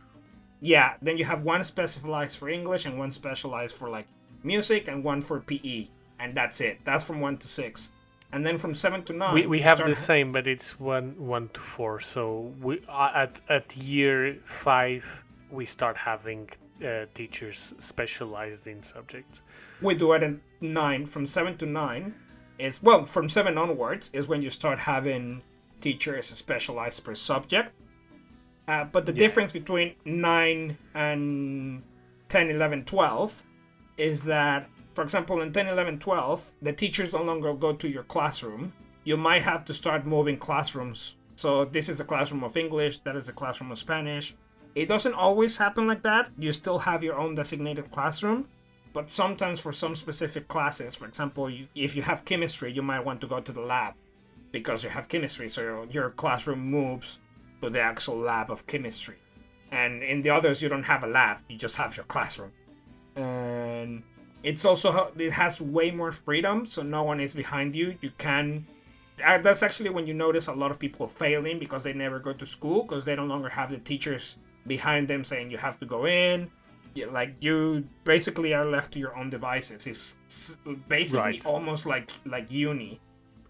yeah. 0.61 0.93
Then 1.01 1.17
you 1.17 1.25
have 1.25 1.43
one 1.43 1.63
specialized 1.63 2.37
for 2.37 2.49
English 2.49 2.85
and 2.85 2.97
one 2.97 3.11
specialized 3.11 3.75
for 3.75 3.89
like 3.89 4.07
music 4.47 4.87
and 4.87 5.03
one 5.03 5.21
for 5.21 5.39
PE, 5.39 5.87
and 6.19 6.33
that's 6.33 6.61
it. 6.61 6.79
That's 6.85 7.03
from 7.03 7.19
one 7.19 7.37
to 7.37 7.47
six, 7.47 7.91
and 8.31 8.45
then 8.45 8.57
from 8.57 8.73
seven 8.73 9.03
to 9.03 9.13
nine. 9.13 9.33
We, 9.33 9.45
we 9.45 9.59
have 9.59 9.83
the 9.85 9.95
same, 9.95 10.31
but 10.31 10.47
it's 10.47 10.79
one 10.79 11.15
one 11.17 11.49
to 11.49 11.59
four. 11.59 11.99
So 11.99 12.53
we 12.61 12.81
uh, 12.87 13.11
at 13.13 13.41
at 13.49 13.77
year 13.77 14.37
five 14.43 15.23
we 15.51 15.65
start 15.65 15.97
having 15.97 16.49
uh, 16.85 17.05
teachers 17.13 17.73
specialized 17.79 18.67
in 18.67 18.81
subjects. 18.81 19.43
We 19.81 19.93
do 19.95 20.13
it 20.13 20.23
at 20.23 20.33
nine. 20.61 21.05
From 21.05 21.25
seven 21.25 21.57
to 21.57 21.65
nine 21.65 22.15
is 22.57 22.81
well, 22.81 23.03
from 23.03 23.29
seven 23.29 23.57
onwards 23.57 24.09
is 24.13 24.27
when 24.27 24.41
you 24.41 24.49
start 24.49 24.79
having 24.79 25.41
teachers 25.81 26.27
specialized 26.27 27.03
per 27.03 27.15
subject. 27.15 27.71
Uh, 28.67 28.83
but 28.83 29.05
the 29.05 29.13
yeah. 29.13 29.19
difference 29.19 29.51
between 29.51 29.95
9 30.03 30.77
and 30.93 31.83
10, 32.27 32.49
11, 32.49 32.83
12 32.83 33.43
is 33.97 34.21
that, 34.23 34.69
for 34.93 35.03
example, 35.03 35.41
in 35.41 35.51
10, 35.51 35.67
11, 35.67 35.99
12, 35.99 36.53
the 36.61 36.73
teachers 36.73 37.11
no 37.11 37.23
longer 37.23 37.53
go 37.53 37.73
to 37.73 37.87
your 37.87 38.03
classroom. 38.03 38.73
You 39.03 39.17
might 39.17 39.41
have 39.41 39.65
to 39.65 39.73
start 39.73 40.05
moving 40.05 40.37
classrooms. 40.37 41.15
So 41.35 41.65
this 41.65 41.89
is 41.89 41.99
a 41.99 42.03
classroom 42.03 42.43
of 42.43 42.57
English, 42.57 42.99
that 42.99 43.15
is 43.15 43.29
a 43.29 43.33
classroom 43.33 43.71
of 43.71 43.79
Spanish. 43.79 44.35
It 44.75 44.87
doesn't 44.87 45.13
always 45.13 45.57
happen 45.57 45.87
like 45.87 46.03
that. 46.03 46.29
You 46.37 46.51
still 46.51 46.79
have 46.79 47.03
your 47.03 47.17
own 47.17 47.35
designated 47.35 47.91
classroom, 47.91 48.47
but 48.93 49.09
sometimes 49.09 49.59
for 49.59 49.73
some 49.73 49.95
specific 49.95 50.47
classes, 50.47 50.95
for 50.95 51.05
example, 51.05 51.49
you, 51.49 51.67
if 51.75 51.95
you 51.95 52.01
have 52.03 52.25
chemistry, 52.25 52.71
you 52.71 52.81
might 52.81 53.03
want 53.03 53.21
to 53.21 53.27
go 53.27 53.39
to 53.39 53.51
the 53.51 53.61
lab 53.61 53.95
because 54.51 54.83
you 54.83 54.89
have 54.89 55.07
chemistry, 55.07 55.49
so 55.49 55.61
your, 55.61 55.85
your 55.85 56.09
classroom 56.11 56.59
moves 56.59 57.19
to 57.61 57.69
the 57.69 57.81
actual 57.81 58.17
lab 58.17 58.51
of 58.51 58.65
chemistry. 58.67 59.15
And 59.71 60.03
in 60.03 60.21
the 60.21 60.29
others, 60.29 60.61
you 60.61 60.69
don't 60.69 60.83
have 60.83 61.03
a 61.03 61.07
lab, 61.07 61.39
you 61.49 61.57
just 61.57 61.75
have 61.75 61.95
your 61.97 62.05
classroom 62.05 62.51
and 63.18 64.03
it's 64.43 64.63
also 64.63 65.11
it 65.18 65.32
has 65.32 65.59
way 65.59 65.91
more 65.91 66.11
freedom 66.11 66.65
so 66.65 66.84
no 66.84 67.03
one 67.03 67.20
is 67.20 67.34
behind 67.34 67.76
you. 67.76 67.97
You 68.01 68.11
can 68.18 68.65
uh, 69.26 69.39
that's 69.39 69.63
actually 69.63 69.89
when 69.89 70.05
you 70.05 70.13
notice 70.13 70.47
a 70.47 70.53
lot 70.53 70.70
of 70.70 70.78
people 70.78 71.07
failing 71.07 71.57
because 71.57 71.84
they 71.84 71.93
never 71.93 72.20
go 72.20 72.34
to 72.34 72.45
school 72.45 72.84
because 72.84 73.03
they 73.03 73.15
no 73.15 73.26
longer 73.26 73.49
have 73.49 73.72
the 73.72 73.80
teachers 73.80 74.38
behind 74.68 75.07
them 75.07 75.24
saying 75.24 75.49
you 75.49 75.57
have 75.57 75.80
to 75.80 75.86
go 75.86 76.05
in. 76.05 76.49
Like 77.11 77.36
you 77.39 77.84
basically 78.05 78.53
are 78.53 78.65
left 78.65 78.93
to 78.93 78.99
your 78.99 79.15
own 79.15 79.30
devices. 79.30 79.86
It's 79.86 80.57
basically 80.88 81.20
right. 81.20 81.45
almost 81.45 81.86
like 81.86 82.11
like 82.26 82.51
uni. 82.51 82.99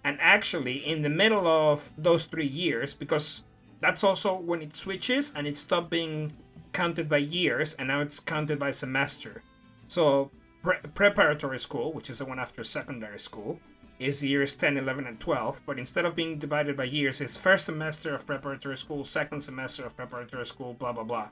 And 0.04 0.18
actually 0.22 0.86
in 0.86 1.02
the 1.02 1.10
middle 1.10 1.48
of 1.48 1.92
those 1.98 2.26
three 2.26 2.48
years 2.48 2.94
because 2.94 3.44
that's 3.82 4.04
also 4.04 4.36
when 4.36 4.62
it 4.62 4.76
switches 4.76 5.34
and 5.36 5.46
it 5.46 5.58
stopped 5.58 5.90
being 5.90 6.32
counted 6.72 7.10
by 7.10 7.18
years 7.18 7.74
and 7.76 7.88
now 7.90 8.02
it's 8.02 8.20
counted 8.20 8.60
by 8.60 8.72
semester 8.72 9.44
so 9.88 10.32
pre- 10.62 10.80
preparatory 10.94 11.60
school, 11.60 11.94
which 11.94 12.10
is 12.10 12.20
the 12.20 12.26
one 12.26 12.40
after 12.40 12.64
secondary 12.64 13.20
school, 13.20 13.60
is 14.00 14.24
years 14.24 14.56
10, 14.56 14.78
11, 14.78 15.08
and 15.08 15.20
12. 15.20 15.62
But 15.66 15.80
instead 15.80 16.06
of 16.06 16.16
being 16.16 16.38
divided 16.38 16.78
by 16.78 16.86
years, 16.86 17.22
it's 17.22 17.36
first 17.36 17.66
semester 17.66 18.14
of 18.14 18.26
preparatory 18.28 18.78
school, 18.78 19.04
second 19.04 19.42
semester 19.42 19.86
of 19.86 19.96
preparatory 19.96 20.46
school, 20.46 20.74
blah 20.74 20.94
blah 20.94 21.04
blah. 21.04 21.30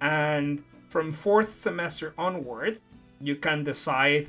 And 0.00 0.62
from 0.88 1.10
fourth 1.10 1.54
semester 1.54 2.14
onward, 2.16 2.78
you 3.20 3.36
can 3.36 3.64
decide 3.64 4.26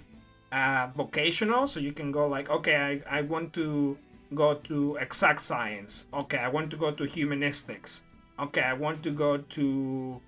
uh, 0.52 0.88
vocational. 0.96 1.68
So 1.68 1.80
you 1.80 1.92
can 1.92 2.12
go 2.12 2.28
like, 2.28 2.50
okay, 2.50 3.02
I, 3.10 3.20
I 3.20 3.22
want 3.22 3.54
to 3.54 3.98
go 4.34 4.56
to 4.56 4.96
exact 4.98 5.42
science. 5.42 6.08
Okay, 6.14 6.38
I 6.38 6.48
want 6.48 6.72
to 6.72 6.78
go 6.78 6.92
to 6.92 7.04
humanistics. 7.04 8.02
Okay, 8.40 8.62
I 8.62 8.74
want 8.74 9.04
to 9.04 9.12
go 9.12 9.38
to 9.38 10.22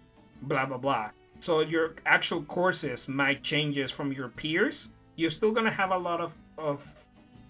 blah 0.44 0.66
blah 0.66 0.78
blah. 0.78 1.10
So 1.40 1.62
your 1.62 1.96
actual 2.06 2.44
courses 2.44 3.08
might 3.08 3.42
changes 3.44 3.92
from 3.92 4.12
your 4.12 4.30
peers. 4.30 4.90
You're 5.16 5.30
still 5.30 5.52
gonna 5.52 5.72
have 5.72 5.92
a 5.92 5.98
lot 5.98 6.22
of 6.22 6.34
of 6.58 7.08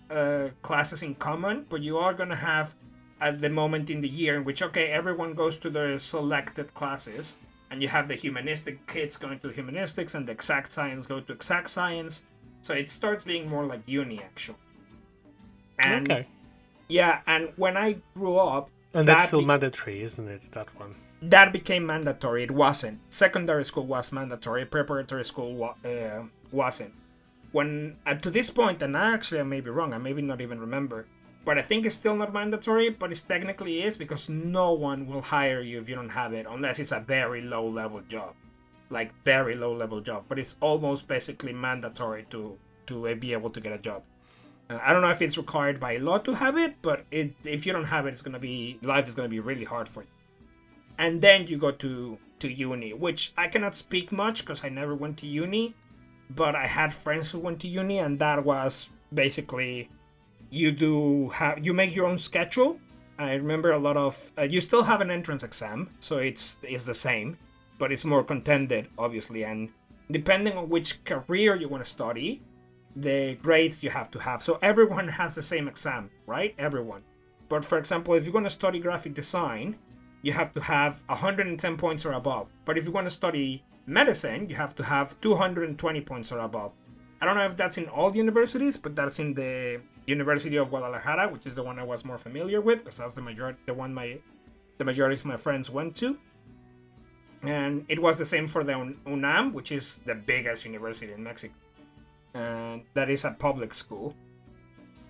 uh, 0.09 0.49
classes 0.61 1.03
in 1.03 1.15
common, 1.15 1.65
but 1.69 1.81
you 1.81 1.97
are 1.97 2.13
gonna 2.13 2.35
have 2.35 2.73
at 3.21 3.41
the 3.41 3.49
moment 3.49 3.89
in 3.89 4.01
the 4.01 4.07
year 4.07 4.35
in 4.35 4.43
which 4.43 4.61
okay 4.61 4.87
everyone 4.87 5.33
goes 5.33 5.55
to 5.57 5.69
their 5.69 5.99
selected 5.99 6.73
classes, 6.73 7.35
and 7.71 7.81
you 7.81 7.87
have 7.87 8.07
the 8.07 8.15
humanistic 8.15 8.85
kids 8.87 9.17
going 9.17 9.39
to 9.39 9.49
humanistics 9.49 10.15
and 10.15 10.27
the 10.27 10.31
exact 10.31 10.71
science 10.71 11.05
go 11.05 11.19
to 11.19 11.33
exact 11.33 11.69
science. 11.69 12.23
So 12.61 12.73
it 12.73 12.89
starts 12.89 13.23
being 13.23 13.49
more 13.49 13.65
like 13.65 13.81
uni 13.85 14.21
actually. 14.21 14.57
And 15.79 16.11
okay. 16.11 16.27
Yeah, 16.89 17.21
and 17.27 17.53
when 17.55 17.77
I 17.77 17.97
grew 18.15 18.37
up, 18.37 18.69
and 18.93 19.07
that's 19.07 19.23
that 19.23 19.27
still 19.27 19.41
be- 19.41 19.45
mandatory, 19.45 20.01
isn't 20.01 20.27
it? 20.27 20.41
That 20.51 20.67
one 20.79 20.95
that 21.21 21.51
became 21.51 21.85
mandatory. 21.85 22.43
It 22.43 22.51
wasn't. 22.51 22.99
Secondary 23.09 23.65
school 23.65 23.85
was 23.85 24.11
mandatory. 24.11 24.65
Preparatory 24.65 25.25
school 25.25 25.75
uh, 25.83 26.23
wasn't. 26.51 26.93
When 27.51 27.97
uh, 28.05 28.13
to 28.15 28.29
this 28.29 28.49
point, 28.49 28.81
and 28.81 28.95
I 28.95 29.13
actually 29.13 29.41
I 29.41 29.43
may 29.43 29.59
be 29.59 29.69
wrong. 29.69 29.93
I 29.93 29.97
maybe 29.97 30.21
not 30.21 30.39
even 30.39 30.59
remember, 30.59 31.07
but 31.45 31.57
I 31.57 31.61
think 31.61 31.85
it's 31.85 31.95
still 31.95 32.15
not 32.15 32.33
mandatory. 32.33 32.89
But 32.89 33.11
it 33.11 33.23
technically 33.27 33.83
is 33.83 33.97
because 33.97 34.29
no 34.29 34.73
one 34.73 35.07
will 35.07 35.21
hire 35.21 35.61
you 35.61 35.79
if 35.79 35.89
you 35.89 35.95
don't 35.95 36.09
have 36.09 36.33
it, 36.33 36.45
unless 36.49 36.79
it's 36.79 36.91
a 36.91 36.99
very 36.99 37.41
low 37.41 37.67
level 37.67 38.01
job, 38.07 38.35
like 38.89 39.11
very 39.25 39.55
low 39.55 39.73
level 39.73 39.99
job. 39.99 40.25
But 40.29 40.39
it's 40.39 40.55
almost 40.61 41.07
basically 41.07 41.53
mandatory 41.53 42.27
to 42.29 42.57
to 42.87 43.15
be 43.15 43.33
able 43.33 43.49
to 43.49 43.59
get 43.59 43.73
a 43.73 43.79
job. 43.79 44.03
Uh, 44.69 44.79
I 44.81 44.93
don't 44.93 45.01
know 45.01 45.09
if 45.09 45.21
it's 45.21 45.37
required 45.37 45.79
by 45.79 45.97
law 45.97 46.19
to 46.19 46.33
have 46.33 46.55
it, 46.55 46.75
but 46.83 47.03
it, 47.09 47.33
if 47.43 47.65
you 47.65 47.73
don't 47.73 47.85
have 47.85 48.05
it, 48.05 48.11
it's 48.11 48.21
gonna 48.21 48.39
be 48.39 48.77
life 48.83 49.07
is 49.07 49.15
gonna 49.15 49.27
be 49.27 49.39
really 49.39 49.65
hard 49.65 49.89
for 49.89 50.03
you 50.03 50.18
and 50.99 51.21
then 51.21 51.47
you 51.47 51.57
go 51.57 51.71
to 51.71 52.19
to 52.39 52.47
uni, 52.47 52.93
which 52.93 53.33
I 53.37 53.47
cannot 53.47 53.75
speak 53.75 54.11
much 54.11 54.41
because 54.41 54.63
I 54.63 54.69
never 54.69 54.95
went 54.95 55.17
to 55.19 55.27
uni, 55.27 55.75
but 56.29 56.55
I 56.55 56.67
had 56.67 56.93
friends 56.93 57.31
who 57.31 57.39
went 57.39 57.59
to 57.61 57.67
uni, 57.67 57.97
and 57.99 58.19
that 58.19 58.45
was 58.45 58.87
basically 59.13 59.89
you 60.51 60.71
do 60.71 61.29
have 61.29 61.65
you 61.65 61.73
make 61.73 61.95
your 61.95 62.05
own 62.05 62.19
schedule. 62.19 62.79
I 63.17 63.33
remember 63.33 63.71
a 63.71 63.79
lot 63.79 63.97
of 63.97 64.31
uh, 64.37 64.43
you 64.43 64.61
still 64.61 64.83
have 64.83 65.01
an 65.01 65.09
entrance 65.09 65.43
exam, 65.43 65.89
so 65.99 66.17
it's 66.17 66.57
it's 66.63 66.85
the 66.85 66.93
same, 66.93 67.37
but 67.79 67.91
it's 67.91 68.05
more 68.05 68.23
contended, 68.23 68.87
obviously, 68.97 69.43
and 69.43 69.69
depending 70.11 70.57
on 70.57 70.69
which 70.69 71.03
career 71.05 71.55
you 71.55 71.69
want 71.69 71.83
to 71.83 71.89
study, 71.89 72.41
the 72.95 73.35
grades 73.41 73.81
you 73.83 73.89
have 73.89 74.11
to 74.11 74.19
have. 74.19 74.41
So 74.41 74.59
everyone 74.61 75.07
has 75.21 75.33
the 75.35 75.43
same 75.43 75.67
exam, 75.67 76.09
right? 76.27 76.53
Everyone. 76.57 77.03
But 77.47 77.65
for 77.65 77.77
example, 77.77 78.13
if 78.13 78.25
you're 78.25 78.33
going 78.33 78.43
to 78.43 78.49
study 78.49 78.79
graphic 78.79 79.13
design, 79.15 79.75
you 80.21 80.33
have 80.33 80.53
to 80.53 80.61
have 80.61 81.01
110 81.07 81.77
points 81.77 82.05
or 82.05 82.13
above. 82.13 82.47
But 82.65 82.77
if 82.77 82.85
you 82.85 82.91
want 82.91 83.07
to 83.07 83.11
study 83.11 83.63
medicine, 83.85 84.49
you 84.49 84.55
have 84.55 84.75
to 84.75 84.83
have 84.83 85.19
220 85.21 86.01
points 86.01 86.31
or 86.31 86.39
above. 86.39 86.73
I 87.21 87.25
don't 87.25 87.35
know 87.35 87.45
if 87.45 87.57
that's 87.57 87.77
in 87.77 87.87
all 87.89 88.15
universities, 88.15 88.77
but 88.77 88.95
that's 88.95 89.19
in 89.19 89.33
the 89.33 89.81
University 90.07 90.55
of 90.55 90.69
Guadalajara, 90.69 91.29
which 91.29 91.45
is 91.45 91.55
the 91.55 91.63
one 91.63 91.77
I 91.77 91.83
was 91.83 92.05
more 92.05 92.17
familiar 92.17 92.61
with, 92.61 92.79
because 92.79 92.97
that's 92.97 93.15
the 93.15 93.21
majority, 93.21 93.59
the 93.65 93.73
one 93.73 93.93
my, 93.93 94.17
the 94.77 94.85
majority 94.85 95.15
of 95.15 95.25
my 95.25 95.35
friends 95.35 95.69
went 95.69 95.95
to. 95.97 96.17
And 97.41 97.85
it 97.89 98.01
was 98.01 98.17
the 98.17 98.25
same 98.25 98.47
for 98.47 98.63
the 98.63 98.93
UNAM, 99.05 99.53
which 99.53 99.71
is 99.71 99.97
the 100.05 100.15
biggest 100.15 100.65
university 100.65 101.11
in 101.11 101.23
Mexico, 101.23 101.53
and 102.33 102.83
that 102.93 103.09
is 103.09 103.23
a 103.25 103.31
public 103.31 103.73
school. 103.73 104.13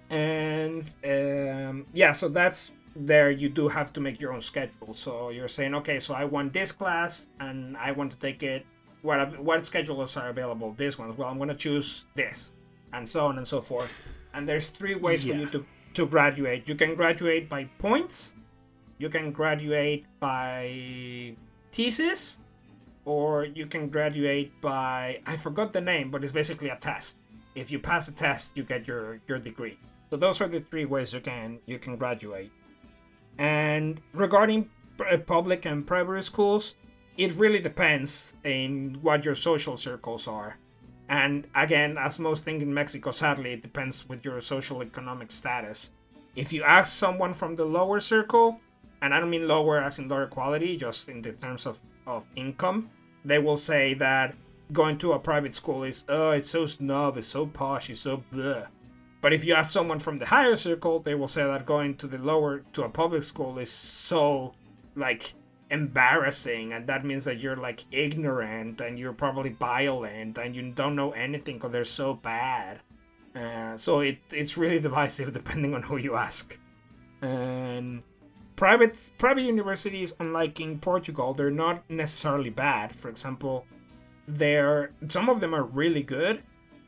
And 0.10 0.84
um, 1.04 1.86
yeah, 1.94 2.12
so 2.12 2.28
that's 2.28 2.72
there. 3.06 3.32
You 3.32 3.50
do 3.50 3.68
have 3.68 3.94
to 3.94 4.00
make 4.00 4.20
your 4.20 4.34
own 4.34 4.42
schedule. 4.42 4.94
So 4.94 5.30
you're 5.30 5.48
saying, 5.48 5.76
okay, 5.76 6.00
so 6.00 6.14
I 6.14 6.26
want 6.26 6.54
this 6.54 6.72
class, 6.72 7.28
and 7.40 7.78
I 7.78 7.92
want 7.92 8.12
to 8.12 8.18
take 8.18 8.44
it 8.44 8.66
what 9.02 9.40
what 9.40 9.66
schedules 9.66 10.18
are 10.18 10.30
available? 10.30 10.74
This 10.74 10.98
one 10.98 11.16
well. 11.16 11.30
I'm 11.30 11.38
going 11.38 11.50
to 11.50 11.56
choose 11.56 12.06
this 12.16 12.52
and 12.94 13.08
so 13.08 13.28
on 13.28 13.38
and 13.38 13.48
so 13.48 13.62
forth. 13.62 13.92
And 14.34 14.48
there's 14.48 14.70
three 14.70 14.96
ways 14.96 15.26
yeah. 15.26 15.34
for 15.34 15.40
you 15.40 15.50
to 15.50 15.66
to 15.96 16.06
graduate. 16.06 16.68
You 16.68 16.76
can 16.76 16.96
graduate 16.96 17.50
by 17.50 17.66
points. 17.80 18.34
You 18.98 19.10
can 19.10 19.32
graduate 19.32 20.06
by 20.20 21.36
thesis. 21.72 22.38
Or 23.06 23.46
you 23.46 23.66
can 23.66 23.88
graduate 23.88 24.52
by 24.62 25.22
i 25.26 25.36
forgot 25.36 25.74
the 25.74 25.82
name 25.82 26.12
but 26.12 26.22
it's 26.24 26.34
basically 26.34 26.70
a 26.70 26.76
test. 26.76 27.16
If 27.56 27.72
you 27.72 27.80
pass 27.80 28.08
a 28.08 28.12
test 28.12 28.52
you 28.56 28.64
get 28.64 28.88
your 28.88 29.20
your 29.28 29.40
degree. 29.40 29.80
So 30.10 30.18
those 30.18 30.42
are 30.42 30.48
the 30.48 30.60
three 30.60 30.86
ways 30.86 31.14
you 31.14 31.22
can 31.22 31.60
you 31.66 31.80
can 31.80 31.96
graduate 31.96 32.52
and 33.40 34.00
regarding 34.14 34.70
uh, 35.00 35.18
public 35.18 35.66
and 35.66 35.88
private 35.88 36.24
schools 36.24 36.76
it 37.20 37.34
really 37.36 37.60
depends 37.60 38.32
in 38.46 38.98
what 39.02 39.26
your 39.26 39.36
social 39.36 39.76
circles 39.76 40.26
are. 40.26 40.56
And 41.10 41.46
again, 41.54 41.98
as 41.98 42.18
most 42.18 42.46
things 42.46 42.64
in 42.64 42.74
Mexico, 42.74 43.12
sadly, 43.12 43.52
it 43.52 43.62
depends 43.62 44.08
with 44.08 44.24
your 44.24 44.40
social 44.40 44.82
economic 44.82 45.30
status. 45.30 45.90
If 46.38 46.54
you 46.54 46.64
ask 46.64 46.96
someone 46.96 47.34
from 47.34 47.58
the 47.58 47.66
lower 47.66 48.00
circle, 48.00 48.62
and 49.02 49.14
I 49.14 49.20
don't 49.20 49.30
mean 49.30 49.50
lower 49.50 49.82
as 49.82 50.00
in 50.00 50.08
lower 50.08 50.28
quality, 50.28 50.78
just 50.78 51.10
in 51.10 51.22
the 51.22 51.34
terms 51.34 51.66
of, 51.66 51.82
of 52.08 52.26
income, 52.38 52.90
they 53.26 53.40
will 53.40 53.58
say 53.58 53.96
that 53.96 54.34
going 54.72 54.98
to 55.00 55.12
a 55.12 55.20
private 55.20 55.54
school 55.54 55.84
is, 55.84 56.06
oh, 56.08 56.32
it's 56.32 56.50
so 56.50 56.68
snob, 56.68 57.18
it's 57.18 57.28
so 57.28 57.46
posh, 57.46 57.90
it's 57.90 58.00
so 58.00 58.24
bleh. 58.32 58.66
But 59.22 59.34
if 59.34 59.44
you 59.44 59.54
ask 59.54 59.72
someone 59.72 60.00
from 60.00 60.18
the 60.18 60.26
higher 60.26 60.56
circle, 60.56 61.00
they 61.00 61.16
will 61.16 61.28
say 61.28 61.44
that 61.44 61.66
going 61.66 61.96
to 61.98 62.08
the 62.08 62.18
lower, 62.18 62.64
to 62.74 62.84
a 62.84 62.90
public 62.90 63.24
school 63.24 63.60
is 63.60 63.72
so, 63.72 64.54
like, 64.96 65.34
embarrassing. 65.70 66.74
And 66.74 66.88
that 66.88 67.06
means 67.06 67.26
that 67.26 67.40
you're 67.40 67.56
like 67.56 67.84
ignorant 67.92 68.82
and 68.82 68.98
you're 68.98 69.14
probably 69.14 69.52
violent 69.52 70.38
and 70.38 70.56
you 70.56 70.72
don't 70.72 70.96
know 70.96 71.12
anything 71.12 71.56
because 71.56 71.72
they're 71.72 71.86
so 71.86 72.14
bad. 72.14 72.80
Uh, 73.36 73.78
so 73.78 74.00
it, 74.00 74.18
it's 74.32 74.58
really 74.58 74.80
divisive 74.80 75.32
depending 75.34 75.74
on 75.74 75.84
who 75.84 75.98
you 75.98 76.16
ask. 76.16 76.58
And 77.22 78.04
private 78.56 79.10
private 79.18 79.44
universities 79.44 80.12
unlike 80.20 80.60
in 80.60 80.78
portugal 80.78 81.34
they're 81.34 81.52
not 81.52 81.90
necessarily 81.90 82.50
bad. 82.50 82.94
For 82.94 83.10
example 83.10 83.66
they're 84.28 84.92
some 85.08 85.30
of 85.30 85.40
them 85.40 85.54
are 85.56 85.64
really 85.64 86.04
good 86.04 86.44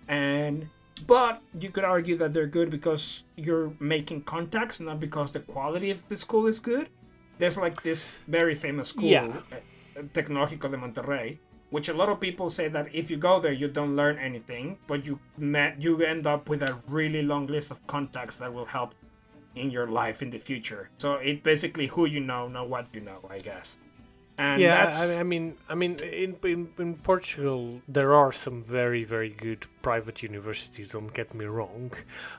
and 0.07 0.67
but 1.01 1.41
you 1.59 1.69
could 1.69 1.83
argue 1.83 2.15
that 2.15 2.33
they're 2.33 2.47
good 2.47 2.69
because 2.69 3.23
you're 3.35 3.73
making 3.79 4.21
contacts 4.23 4.79
not 4.79 4.99
because 4.99 5.31
the 5.31 5.39
quality 5.39 5.91
of 5.91 6.07
the 6.07 6.15
school 6.15 6.47
is 6.47 6.59
good 6.59 6.89
there's 7.41 7.57
like 7.57 7.81
this 7.81 8.21
very 8.27 8.53
famous 8.53 8.89
school, 8.89 9.09
yeah. 9.09 9.25
Uh, 9.51 10.03
Tecnológico 10.13 10.69
de 10.69 10.77
Monterrey, 10.77 11.37
which 11.71 11.89
a 11.89 11.93
lot 11.93 12.07
of 12.07 12.19
people 12.19 12.49
say 12.49 12.67
that 12.67 12.87
if 12.93 13.09
you 13.09 13.17
go 13.17 13.39
there, 13.39 13.51
you 13.51 13.67
don't 13.67 13.95
learn 13.95 14.17
anything, 14.19 14.77
but 14.87 15.03
you 15.03 15.19
met, 15.37 15.81
you 15.81 15.99
end 16.01 16.27
up 16.27 16.49
with 16.49 16.61
a 16.61 16.77
really 16.87 17.23
long 17.23 17.47
list 17.47 17.71
of 17.71 17.85
contacts 17.87 18.37
that 18.37 18.53
will 18.53 18.65
help 18.65 18.93
in 19.55 19.71
your 19.71 19.87
life 19.87 20.21
in 20.21 20.29
the 20.29 20.37
future. 20.37 20.89
So 20.99 21.15
it 21.15 21.43
basically 21.43 21.87
who 21.87 22.05
you 22.05 22.19
know, 22.19 22.47
know 22.47 22.63
what 22.63 22.87
you 22.93 23.01
know, 23.01 23.19
I 23.29 23.39
guess. 23.39 23.77
And 24.37 24.61
yeah, 24.61 24.91
I, 24.93 25.19
I, 25.19 25.23
mean, 25.23 25.57
I 25.69 25.75
mean, 25.75 25.99
in, 25.99 26.35
in 26.43 26.69
in 26.79 26.95
Portugal 26.95 27.81
there 27.87 28.15
are 28.15 28.31
some 28.31 28.63
very 28.63 29.03
very 29.03 29.29
good 29.29 29.67
private 29.81 30.23
universities. 30.23 30.93
Don't 30.93 31.13
get 31.13 31.33
me 31.33 31.45
wrong, 31.45 31.91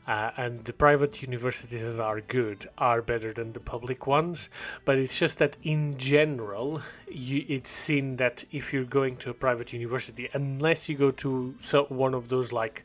uh, 0.06 0.30
and 0.36 0.64
the 0.64 0.72
private 0.72 1.22
universities 1.22 2.00
are 2.00 2.20
good 2.20 2.66
are 2.78 3.02
better 3.02 3.32
than 3.32 3.52
the 3.52 3.60
public 3.60 4.06
ones. 4.06 4.50
But 4.84 4.98
it's 4.98 5.18
just 5.18 5.38
that 5.38 5.56
in 5.62 5.98
general, 5.98 6.80
you, 7.08 7.44
it's 7.48 7.70
seen 7.70 8.16
that 8.16 8.44
if 8.50 8.72
you're 8.72 8.84
going 8.84 9.16
to 9.18 9.30
a 9.30 9.34
private 9.34 9.72
university, 9.72 10.28
unless 10.32 10.88
you 10.88 10.96
go 10.96 11.10
to 11.10 11.54
so 11.58 11.84
one 11.84 12.14
of 12.14 12.28
those 12.28 12.52
like 12.52 12.84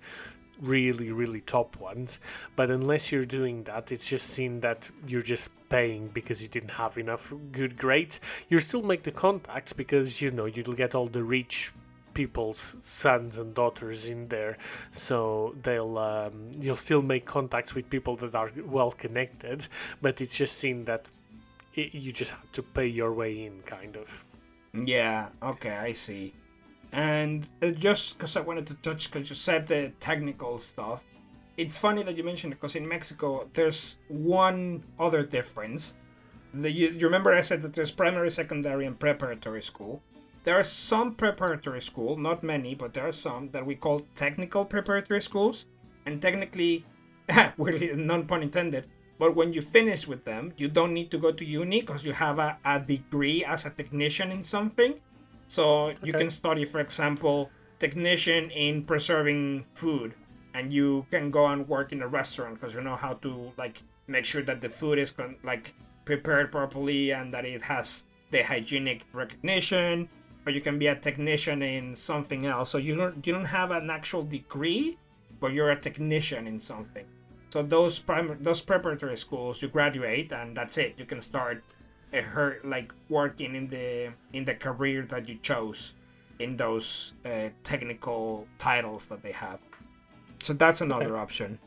really 0.62 1.12
really 1.12 1.42
top 1.42 1.78
ones 1.78 2.20
but 2.56 2.70
unless 2.70 3.12
you're 3.12 3.26
doing 3.26 3.64
that 3.64 3.92
it's 3.92 4.10
just 4.10 4.28
seen 4.28 4.60
that 4.62 4.90
you're 5.08 5.22
just 5.22 5.52
paying 5.70 6.08
because 6.08 6.42
you 6.42 6.48
didn't 6.48 6.72
have 6.72 6.98
enough 6.98 7.34
good 7.52 7.78
grades. 7.78 8.20
You 8.50 8.60
still 8.60 8.82
make 8.82 9.04
the 9.04 9.12
contacts 9.12 9.74
because 9.74 10.22
you 10.22 10.32
know 10.32 10.46
you'll 10.46 10.74
get 10.74 10.96
all 10.96 11.08
the 11.08 11.24
rich 11.24 11.72
people's 12.14 12.58
sons 12.58 13.38
and 13.38 13.54
daughters 13.54 14.10
in 14.10 14.28
there. 14.28 14.58
So 14.92 15.56
they'll 15.62 15.98
um, 15.98 16.52
you'll 16.60 16.76
still 16.76 17.02
make 17.02 17.26
contacts 17.26 17.76
with 17.76 17.90
people 17.90 18.16
that 18.18 18.36
are 18.36 18.52
well 18.66 18.92
connected 18.92 19.68
but 20.02 20.22
it's 20.22 20.38
just 20.38 20.58
seen 20.58 20.86
that 20.86 21.10
it, 21.74 21.94
you 21.94 22.12
just 22.12 22.32
have 22.32 22.52
to 22.54 22.64
pay 22.64 22.88
your 22.88 23.14
way 23.14 23.46
in 23.46 23.62
kind 23.64 23.98
of. 23.98 24.26
Yeah 24.74 25.30
okay 25.42 25.72
i 25.76 25.94
see 25.94 26.34
and 26.92 27.48
uh, 27.62 27.72
just 27.72 28.18
because 28.18 28.36
I 28.36 28.42
wanted 28.42 28.68
to 28.68 28.74
touch, 28.76 29.12
because 29.12 29.30
you 29.30 29.36
said 29.36 29.68
the 29.68 29.92
technical 30.00 30.60
stuff, 30.60 31.04
it's 31.58 31.76
funny 31.76 32.04
that 32.04 32.16
you 32.16 32.24
mentioned 32.24 32.54
it 32.54 32.58
because 32.58 32.76
in 32.76 32.88
Mexico 32.88 33.50
there's 33.54 33.98
one 34.08 34.84
other 35.00 35.24
difference. 35.24 35.96
The, 36.54 36.72
you, 36.72 36.90
you 36.90 37.06
remember 37.06 37.34
I 37.34 37.42
said 37.42 37.62
that 37.64 37.74
there's 37.74 37.92
primary, 37.92 38.32
secondary, 38.32 38.86
and 38.86 38.98
preparatory 38.98 39.62
school. 39.62 40.02
There 40.44 40.58
are 40.58 40.64
some 40.64 41.16
preparatory 41.16 41.82
school, 41.82 42.16
not 42.16 42.42
many, 42.42 42.74
but 42.74 42.94
there 42.94 43.08
are 43.08 43.12
some 43.12 43.50
that 43.52 43.66
we 43.66 43.76
call 43.76 44.02
technical 44.16 44.64
preparatory 44.64 45.22
schools. 45.22 45.66
And 46.06 46.22
technically, 46.22 46.86
non 47.58 48.26
pun 48.26 48.44
intended, 48.44 48.88
but 49.20 49.36
when 49.36 49.52
you 49.52 49.62
finish 49.62 50.08
with 50.08 50.24
them, 50.24 50.54
you 50.58 50.70
don't 50.70 50.94
need 50.94 51.12
to 51.12 51.18
go 51.18 51.32
to 51.32 51.44
uni 51.44 51.82
because 51.82 52.06
you 52.06 52.14
have 52.14 52.40
a, 52.40 52.58
a 52.64 52.80
degree 52.80 53.44
as 53.44 53.66
a 53.66 53.72
technician 53.72 54.32
in 54.32 54.44
something. 54.44 55.02
So 55.48 55.94
you 56.04 56.14
can 56.14 56.30
study, 56.30 56.66
for 56.66 56.80
example, 56.80 57.50
technician 57.80 58.52
in 58.52 58.84
preserving 58.84 59.66
food, 59.74 60.14
and 60.54 60.74
you 60.74 61.06
can 61.10 61.32
go 61.32 61.48
and 61.48 61.68
work 61.68 61.92
in 61.92 62.02
a 62.02 62.08
restaurant 62.08 62.60
because 62.60 62.74
you 62.74 62.82
know 62.82 62.96
how 62.96 63.14
to 63.16 63.52
like 63.58 63.82
make 64.08 64.26
sure 64.26 64.42
that 64.44 64.62
the 64.62 64.70
food 64.70 65.00
is 65.00 65.14
like 65.44 65.74
prepared 66.06 66.52
properly 66.52 67.12
and 67.12 67.34
that 67.34 67.46
it 67.46 67.62
has 67.62 68.04
the 68.32 68.44
hygienic 68.44 69.06
recognition. 69.14 70.10
Or 70.46 70.52
you 70.52 70.62
can 70.62 70.80
be 70.80 70.88
a 70.88 70.96
technician 70.96 71.62
in 71.62 71.96
something 71.96 72.46
else. 72.46 72.70
So 72.70 72.78
you 72.78 72.96
don't 72.96 73.26
you 73.26 73.34
don't 73.34 73.46
have 73.46 73.72
an 73.72 73.90
actual 73.90 74.24
degree, 74.24 74.98
but 75.40 75.52
you're 75.52 75.72
a 75.72 75.80
technician 75.80 76.48
in 76.48 76.60
something. 76.60 77.06
So 77.50 77.64
those 77.64 78.00
primary 78.00 78.38
those 78.42 78.62
preparatory 78.62 79.18
schools, 79.18 79.62
you 79.62 79.68
graduate 79.68 80.32
and 80.32 80.56
that's 80.56 80.78
it. 80.78 80.96
You 80.98 81.06
can 81.06 81.22
start 81.22 81.64
her 82.14 82.60
like 82.64 82.94
working 83.10 83.56
in 83.56 83.68
the 83.68 84.12
in 84.34 84.46
the 84.46 84.56
career 84.56 85.06
that 85.10 85.28
you 85.28 85.36
chose 85.42 85.94
in 86.40 86.56
those 86.56 87.14
uh, 87.26 87.50
technical 87.64 88.48
titles 88.58 89.08
that 89.08 89.22
they 89.22 89.32
have. 89.32 89.60
So 90.44 90.54
that's 90.54 90.82
another 90.82 91.14
okay. 91.14 91.22
option. 91.22 91.60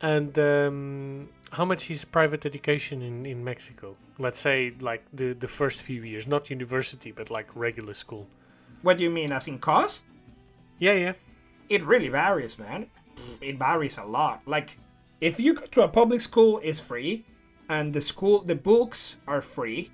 And 0.00 0.38
um, 0.38 1.28
how 1.52 1.64
much 1.64 1.90
is 1.90 2.04
private 2.04 2.46
education 2.46 3.02
in, 3.02 3.26
in 3.26 3.44
Mexico? 3.44 3.96
Let's 4.18 4.38
say 4.38 4.72
like 4.80 5.04
the, 5.12 5.32
the 5.34 5.48
first 5.48 5.82
few 5.82 6.02
years, 6.02 6.26
not 6.26 6.50
university, 6.50 7.12
but 7.12 7.30
like 7.30 7.48
regular 7.54 7.94
school. 7.94 8.26
What 8.82 8.96
do 8.96 9.04
you 9.04 9.10
mean, 9.10 9.32
as 9.32 9.48
in 9.48 9.58
cost? 9.58 10.04
Yeah, 10.78 10.92
yeah. 10.92 11.12
It 11.68 11.84
really 11.84 12.08
varies, 12.08 12.58
man. 12.58 12.86
It 13.40 13.58
varies 13.58 13.98
a 13.98 14.04
lot. 14.04 14.46
Like, 14.46 14.78
if 15.20 15.40
you 15.40 15.54
go 15.54 15.66
to 15.66 15.82
a 15.82 15.88
public 15.88 16.20
school, 16.20 16.60
it's 16.62 16.78
free 16.78 17.24
and 17.68 17.92
the 17.92 18.00
school 18.00 18.42
the 18.42 18.54
books 18.54 19.16
are 19.26 19.42
free. 19.42 19.90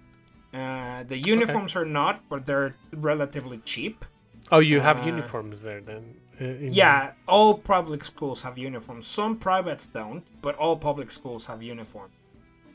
Uh, 0.53 1.03
the 1.05 1.19
uniforms 1.19 1.73
okay. 1.73 1.81
are 1.81 1.85
not, 1.85 2.29
but 2.29 2.47
they're 2.47 2.77
relatively 2.93 3.59
cheap. 3.59 4.05
Oh, 4.53 4.61
you 4.61 4.81
have 4.81 5.01
uh, 5.01 5.07
uniforms 5.07 5.61
there 5.61 5.81
then? 5.81 6.15
Uh, 6.41 6.45
yeah, 6.45 7.07
the... 7.07 7.15
all 7.27 7.59
public 7.59 8.05
schools 8.05 8.43
have 8.43 8.57
uniforms. 8.57 9.07
Some 9.07 9.37
privates 9.37 9.87
don't, 9.87 10.25
but 10.43 10.55
all 10.57 10.77
public 10.77 11.11
schools 11.11 11.47
have 11.47 11.63
uniforms. 11.63 12.13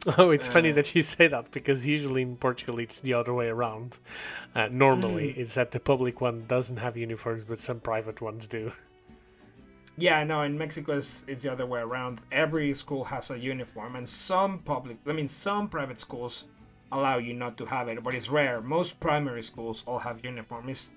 Oh, 0.17 0.31
it's 0.31 0.47
uh, 0.47 0.51
funny 0.51 0.71
that 0.71 0.95
you 0.95 1.01
say 1.01 1.27
that 1.27 1.51
because 1.51 1.85
usually 1.85 2.21
in 2.21 2.37
Portugal 2.37 2.79
it's 2.79 3.01
the 3.01 3.13
other 3.13 3.33
way 3.33 3.47
around. 3.47 3.99
Uh, 4.55 4.69
normally, 4.71 5.33
mm. 5.33 5.37
it's 5.37 5.55
that 5.55 5.71
the 5.71 5.79
public 5.79 6.21
one 6.21 6.45
doesn't 6.47 6.77
have 6.77 6.95
uniforms, 6.95 7.43
but 7.43 7.57
some 7.57 7.81
private 7.81 8.21
ones 8.21 8.47
do. 8.47 8.71
Yeah, 9.99 10.23
no, 10.23 10.43
in 10.43 10.57
Mexico 10.57 10.97
it's, 10.97 11.25
it's 11.27 11.41
the 11.41 11.51
other 11.51 11.65
way 11.65 11.81
around. 11.81 12.21
Every 12.31 12.73
school 12.73 13.03
has 13.03 13.31
a 13.31 13.37
uniform, 13.37 13.95
and 13.97 14.07
some 14.07 14.59
public, 14.59 14.97
I 15.05 15.11
mean, 15.11 15.27
some 15.27 15.67
private 15.67 15.99
schools 15.99 16.45
allow 16.91 17.17
you 17.17 17.33
not 17.33 17.57
to 17.57 17.65
have 17.65 17.87
it, 17.89 18.01
but 18.03 18.15
it's 18.15 18.29
rare. 18.29 18.61
Most 18.61 18.99
primary 18.99 19.43
schools 19.43 19.83
all 19.85 19.99
have 19.99 20.23
uniform. 20.23 20.69
It's 20.69 20.91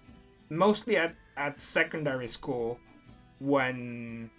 mostly 0.50 0.96
at, 0.96 1.14
at 1.36 1.60
secondary 1.60 2.28
school 2.28 2.78
when 3.40 4.30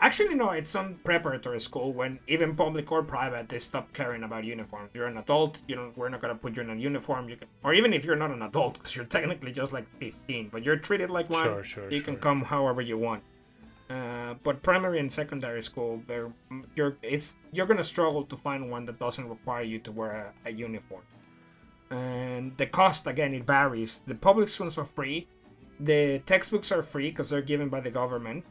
actually 0.00 0.34
no, 0.34 0.50
it's 0.50 0.74
on 0.76 0.94
preparatory 1.02 1.60
school 1.60 1.92
when 1.92 2.18
even 2.28 2.54
public 2.54 2.92
or 2.92 3.02
private 3.02 3.48
they 3.48 3.58
stop 3.58 3.92
caring 3.92 4.22
about 4.22 4.44
uniforms. 4.44 4.90
You're 4.94 5.06
an 5.06 5.16
adult, 5.16 5.60
you 5.66 5.74
know, 5.74 5.92
we're 5.96 6.08
not 6.08 6.20
gonna 6.20 6.34
put 6.34 6.56
you 6.56 6.62
in 6.62 6.70
a 6.70 6.76
uniform. 6.76 7.28
You 7.28 7.36
can, 7.36 7.48
or 7.64 7.74
even 7.74 7.92
if 7.92 8.04
you're 8.04 8.16
not 8.16 8.30
an 8.30 8.42
adult, 8.42 8.74
because 8.74 8.94
you're 8.94 9.04
technically 9.06 9.52
just 9.52 9.72
like 9.72 9.86
15, 9.98 10.50
but 10.52 10.62
you're 10.64 10.76
treated 10.76 11.10
like 11.10 11.28
one. 11.28 11.42
Sure, 11.42 11.64
sure, 11.64 11.90
You 11.90 12.02
can 12.02 12.16
come 12.16 12.42
however 12.42 12.80
you 12.80 12.98
want. 12.98 13.22
Uh, 13.88 14.34
but 14.42 14.62
primary 14.62 14.98
and 14.98 15.10
secondary 15.10 15.62
school, 15.62 16.02
you're 16.74 16.96
it's 17.02 17.36
you're 17.52 17.66
gonna 17.66 17.84
struggle 17.84 18.24
to 18.24 18.36
find 18.36 18.70
one 18.70 18.84
that 18.86 18.98
doesn't 18.98 19.28
require 19.28 19.62
you 19.62 19.78
to 19.78 19.92
wear 19.92 20.32
a, 20.44 20.48
a 20.48 20.52
uniform. 20.52 21.02
And 21.90 22.56
the 22.56 22.66
cost 22.66 23.06
again 23.06 23.32
it 23.34 23.44
varies. 23.44 24.00
The 24.06 24.16
public 24.16 24.48
schools 24.48 24.76
are 24.76 24.84
free. 24.84 25.28
The 25.78 26.20
textbooks 26.26 26.72
are 26.72 26.82
free 26.82 27.10
because 27.10 27.30
they're 27.30 27.42
given 27.42 27.68
by 27.68 27.80
the 27.80 27.90
government. 27.90 28.44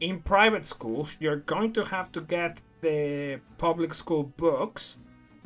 In 0.00 0.20
private 0.20 0.64
schools, 0.64 1.16
you're 1.20 1.36
going 1.36 1.72
to 1.74 1.84
have 1.84 2.10
to 2.12 2.22
get 2.22 2.60
the 2.80 3.40
public 3.58 3.94
school 3.94 4.24
books, 4.36 4.96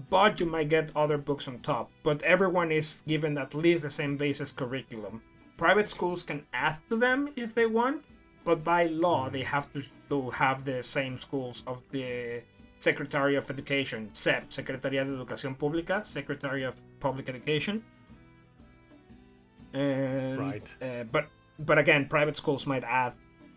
but 0.08 0.38
you 0.40 0.46
might 0.46 0.68
get 0.68 0.90
other 0.94 1.18
books 1.18 1.48
on 1.48 1.58
top. 1.58 1.90
But 2.02 2.22
everyone 2.22 2.70
is 2.70 3.02
given 3.06 3.36
at 3.38 3.54
least 3.54 3.82
the 3.82 3.90
same 3.90 4.16
basis 4.16 4.52
curriculum. 4.52 5.22
Private 5.56 5.88
schools 5.88 6.22
can 6.22 6.46
add 6.52 6.78
to 6.90 6.96
them 6.96 7.30
if 7.36 7.54
they 7.54 7.66
want, 7.66 8.04
but 8.46 8.64
by 8.64 8.84
law 8.84 9.28
they 9.28 9.42
have 9.42 9.70
to, 9.74 9.82
to 10.08 10.30
have 10.30 10.64
the 10.64 10.82
same 10.82 11.18
schools 11.18 11.62
of 11.66 11.82
the 11.90 12.40
Secretary 12.78 13.36
of 13.36 13.50
Education, 13.50 14.08
SEP, 14.12 14.48
Secretaría 14.48 15.04
de 15.04 15.12
Educación 15.12 15.58
Pública, 15.58 16.06
Secretary 16.06 16.62
of 16.62 16.80
Public 17.00 17.28
Education. 17.28 17.82
And, 19.74 20.38
Right. 20.38 20.74
Uh, 20.80 21.04
but 21.10 21.26
but 21.58 21.78
again, 21.78 22.06
private 22.06 22.36
schools 22.36 22.66
might 22.66 22.84
add 22.84 23.14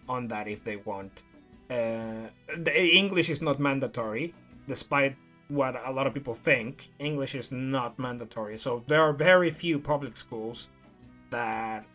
on 0.08 0.28
that 0.28 0.48
if 0.48 0.64
they 0.64 0.78
want. 0.78 1.24
Uh, 1.70 2.30
the 2.58 2.98
English 3.02 3.30
is 3.30 3.42
not 3.42 3.60
mandatory, 3.60 4.34
despite 4.68 5.16
what 5.50 5.76
a 5.86 5.92
lot 5.92 6.08
of 6.08 6.14
people 6.14 6.34
think. 6.34 6.90
English 6.98 7.36
is 7.36 7.52
not 7.52 8.00
mandatory, 8.00 8.58
so 8.58 8.84
there 8.88 9.02
are 9.02 9.14
very 9.14 9.52
few 9.52 9.80
public 9.80 10.18
schools 10.18 10.68
that 11.30 11.86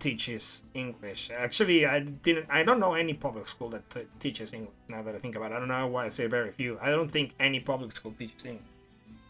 teaches 0.00 0.62
English. 0.74 1.30
Actually, 1.30 1.86
I 1.86 2.00
didn't. 2.00 2.46
I 2.50 2.62
don't 2.62 2.80
know 2.80 2.94
any 2.94 3.14
public 3.14 3.46
school 3.46 3.68
that 3.70 3.84
teaches 4.18 4.52
English. 4.52 4.74
Now 4.88 5.02
that 5.02 5.14
I 5.14 5.18
think 5.18 5.36
about 5.36 5.52
it, 5.52 5.56
I 5.56 5.58
don't 5.58 5.68
know 5.68 5.86
why 5.86 6.06
I 6.06 6.08
say 6.08 6.26
very 6.26 6.50
few. 6.50 6.78
I 6.80 6.90
don't 6.90 7.10
think 7.10 7.34
any 7.38 7.60
public 7.60 7.92
school 7.92 8.12
teaches 8.12 8.44
English. 8.44 8.66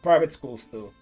Private 0.03 0.33
schools 0.33 0.65
do, 0.65 0.93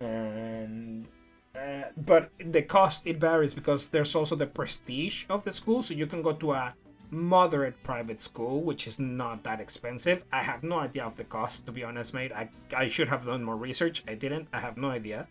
and 0.00 1.06
uh, 1.54 1.82
but 1.96 2.30
the 2.38 2.62
cost 2.62 3.06
it 3.06 3.18
varies 3.18 3.52
because 3.52 3.88
there's 3.88 4.14
also 4.14 4.34
the 4.34 4.46
prestige 4.46 5.24
of 5.28 5.44
the 5.44 5.52
school. 5.52 5.82
So 5.82 5.92
you 5.94 6.06
can 6.06 6.22
go 6.22 6.32
to 6.32 6.52
a 6.52 6.74
moderate 7.10 7.80
private 7.82 8.20
school, 8.20 8.62
which 8.62 8.86
is 8.86 8.98
not 8.98 9.42
that 9.42 9.60
expensive. 9.60 10.24
I 10.32 10.42
have 10.42 10.62
no 10.62 10.78
idea 10.78 11.04
of 11.04 11.16
the 11.16 11.24
cost, 11.24 11.66
to 11.66 11.72
be 11.72 11.84
honest, 11.84 12.14
mate. 12.14 12.32
I 12.32 12.48
I 12.74 12.88
should 12.88 13.08
have 13.08 13.26
done 13.26 13.44
more 13.44 13.56
research. 13.56 14.02
I 14.08 14.14
didn't. 14.14 14.48
I 14.52 14.60
have 14.60 14.76
no 14.76 14.88
idea 14.88 15.26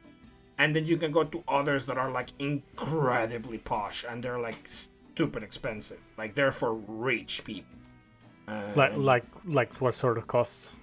and 0.58 0.76
then 0.76 0.86
you 0.86 0.98
can 0.98 1.12
go 1.12 1.24
to 1.24 1.44
others 1.48 1.86
that 1.86 1.98
are 1.98 2.12
like 2.12 2.30
incredibly 2.40 3.58
posh 3.58 4.06
and 4.08 4.24
they're 4.24 4.40
like 4.40 4.68
stupid 4.68 5.44
expensive 5.44 6.00
like 6.18 6.36
they're 6.36 6.52
for 6.52 6.74
rich 6.88 7.44
people 7.44 7.78
Uh, 8.48 8.74
Like 8.76 8.94
like 8.98 9.26
like 9.46 9.72
what 9.82 9.94
sort 9.96 10.18
of 10.18 10.28
costs? 10.28 10.74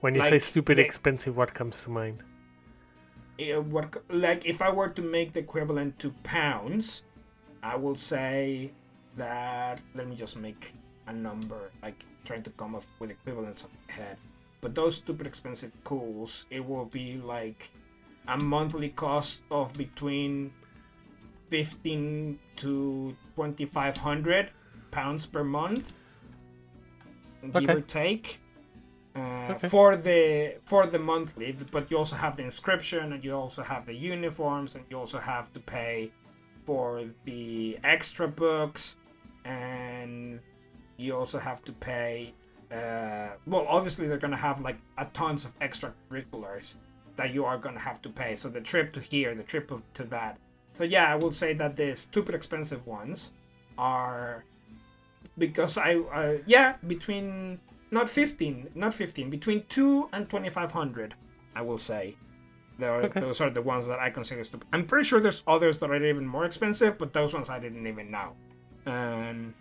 When 0.00 0.14
you 0.14 0.20
say 0.22 0.38
stupid 0.38 0.76
the- 0.76 0.84
expensive, 0.84 1.32
what 1.40 1.54
comes 1.54 1.82
to 1.84 1.90
mind? 1.90 2.18
uh, 3.40 3.60
what 3.74 3.88
like 4.08 4.44
if 4.52 4.58
i 4.62 4.70
were 4.70 4.88
to 4.98 5.02
make 5.02 5.32
the 5.34 5.40
equivalent 5.40 5.98
to 6.02 6.08
pounds 6.24 7.02
i 7.62 7.74
will 7.76 7.94
say 8.12 8.70
that 9.16 9.80
let 9.94 10.04
me 10.08 10.16
just 10.16 10.36
make 10.46 10.72
a 11.06 11.12
number 11.12 11.70
like 11.82 11.98
trying 12.24 12.42
to 12.42 12.50
come 12.60 12.74
up 12.78 12.84
with 12.98 13.10
equivalents 13.10 13.64
of 13.64 13.70
head 13.88 14.16
but 14.62 14.74
those 14.74 14.94
stupid 14.96 15.26
expensive 15.26 15.72
cools 15.84 16.46
it 16.50 16.62
will 16.64 16.86
be 17.00 17.16
like 17.34 17.70
a 18.28 18.36
monthly 18.38 18.88
cost 18.90 19.42
of 19.50 19.72
between 19.74 20.52
15 21.50 22.38
to 22.56 23.16
2500 23.36 24.50
pounds 24.90 25.26
per 25.26 25.44
month 25.44 25.94
give 27.52 27.70
Okay. 27.70 27.72
or 27.74 27.80
take 27.80 28.40
uh, 29.14 29.52
Okay. 29.54 29.68
for 29.68 29.96
the 29.96 30.56
for 30.66 30.86
the 30.86 30.98
monthly 30.98 31.56
but 31.70 31.90
you 31.90 31.96
also 31.96 32.16
have 32.16 32.36
the 32.36 32.42
inscription 32.42 33.12
and 33.12 33.24
you 33.24 33.32
also 33.32 33.62
have 33.62 33.86
the 33.86 33.94
uniforms 33.94 34.74
and 34.74 34.84
you 34.90 34.98
also 34.98 35.18
have 35.18 35.52
to 35.52 35.60
pay 35.60 36.10
for 36.64 37.04
the 37.24 37.78
extra 37.84 38.26
books 38.26 38.96
and 39.44 40.40
you 40.96 41.14
also 41.16 41.38
have 41.38 41.62
to 41.64 41.72
pay 41.72 42.34
uh, 42.72 43.28
well 43.46 43.64
obviously 43.68 44.08
they're 44.08 44.18
gonna 44.18 44.36
have 44.36 44.60
like 44.60 44.78
a 44.98 45.04
tons 45.06 45.44
of 45.44 45.54
extra 45.60 45.92
extracurriculars 46.10 46.74
that 47.16 47.32
you 47.34 47.44
are 47.44 47.58
gonna 47.58 47.80
have 47.80 48.00
to 48.02 48.08
pay. 48.08 48.34
So 48.36 48.48
the 48.48 48.60
trip 48.60 48.92
to 48.94 49.00
here 49.00 49.34
the 49.34 49.42
trip 49.42 49.70
of, 49.70 49.82
to 49.94 50.04
that. 50.04 50.38
So 50.72 50.84
yeah 50.84 51.10
i 51.12 51.16
will 51.16 51.32
say 51.32 51.54
that 51.54 51.76
the 51.76 51.94
stupid 51.96 52.34
expensive 52.34 52.86
ones 52.86 53.32
are 53.78 54.44
because 55.38 55.76
i 55.78 55.96
uh, 55.96 56.38
yeah 56.46 56.76
between 56.86 57.58
not 57.90 58.08
15 58.10 58.68
not 58.74 58.92
15 58.94 59.30
between 59.30 59.64
2 59.68 60.08
and 60.12 60.28
2500 60.28 61.14
i 61.54 61.62
will 61.62 61.78
say. 61.78 62.16
There 62.78 62.92
are, 62.92 63.02
Okay. 63.04 63.20
those 63.20 63.40
are 63.40 63.48
the 63.48 63.62
ones 63.62 63.86
that 63.86 63.98
i 63.98 64.10
consider 64.10 64.44
stupid. 64.44 64.68
I'm 64.72 64.84
pretty 64.86 65.08
sure 65.08 65.18
there's 65.18 65.42
others 65.46 65.78
that 65.78 65.90
are 65.90 65.96
even 66.04 66.26
more 66.26 66.44
expensive 66.44 66.98
but 66.98 67.14
those 67.14 67.32
ones 67.32 67.48
i 67.48 67.58
didn't 67.58 67.86
even 67.86 68.10
know. 68.10 68.34
And 68.84 69.54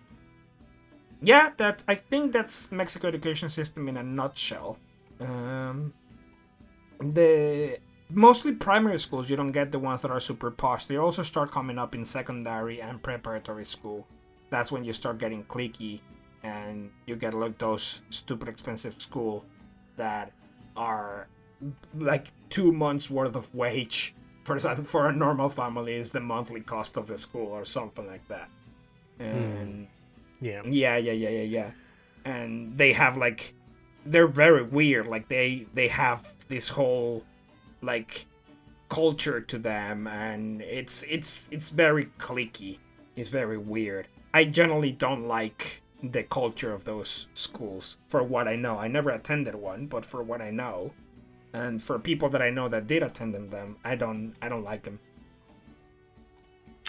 yeah 1.22 1.52
that 1.58 1.84
i 1.88 1.96
think 1.96 2.34
that's 2.34 2.70
mexico 2.72 3.08
education 3.08 3.50
system 3.50 3.88
in 3.88 3.96
a 3.98 4.04
nutshell. 4.04 4.78
Um 5.22 5.94
the 7.00 7.78
mostly 8.10 8.54
primary 8.54 9.00
schools 9.00 9.30
you 9.30 9.36
don't 9.36 9.52
get 9.52 9.72
the 9.72 9.80
ones 9.80 10.02
that 10.02 10.12
are 10.12 10.20
super 10.20 10.52
posh 10.52 10.86
they 10.86 10.98
also 10.98 11.24
start 11.24 11.52
coming 11.52 11.78
up 11.78 11.96
in 11.96 12.06
secondary 12.06 12.82
and 12.82 13.02
preparatory 13.02 13.66
school 13.66 14.06
that's 14.50 14.72
when 14.72 14.84
you 14.84 14.94
start 14.94 15.18
getting 15.18 15.44
cliquey 15.46 16.00
and 16.44 16.92
you 17.08 17.16
get 17.16 17.34
like 17.34 17.58
those 17.58 18.02
stupid 18.12 18.48
expensive 18.48 18.94
school 19.02 19.44
that 19.98 20.32
are 20.78 21.28
like 21.98 22.28
two 22.50 22.72
months 22.72 23.10
worth 23.10 23.36
of 23.36 23.54
wage 23.56 24.14
for 24.44 24.60
for 24.60 25.10
a 25.10 25.14
normal 25.14 25.50
family 25.50 25.96
is 25.96 26.12
the 26.12 26.20
monthly 26.20 26.62
cost 26.62 26.98
of 26.98 27.08
the 27.08 27.18
school 27.18 27.48
or 27.48 27.66
something 27.66 28.06
like 28.06 28.26
that 28.28 28.48
and 29.20 29.68
hmm. 29.68 29.84
Yeah. 30.42 30.62
yeah, 30.66 30.98
yeah, 30.98 31.12
yeah, 31.12 31.30
yeah, 31.30 31.42
yeah. 31.42 31.72
And 32.26 32.78
they 32.78 32.94
have 32.94 33.18
like 33.18 33.54
they're 34.06 34.28
very 34.28 34.64
weird. 34.64 35.08
Like 35.08 35.28
they 35.28 35.66
they 35.74 35.88
have 35.88 36.32
this 36.48 36.68
whole 36.68 37.24
like 37.82 38.26
culture 38.90 39.42
to 39.42 39.58
them 39.58 40.08
and 40.08 40.62
it's 40.62 41.04
it's 41.10 41.48
it's 41.52 41.70
very 41.70 42.06
clicky 42.20 42.78
It's 43.16 43.30
very 43.30 43.58
weird. 43.58 44.08
I 44.34 44.46
generally 44.46 44.92
don't 44.92 45.28
like 45.28 45.82
the 46.04 46.24
culture 46.24 46.72
of 46.74 46.84
those 46.84 47.28
schools 47.34 47.98
for 48.08 48.22
what 48.22 48.48
I 48.48 48.56
know. 48.56 48.78
I 48.78 48.88
never 48.88 49.10
attended 49.12 49.56
one, 49.56 49.88
but 49.88 50.06
for 50.06 50.22
what 50.24 50.42
I 50.42 50.52
know 50.52 50.92
and 51.54 51.82
for 51.82 51.98
people 51.98 52.30
that 52.30 52.42
I 52.42 52.50
know 52.50 52.68
that 52.70 52.88
did 52.88 53.02
attend 53.04 53.34
them, 53.50 53.78
I 53.84 53.96
don't 53.96 54.34
I 54.42 54.50
don't 54.50 54.64
like 54.64 54.84
them. 54.84 55.00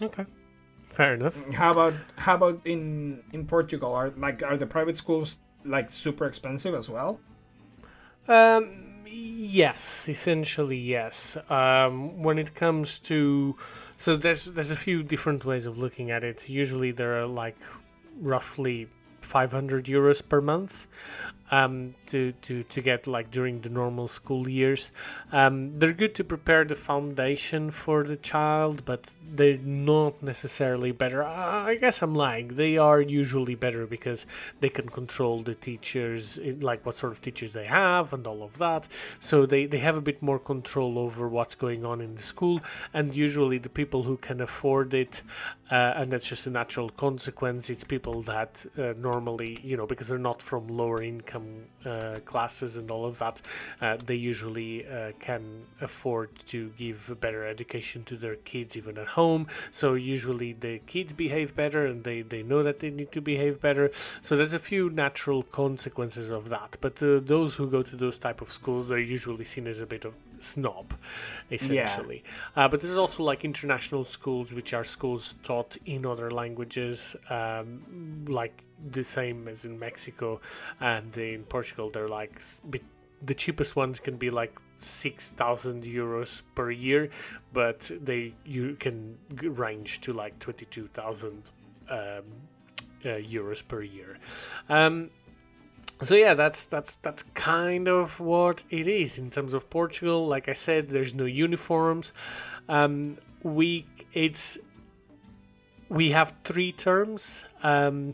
Okay. 0.03 0.25
Fair 0.89 1.15
enough. 1.15 1.49
How 1.55 1.71
about 1.71 1.95
how 2.17 2.35
about 2.35 2.61
in 2.67 3.23
in 3.33 3.47
Portugal? 3.47 3.93
Are 3.95 4.11
like 4.17 4.43
are 4.43 4.57
the 4.57 4.67
private 4.67 4.97
schools 4.97 5.39
like 5.65 5.93
super 5.93 6.27
expensive 6.27 6.75
as 6.75 6.89
well? 6.91 7.21
Um, 8.29 8.86
yes, 9.07 10.09
essentially 10.09 10.79
yes. 10.79 11.37
Um, 11.49 12.23
when 12.23 12.39
it 12.39 12.55
comes 12.55 12.99
to, 13.01 13.57
so 13.97 14.17
there's 14.17 14.53
there's 14.53 14.71
a 14.71 14.77
few 14.77 15.03
different 15.03 15.45
ways 15.45 15.67
of 15.67 15.79
looking 15.79 16.11
at 16.11 16.25
it. 16.25 16.49
Usually 16.49 16.93
there 16.93 17.21
are 17.21 17.27
like 17.27 17.57
roughly 18.21 18.89
500 19.21 19.87
euros 19.87 20.27
per 20.27 20.41
month 20.41 20.87
um, 21.51 21.95
to, 22.07 22.33
to, 22.43 22.63
to 22.65 22.81
get 22.81 23.07
like 23.07 23.31
during 23.31 23.61
the 23.61 23.69
normal 23.69 24.09
school 24.09 24.49
years. 24.49 24.93
Um, 25.33 25.79
they're 25.79 25.93
good 25.93 26.15
to 26.17 26.25
prepare 26.25 26.65
the 26.65 26.75
foundation 26.75 27.71
for 27.71 28.03
the 28.05 28.17
child, 28.17 28.85
but 28.85 29.15
they're 29.29 29.59
not 29.59 30.23
necessarily 30.23 30.93
better. 30.93 31.23
I 31.23 31.77
guess 31.77 32.03
I'm 32.03 32.15
lying. 32.15 32.49
They 32.49 32.79
are 32.79 33.01
usually 33.01 33.55
better 33.55 33.87
because 33.87 34.27
they 34.61 34.69
can 34.69 34.89
control 34.89 35.43
the 35.43 35.55
teachers, 35.55 36.39
like 36.61 36.85
what 36.85 36.97
sort 36.97 37.13
of 37.13 37.21
teachers 37.21 37.53
they 37.53 37.67
have 37.67 38.13
and 38.13 38.27
all 38.27 38.43
of 38.43 38.59
that. 38.59 38.89
So 39.21 39.47
they, 39.47 39.67
they 39.67 39.79
have 39.79 39.97
a 39.97 40.01
bit 40.01 40.23
more 40.23 40.39
control 40.39 40.99
over 40.99 41.29
what's 41.29 41.55
going 41.55 41.85
on 41.85 42.01
in 42.01 42.15
the 42.15 42.23
school, 42.23 42.61
and 42.93 43.15
usually 43.15 43.59
the 43.59 43.69
people 43.69 44.03
who 44.05 44.17
can 44.17 44.41
afford 44.41 44.95
it, 44.95 45.23
uh, 45.71 45.95
and 45.97 46.11
that's 46.11 46.29
just 46.29 46.47
a 46.47 46.51
natural 46.51 46.89
consequence, 46.89 47.69
it's 47.71 47.85
people 47.85 48.23
that 48.23 48.65
uh, 48.79 48.95
normally, 48.99 49.61
you 49.63 49.77
know, 49.77 49.87
because 49.87 50.09
they're 50.09 50.19
not 50.19 50.41
from 50.41 50.69
lower 50.69 51.03
income 51.03 51.36
uh, 51.85 52.19
classes 52.25 52.77
and 52.77 52.91
all 52.91 53.05
of 53.05 53.19
that, 53.19 53.43
uh, 53.81 53.97
they 54.05 54.15
usually 54.15 54.87
uh, 54.87 55.13
can 55.21 55.43
afford 55.81 56.31
to 56.47 56.71
give 56.77 57.11
a 57.11 57.15
better 57.15 57.47
education 57.47 58.05
to 58.05 58.17
their 58.17 58.37
kids 58.37 58.77
even 58.77 58.99
at 58.99 59.09
home. 59.09 59.47
So 59.71 59.95
usually 59.95 60.53
the 60.53 60.79
kids 60.81 61.13
behave 61.13 61.55
better 61.55 61.87
and 61.87 62.05
they, 62.05 62.23
they 62.23 62.43
know 62.43 62.63
that 62.63 62.81
they 62.81 62.91
need 62.91 63.13
to 63.13 63.21
behave 63.21 63.61
better. 63.61 63.91
So 64.23 64.37
there's 64.37 64.53
a 64.53 64.59
few 64.59 64.91
natural 64.91 65.43
consequences 65.43 66.31
of 66.31 66.49
that. 66.49 66.77
But 66.81 67.03
uh, 67.03 67.21
those 67.21 67.57
who 67.57 67.69
go 67.71 67.83
to 67.83 67.97
those 67.97 68.19
type 68.19 68.41
of 68.41 68.51
schools, 68.51 68.89
they're 68.89 68.99
usually 68.99 69.45
seen 69.45 69.67
as 69.67 69.81
a 69.81 69.87
bit 69.87 70.05
of 70.05 70.15
snob, 70.39 70.95
essentially. 71.51 72.23
Yeah. 72.57 72.65
Uh, 72.65 72.69
but 72.69 72.81
there's 72.81 72.99
also 72.99 73.23
like 73.23 73.45
international 73.45 74.05
schools, 74.05 74.53
which 74.53 74.75
are 74.75 74.85
schools 74.85 75.35
taught 75.43 75.77
in 75.87 76.05
other 76.05 76.31
languages, 76.31 77.17
um, 77.31 78.25
like 78.29 78.63
the 78.85 79.05
same 79.05 79.49
as 79.49 79.65
in 79.65 79.79
Mexico 79.79 80.41
and 80.81 81.17
in 81.17 81.45
Portugal. 81.45 81.91
They're 81.91 82.09
like 82.09 82.41
the 83.23 83.35
cheapest 83.35 83.77
ones 83.77 84.01
can 84.01 84.17
be 84.17 84.31
like 84.31 84.59
six 84.77 85.33
thousand 85.33 85.85
euros 85.85 86.43
per 86.55 86.71
year, 86.71 87.09
but 87.53 87.91
they 88.03 88.35
you 88.45 88.77
can 88.79 89.19
range 89.43 90.01
to 90.03 90.13
like 90.13 90.39
twenty 90.39 90.67
two 90.67 90.87
thousand 90.89 91.51
um, 91.91 92.25
uh, 93.05 93.09
euros 93.09 93.67
per 93.67 93.83
year. 93.83 94.19
Um, 94.69 95.11
so 96.03 96.15
yeah, 96.15 96.35
that's 96.35 96.67
that's 96.67 96.97
that's 96.97 97.23
kind 97.23 97.89
of 97.89 98.21
what 98.21 98.65
it 98.71 98.87
is 98.87 99.19
in 99.19 99.31
terms 99.31 99.55
of 99.55 99.71
Portugal. 99.71 100.27
Like 100.27 100.49
I 100.49 100.53
said, 100.53 100.89
there's 100.89 101.15
no 101.15 101.25
uniforms. 101.25 102.13
Um, 102.69 103.17
we 103.43 103.87
it's 104.13 104.59
we 105.89 106.11
have 106.11 106.35
three 106.45 106.73
terms. 106.73 107.45
Um, 107.63 108.13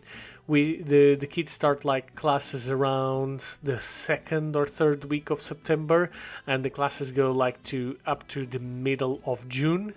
we 0.52 0.82
the 0.82 1.14
the 1.14 1.26
kids 1.26 1.50
start 1.50 1.82
like 1.82 2.14
classes 2.14 2.70
around 2.70 3.42
the 3.62 3.80
second 3.80 4.54
or 4.54 4.66
third 4.66 5.06
week 5.06 5.30
of 5.30 5.40
September, 5.40 6.10
and 6.46 6.62
the 6.62 6.68
classes 6.78 7.10
go 7.10 7.32
like 7.32 7.58
to 7.72 7.96
up 8.06 8.28
to 8.28 8.44
the 8.44 8.60
middle 8.60 9.22
of 9.24 9.48
June. 9.48 9.94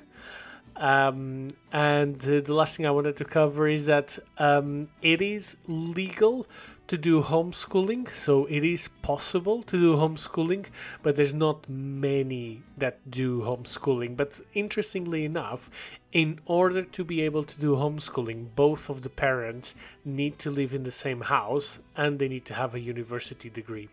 Um, 0.78 1.50
and 1.72 2.16
uh, 2.24 2.40
the 2.48 2.54
last 2.54 2.78
thing 2.78 2.86
I 2.86 2.92
wanted 2.92 3.18
to 3.18 3.26
cover 3.26 3.68
is 3.68 3.86
that 3.86 4.18
um, 4.38 4.88
it 5.02 5.22
is 5.22 5.58
legal 5.68 6.48
to 6.88 6.98
do 6.98 7.22
homeschooling, 7.22 8.10
so 8.10 8.46
it 8.46 8.64
is 8.64 8.88
possible 9.02 9.64
to 9.64 9.80
do 9.80 9.96
homeschooling, 9.96 10.68
but 11.02 11.16
there's 11.16 11.34
not 11.34 11.68
many 11.68 12.62
that 12.78 13.10
do 13.10 13.42
homeschooling. 13.42 14.16
But 14.16 14.42
interestingly 14.54 15.26
enough, 15.26 15.70
in 16.12 16.40
order 16.46 16.84
to 16.84 17.04
be 17.04 17.22
able 17.22 17.44
to 17.44 17.60
do 17.60 17.76
homeschooling, 17.76 18.50
both 18.56 18.90
of 18.90 19.02
the 19.02 19.10
parents 19.10 19.74
need 20.04 20.38
to 20.40 20.52
live 20.52 20.74
in 20.74 20.84
the 20.84 20.92
same 20.92 21.22
house 21.22 21.80
and 21.96 22.20
they 22.20 22.28
need 22.28 22.46
to 22.46 22.54
have 22.54 22.76
a 22.76 22.80
university 22.80 23.50
degree. 23.50 23.90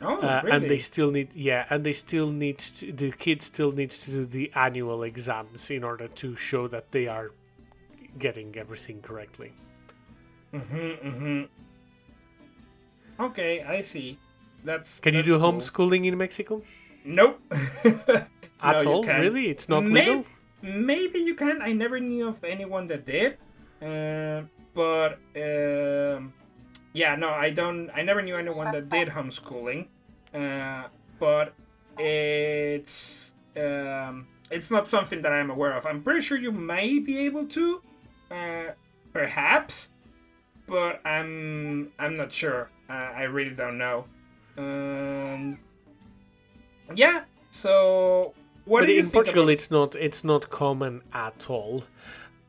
Oh, 0.00 0.16
uh, 0.20 0.40
really? 0.44 0.56
And 0.56 0.70
they 0.70 0.78
still 0.78 1.10
need, 1.10 1.34
yeah, 1.34 1.66
and 1.70 1.84
they 1.84 1.92
still 1.92 2.30
need 2.30 2.58
to, 2.58 2.92
the 2.92 3.10
kid 3.12 3.42
still 3.42 3.72
needs 3.72 3.98
to 4.04 4.10
do 4.10 4.26
the 4.26 4.52
annual 4.54 5.02
exams 5.02 5.70
in 5.70 5.82
order 5.84 6.08
to 6.08 6.36
show 6.36 6.68
that 6.68 6.92
they 6.92 7.08
are 7.08 7.32
getting 8.18 8.56
everything 8.56 9.02
correctly. 9.02 9.52
Mm-hmm, 10.52 11.08
mm-hmm. 11.08 11.42
Okay, 13.22 13.62
I 13.62 13.80
see. 13.82 14.18
That's 14.64 15.00
Can 15.00 15.14
that's 15.14 15.26
you 15.26 15.34
do 15.34 15.40
cool. 15.40 15.52
homeschooling 15.52 16.06
in 16.06 16.16
Mexico? 16.16 16.62
Nope. 17.04 17.40
At 18.62 18.84
no, 18.84 18.92
all? 18.92 19.04
Really? 19.04 19.48
It's 19.48 19.68
not 19.68 19.84
maybe, 19.84 20.10
legal? 20.10 20.24
Maybe 20.62 21.20
you 21.20 21.34
can. 21.34 21.62
I 21.62 21.72
never 21.72 22.00
knew 22.00 22.28
of 22.28 22.42
anyone 22.42 22.86
that 22.88 23.06
did. 23.06 23.38
Uh, 23.80 24.42
but 24.74 25.18
um, 25.36 26.32
yeah, 26.92 27.14
no, 27.14 27.30
I 27.30 27.50
don't. 27.50 27.90
I 27.94 28.02
never 28.02 28.22
knew 28.22 28.36
anyone 28.36 28.72
that 28.72 28.88
did 28.88 29.08
homeschooling. 29.08 29.86
Uh, 30.34 30.88
but 31.18 31.54
it's 31.98 33.34
um, 33.56 34.26
it's 34.50 34.70
not 34.70 34.88
something 34.88 35.22
that 35.22 35.32
I'm 35.32 35.50
aware 35.50 35.76
of. 35.76 35.86
I'm 35.86 36.02
pretty 36.02 36.20
sure 36.20 36.38
you 36.38 36.52
may 36.52 36.98
be 36.98 37.18
able 37.18 37.46
to, 37.46 37.82
uh, 38.30 38.64
perhaps, 39.12 39.90
but 40.68 41.00
I'm 41.04 41.90
I'm 41.98 42.14
not 42.14 42.32
sure. 42.32 42.70
Uh, 42.88 42.92
I 42.92 43.22
really 43.22 43.54
don't 43.54 43.78
know. 43.78 44.04
Um, 44.56 45.58
yeah. 46.94 47.22
So 47.50 48.34
what 48.64 48.80
but 48.80 48.90
in 48.90 49.10
Portugal, 49.10 49.44
about... 49.44 49.52
it's 49.52 49.70
not 49.70 49.96
it's 49.96 50.24
not 50.24 50.50
common 50.50 51.02
at 51.12 51.48
all, 51.48 51.84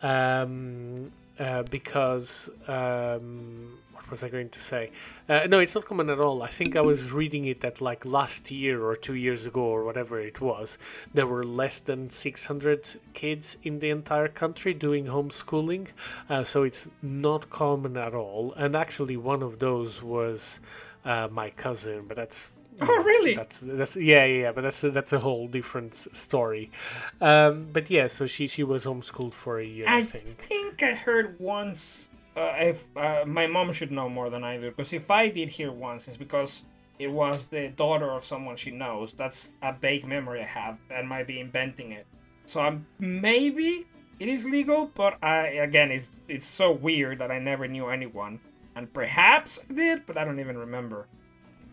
um, 0.02 1.12
uh, 1.40 1.64
because 1.64 2.50
um, 2.68 3.80
was 4.10 4.24
I 4.24 4.30
going 4.30 4.50
to 4.50 4.60
say? 4.60 4.92
Uh, 5.28 5.48
no, 5.48 5.60
it's 5.60 5.76
not 5.76 5.86
common 5.86 6.10
at 6.10 6.20
all. 6.20 6.42
I 6.44 6.48
think 6.48 6.76
I 6.76 6.82
was 6.82 7.12
reading 7.12 7.46
it 7.46 7.62
that 7.62 7.82
like 7.82 8.06
last 8.06 8.52
year 8.52 8.84
or 8.84 8.96
two 8.96 9.16
years 9.16 9.46
ago 9.46 9.62
or 9.62 9.84
whatever 9.84 10.20
it 10.20 10.42
was, 10.42 10.78
there 11.14 11.28
were 11.28 11.44
less 11.44 11.80
than 11.80 12.10
600 12.10 12.96
kids 13.14 13.58
in 13.64 13.80
the 13.80 13.90
entire 13.90 14.28
country 14.28 14.74
doing 14.74 15.06
homeschooling. 15.06 15.90
Uh, 16.30 16.44
so 16.44 16.64
it's 16.64 16.90
not 17.02 17.50
common 17.50 17.98
at 17.98 18.14
all. 18.14 18.54
And 18.54 18.76
actually, 18.76 19.18
one 19.18 19.42
of 19.44 19.60
those 19.60 20.02
was 20.02 20.60
uh, 21.06 21.28
my 21.32 21.50
cousin, 21.50 22.06
but 22.08 22.18
that's 22.18 22.52
Oh, 22.82 23.04
really? 23.04 23.34
That's 23.34 23.60
that's 23.60 23.98
yeah, 23.98 24.26
yeah, 24.26 24.52
but 24.52 24.62
that's 24.62 24.84
a, 24.84 24.92
that's 24.92 25.12
a 25.12 25.20
whole 25.20 25.48
different 25.48 25.96
story. 25.96 26.72
Um, 27.20 27.68
but 27.74 27.90
yeah, 27.90 28.08
so 28.08 28.26
she 28.28 28.48
she 28.48 28.64
was 28.64 28.86
homeschooled 28.86 29.34
for 29.34 29.60
a 29.60 29.66
year. 29.66 29.86
I, 29.88 29.98
I 29.98 30.04
think. 30.04 30.38
think 30.38 30.84
I 30.84 30.94
heard 30.94 31.40
once 31.40 32.09
uh, 32.36 32.54
if 32.58 32.88
uh, 32.96 33.24
my 33.26 33.48
mom 33.48 33.72
should 33.74 33.92
know 33.92 34.10
more 34.10 34.30
than 34.30 34.44
I 34.44 34.58
do, 34.58 34.70
because 34.70 34.94
if 34.94 35.10
I 35.12 35.30
did 35.30 35.50
hear 35.50 35.72
once, 35.72 36.08
it's 36.08 36.18
because 36.18 36.64
it 37.00 37.12
was 37.12 37.48
the 37.48 37.70
daughter 37.70 38.12
of 38.12 38.24
someone 38.26 38.56
she 38.56 38.72
knows. 38.72 39.14
That's 39.14 39.52
a 39.62 39.74
vague 39.74 40.06
memory 40.06 40.42
I 40.42 40.46
have. 40.46 40.82
That 40.90 41.06
might 41.06 41.28
be 41.28 41.40
inventing 41.40 41.92
it. 41.92 42.06
So 42.46 42.62
I'm 42.62 42.86
maybe 43.00 43.86
it 44.20 44.28
is 44.28 44.46
legal, 44.46 44.92
but 44.96 45.18
I 45.24 45.48
again, 45.48 45.92
it's 45.92 46.12
it's 46.28 46.46
so 46.46 46.72
weird 46.72 47.20
that 47.20 47.32
I 47.32 47.40
never 47.40 47.68
knew 47.68 47.88
anyone, 47.88 48.40
and 48.76 48.92
perhaps 48.94 49.60
I 49.70 49.74
did, 49.74 50.06
but 50.06 50.18
I 50.18 50.26
don't 50.26 50.40
even 50.40 50.58
remember. 50.58 51.08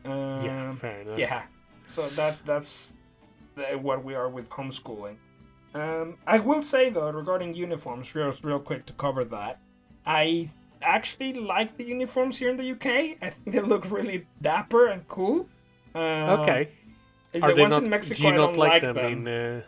Um, 0.05 0.45
yeah, 0.45 0.73
fair 0.73 1.01
enough. 1.01 1.19
Yeah, 1.19 1.43
so 1.87 2.09
that 2.11 2.39
that's 2.47 2.95
the, 3.57 3.65
what 3.79 4.05
we 4.05 4.15
are 4.15 4.29
with 4.29 4.49
homeschooling. 4.49 5.17
Um, 5.75 6.17
I 6.27 6.39
will 6.39 6.63
say 6.63 6.91
though, 6.91 7.11
regarding 7.11 7.55
uniforms, 7.55 8.15
real 8.15 8.33
real 8.43 8.61
quick 8.61 8.87
to 8.87 8.93
cover 8.93 9.25
that. 9.25 9.61
I 10.07 10.51
actually 10.83 11.35
like 11.35 11.77
the 11.77 11.85
uniforms 11.85 12.39
here 12.39 12.51
in 12.51 12.57
the 12.57 12.71
UK. 12.73 13.19
I 13.21 13.31
think 13.31 13.57
they 13.57 13.61
look 13.61 13.91
really 13.91 14.27
dapper 14.41 14.87
and 14.87 15.07
cool. 15.09 15.49
Uh, 15.95 16.39
okay. 16.41 16.69
Are 17.43 17.55
the 17.55 17.61
ones 17.61 17.71
not, 17.73 17.83
in 17.83 17.91
Mexico, 17.91 18.21
do 18.21 18.27
you 18.29 18.33
not 18.35 18.57
like, 18.57 18.71
like 18.71 18.83
them, 18.83 18.95
them, 18.95 19.27
in 19.27 19.29
uh, 19.29 19.63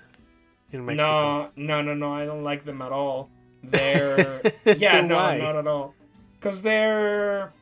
in 0.73 0.87
Mexico? 0.87 1.51
No, 1.57 1.83
no, 1.83 1.83
no, 1.83 1.95
no. 1.95 2.13
I 2.13 2.25
don't 2.25 2.45
like 2.45 2.65
them 2.65 2.81
at 2.81 2.93
all. 2.93 3.29
They're 3.65 4.41
yeah, 4.65 5.01
no, 5.01 5.37
not 5.37 5.57
at 5.57 5.67
all. 5.67 5.95
Because 6.39 6.63
they're 6.63 7.53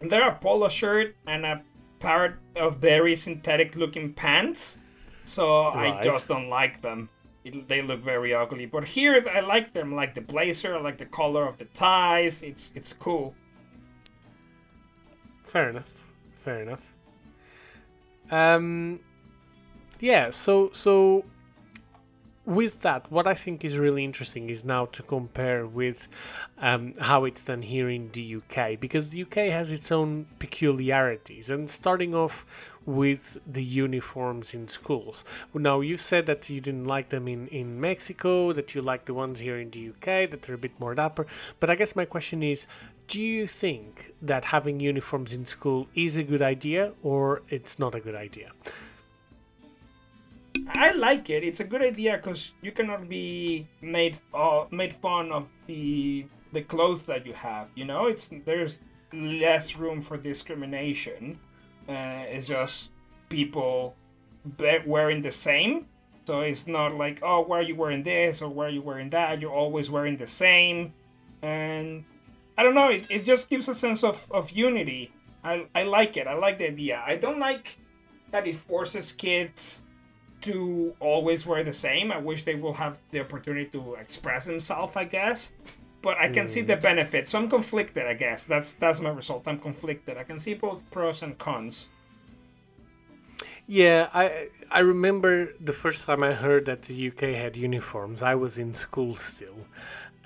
they're 0.00 0.28
a 0.28 0.34
polo 0.34 0.68
shirt 0.68 1.14
and 1.28 1.46
a 1.46 1.62
pair 2.00 2.38
of 2.56 2.78
very 2.78 3.14
synthetic 3.14 3.76
looking 3.76 4.12
pants. 4.12 4.76
So 5.24 5.72
right. 5.72 5.94
I 5.94 6.02
just 6.02 6.26
don't 6.26 6.48
like 6.50 6.82
them 6.82 7.08
it, 7.44 7.68
they 7.68 7.82
look 7.82 8.00
very 8.00 8.34
ugly. 8.34 8.66
But 8.66 8.84
here 8.84 9.22
I 9.32 9.40
like 9.40 9.72
them, 9.72 9.94
like 9.94 10.14
the 10.14 10.20
blazer, 10.20 10.74
I 10.74 10.80
like 10.80 10.98
the 10.98 11.06
color 11.06 11.46
of 11.46 11.58
the 11.58 11.66
ties. 11.66 12.42
It's 12.42 12.72
it's 12.74 12.92
cool. 12.92 13.34
Fair 15.44 15.70
enough. 15.70 16.02
Fair 16.34 16.62
enough. 16.62 16.90
Um, 18.30 19.00
yeah. 20.00 20.30
So 20.30 20.70
so 20.72 21.24
with 22.46 22.80
that, 22.80 23.10
what 23.10 23.26
I 23.26 23.34
think 23.34 23.64
is 23.64 23.78
really 23.78 24.04
interesting 24.04 24.50
is 24.50 24.64
now 24.64 24.86
to 24.86 25.02
compare 25.02 25.66
with 25.66 26.08
um, 26.58 26.92
how 27.00 27.24
it's 27.24 27.44
done 27.44 27.62
here 27.62 27.88
in 27.88 28.10
the 28.12 28.36
UK, 28.36 28.78
because 28.78 29.10
the 29.10 29.22
UK 29.22 29.50
has 29.50 29.72
its 29.72 29.90
own 29.90 30.26
peculiarities. 30.38 31.50
And 31.50 31.70
starting 31.70 32.14
off 32.14 32.44
with 32.86 33.38
the 33.46 33.62
uniforms 33.62 34.54
in 34.54 34.68
schools. 34.68 35.24
Now, 35.54 35.80
you 35.80 35.96
said 35.96 36.26
that 36.26 36.48
you 36.50 36.60
didn't 36.60 36.86
like 36.86 37.08
them 37.08 37.28
in, 37.28 37.48
in 37.48 37.80
Mexico, 37.80 38.52
that 38.52 38.74
you 38.74 38.82
like 38.82 39.06
the 39.06 39.14
ones 39.14 39.40
here 39.40 39.58
in 39.58 39.70
the 39.70 39.88
UK, 39.88 40.30
that 40.30 40.42
they're 40.42 40.54
a 40.54 40.58
bit 40.58 40.78
more 40.78 40.94
dapper. 40.94 41.26
But 41.60 41.70
I 41.70 41.74
guess 41.74 41.96
my 41.96 42.04
question 42.04 42.42
is 42.42 42.66
do 43.06 43.20
you 43.20 43.46
think 43.46 44.14
that 44.22 44.46
having 44.46 44.80
uniforms 44.80 45.32
in 45.32 45.44
school 45.44 45.88
is 45.94 46.16
a 46.16 46.22
good 46.22 46.40
idea 46.40 46.92
or 47.02 47.42
it's 47.48 47.78
not 47.78 47.94
a 47.94 48.00
good 48.00 48.14
idea? 48.14 48.52
I 50.68 50.92
like 50.92 51.28
it. 51.28 51.44
It's 51.44 51.60
a 51.60 51.64
good 51.64 51.82
idea 51.82 52.16
because 52.16 52.52
you 52.62 52.72
cannot 52.72 53.08
be 53.08 53.66
made 53.82 54.16
uh, 54.32 54.64
made 54.70 54.94
fun 54.94 55.32
of 55.32 55.50
the 55.66 56.26
the 56.52 56.62
clothes 56.62 57.04
that 57.04 57.26
you 57.26 57.34
have. 57.34 57.68
You 57.74 57.84
know, 57.84 58.06
it's 58.06 58.30
there's 58.44 58.78
less 59.12 59.76
room 59.76 60.00
for 60.00 60.16
discrimination 60.16 61.38
uh, 61.88 62.24
it's 62.28 62.46
just 62.46 62.90
people 63.28 63.94
wearing 64.86 65.22
the 65.22 65.32
same. 65.32 65.86
So 66.26 66.40
it's 66.40 66.66
not 66.66 66.94
like, 66.94 67.20
oh, 67.22 67.40
why 67.42 67.58
are 67.58 67.62
you 67.62 67.76
wearing 67.76 68.02
this 68.02 68.40
or 68.40 68.48
why 68.48 68.66
are 68.66 68.70
you 68.70 68.80
wearing 68.80 69.10
that? 69.10 69.40
You're 69.40 69.52
always 69.52 69.90
wearing 69.90 70.16
the 70.16 70.26
same. 70.26 70.94
And 71.42 72.04
I 72.56 72.62
don't 72.62 72.74
know. 72.74 72.88
It, 72.88 73.06
it 73.10 73.24
just 73.24 73.50
gives 73.50 73.68
a 73.68 73.74
sense 73.74 74.02
of, 74.02 74.26
of 74.30 74.50
unity. 74.50 75.12
I, 75.42 75.66
I 75.74 75.82
like 75.82 76.16
it. 76.16 76.26
I 76.26 76.34
like 76.34 76.58
the 76.58 76.68
idea. 76.68 77.02
I 77.06 77.16
don't 77.16 77.38
like 77.38 77.76
that 78.30 78.46
it 78.46 78.54
forces 78.54 79.12
kids 79.12 79.82
to 80.42 80.94
always 81.00 81.46
wear 81.46 81.62
the 81.62 81.72
same. 81.72 82.10
I 82.10 82.18
wish 82.18 82.44
they 82.44 82.54
will 82.54 82.74
have 82.74 82.98
the 83.10 83.20
opportunity 83.20 83.66
to 83.70 83.94
express 83.94 84.46
themselves, 84.46 84.96
I 84.96 85.04
guess. 85.04 85.52
But 86.04 86.18
I 86.18 86.28
can 86.28 86.44
mm. 86.44 86.48
see 86.54 86.60
the 86.60 86.76
benefits. 86.76 87.30
So 87.30 87.38
I'm 87.38 87.48
conflicted, 87.48 88.06
I 88.06 88.12
guess. 88.12 88.44
That's 88.44 88.74
that's 88.74 89.00
my 89.00 89.08
result. 89.08 89.48
I'm 89.48 89.58
conflicted. 89.58 90.18
I 90.18 90.24
can 90.24 90.38
see 90.38 90.52
both 90.52 90.88
pros 90.90 91.22
and 91.22 91.38
cons. 91.38 91.88
Yeah, 93.66 94.10
I 94.12 94.48
I 94.70 94.80
remember 94.80 95.54
the 95.58 95.72
first 95.72 96.06
time 96.06 96.22
I 96.22 96.32
heard 96.34 96.66
that 96.66 96.82
the 96.82 97.08
UK 97.08 97.22
had 97.42 97.56
uniforms. 97.56 98.22
I 98.22 98.34
was 98.34 98.58
in 98.58 98.74
school 98.74 99.14
still, 99.14 99.60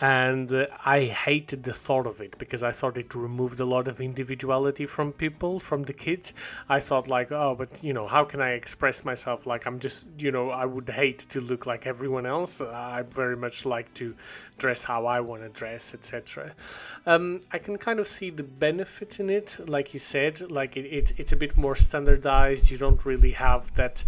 and 0.01 0.53
uh, 0.53 0.67
I 0.85 1.05
hated 1.05 1.65
the 1.65 1.73
thought 1.73 2.07
of 2.07 2.21
it 2.21 2.39
because 2.39 2.63
I 2.63 2.71
thought 2.71 2.97
it 2.97 3.15
removed 3.15 3.59
a 3.59 3.65
lot 3.65 3.89
of 3.89 4.01
individuality 4.01 4.87
from 4.87 5.13
people, 5.13 5.59
from 5.59 5.83
the 5.83 5.93
kids. 5.93 6.35
I 6.69 6.79
thought 6.79 7.09
like, 7.09 7.33
oh, 7.33 7.57
but 7.59 7.83
you 7.83 7.93
know, 7.93 8.07
how 8.07 8.25
can 8.25 8.41
I 8.41 8.53
express 8.53 9.05
myself? 9.05 9.47
Like 9.47 9.67
I'm 9.67 9.81
just, 9.81 10.09
you 10.19 10.31
know, 10.31 10.51
I 10.51 10.67
would 10.67 10.89
hate 10.89 11.19
to 11.31 11.41
look 11.41 11.67
like 11.67 11.87
everyone 11.87 12.27
else. 12.27 12.61
I 12.61 13.03
very 13.03 13.37
much 13.37 13.67
like 13.67 13.93
to 13.95 14.15
dress 14.57 14.85
how 14.85 15.07
I 15.07 15.21
want 15.21 15.43
to 15.43 15.49
dress, 15.49 15.95
etc. 15.95 16.55
Um, 17.05 17.41
I 17.53 17.59
can 17.59 17.77
kind 17.77 17.99
of 17.99 18.07
see 18.07 18.31
the 18.31 18.45
benefit 18.45 19.19
in 19.19 19.31
it, 19.31 19.59
like 19.67 19.95
you 19.95 20.01
said, 20.01 20.49
like 20.51 20.77
it, 20.77 20.87
it, 20.87 21.13
it's 21.17 21.33
a 21.33 21.37
bit 21.37 21.57
more 21.57 21.75
standardized. 21.75 22.71
You 22.71 22.79
don't 22.79 23.05
really 23.05 23.33
have 23.33 23.75
that 23.75 24.05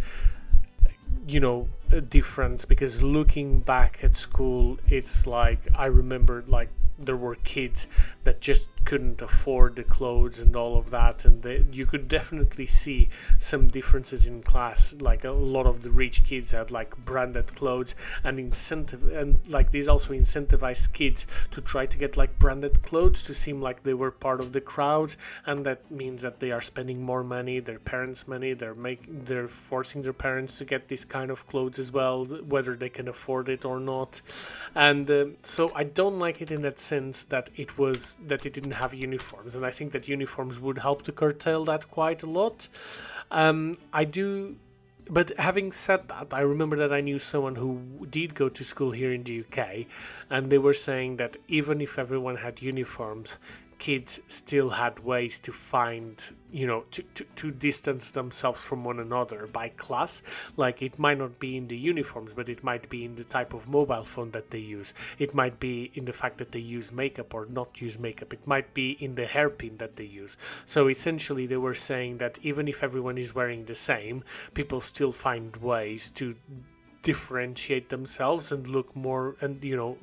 you 1.26 1.41
know 1.41 1.68
difference 2.01 2.64
because 2.64 3.03
looking 3.03 3.61
back 3.61 4.05
at 4.05 4.16
school 4.16 4.78
it's 4.86 5.26
like 5.26 5.59
i 5.74 5.86
remember 5.86 6.45
like 6.47 6.68
there 7.01 7.16
were 7.16 7.34
kids 7.34 7.88
that 8.24 8.40
just 8.40 8.68
couldn't 8.84 9.22
afford 9.22 9.76
the 9.76 9.84
clothes 9.84 10.38
and 10.38 10.57
all 10.57 10.76
of 10.76 10.90
that 10.90 11.24
and 11.24 11.42
they, 11.42 11.64
you 11.72 11.86
could 11.86 12.09
definitely 12.09 12.66
see 12.66 13.09
some 13.38 13.68
differences 13.68 14.26
in 14.26 14.42
class. 14.42 14.96
Like 15.01 15.24
a 15.24 15.30
lot 15.30 15.66
of 15.66 15.82
the 15.82 15.90
rich 15.90 16.24
kids 16.24 16.53
had 16.53 16.70
like 16.70 16.96
branded 17.05 17.55
clothes 17.55 17.94
and 18.24 18.38
incentive 18.38 19.12
and 19.12 19.38
like 19.48 19.70
these 19.70 19.88
also 19.88 20.12
incentivized 20.12 20.92
kids 20.92 21.26
to 21.51 21.61
try 21.61 21.86
to 21.86 21.98
get 21.98 22.16
like 22.16 22.38
branded 22.38 22.82
clothes 22.82 23.22
to 23.24 23.34
seem 23.34 23.61
like 23.61 23.82
they 23.82 23.94
were 23.94 24.11
part 24.11 24.40
of 24.40 24.53
the 24.53 24.61
crowd 24.61 25.14
and 25.46 25.64
that 25.64 25.90
means 25.90 26.22
that 26.22 26.40
they 26.40 26.51
are 26.51 26.61
spending 26.61 27.03
more 27.03 27.22
money 27.22 27.61
their 27.61 27.78
parents 27.78 28.26
money 28.26 28.53
they're 28.53 28.74
making 28.74 29.24
they're 29.24 29.48
forcing 29.48 30.03
their 30.03 30.12
parents 30.12 30.59
to 30.59 30.64
get 30.64 30.88
this 30.88 31.05
kind 31.05 31.30
of 31.30 31.46
clothes 31.46 31.78
as 31.78 31.92
well 31.92 32.24
whether 32.24 32.74
they 32.74 32.88
can 32.88 33.09
afford 33.09 33.48
it 33.48 33.64
or 33.64 33.78
not. 33.78 34.20
And 34.74 35.11
uh, 35.11 35.26
so 35.42 35.70
i 35.74 35.84
don't 35.84 36.18
like 36.18 36.40
it 36.40 36.51
in 36.51 36.62
that 36.62 36.78
sense 36.93 37.16
that 37.34 37.47
it 37.62 37.70
was 37.82 37.99
that 38.30 38.43
it 38.47 38.53
didn't 38.57 38.76
have 38.82 38.93
uniforms, 39.09 39.53
and 39.57 39.64
I 39.70 39.72
think 39.78 39.93
that 39.93 40.09
uniforms 40.18 40.55
would 40.64 40.78
help 40.86 40.99
to 41.07 41.12
curtail 41.22 41.62
that 41.70 41.82
quite 41.99 42.20
a 42.28 42.30
lot. 42.38 42.59
Um, 43.43 43.61
I 43.93 44.05
do 44.05 44.57
but 45.11 45.32
having 45.38 45.72
said 45.72 46.07
that, 46.09 46.28
I 46.32 46.41
remember 46.41 46.76
that 46.76 46.93
I 46.93 47.01
knew 47.01 47.18
someone 47.18 47.57
who 47.57 48.07
did 48.09 48.36
go 48.36 48.49
to 48.49 48.62
school 48.62 48.93
here 48.93 49.12
in 49.12 49.24
the 49.24 49.41
UK, 49.41 49.86
and 50.30 50.51
they 50.51 50.59
were 50.59 50.78
saying 50.88 51.16
that 51.16 51.36
even 51.49 51.80
if 51.80 51.99
everyone 51.99 52.36
had 52.36 52.62
uniforms, 52.62 53.38
kids 53.81 54.20
still 54.28 54.70
had 54.70 55.01
ways 55.01 55.41
to 55.41 55.51
find 55.51 56.33
you 56.53 56.66
know 56.66 56.85
to, 56.91 57.03
to, 57.14 57.24
to 57.35 57.51
distance 57.51 58.11
themselves 58.11 58.62
from 58.62 58.85
one 58.85 59.01
another 59.01 59.49
by 59.53 59.70
class. 59.70 60.22
Like 60.57 60.83
it 60.83 60.99
might 60.99 61.18
not 61.18 61.41
be 61.41 61.57
in 61.57 61.66
the 61.66 61.76
uniforms 61.76 62.33
but 62.35 62.49
it 62.49 62.62
might 62.62 62.89
be 62.89 63.05
in 63.05 63.16
the 63.16 63.24
type 63.24 63.55
of 63.55 63.68
mobile 63.68 64.05
phone 64.05 64.31
that 64.33 64.51
they 64.51 64.59
use. 64.59 64.95
It 65.18 65.35
might 65.35 65.59
be 65.59 65.91
in 65.95 66.05
the 66.05 66.12
fact 66.12 66.39
that 66.39 66.53
they 66.53 66.61
use 66.61 66.93
makeup 66.93 67.35
or 67.35 67.47
not 67.47 67.81
use 67.81 67.99
makeup. 67.99 68.33
It 68.33 68.47
might 68.47 68.74
be 68.74 68.93
in 69.01 69.14
the 69.14 69.26
hairpin 69.26 69.78
that 69.78 69.97
they 69.97 70.05
use. 70.05 70.37
So 70.66 70.89
essentially 70.89 71.47
they 71.47 71.57
were 71.57 71.74
saying 71.74 72.18
that 72.18 72.39
even 72.43 72.68
if 72.68 72.83
everyone 72.83 73.18
is 73.18 73.35
wearing 73.35 73.64
the 73.64 73.74
same 73.74 74.22
people 74.53 74.81
still 74.81 75.12
find 75.12 75.57
ways 75.57 76.11
to 76.11 76.35
differentiate 77.03 77.88
themselves 77.88 78.53
and 78.53 78.66
look 78.66 78.94
more 78.94 79.36
and 79.40 79.64
you 79.64 79.76
know 79.76 79.96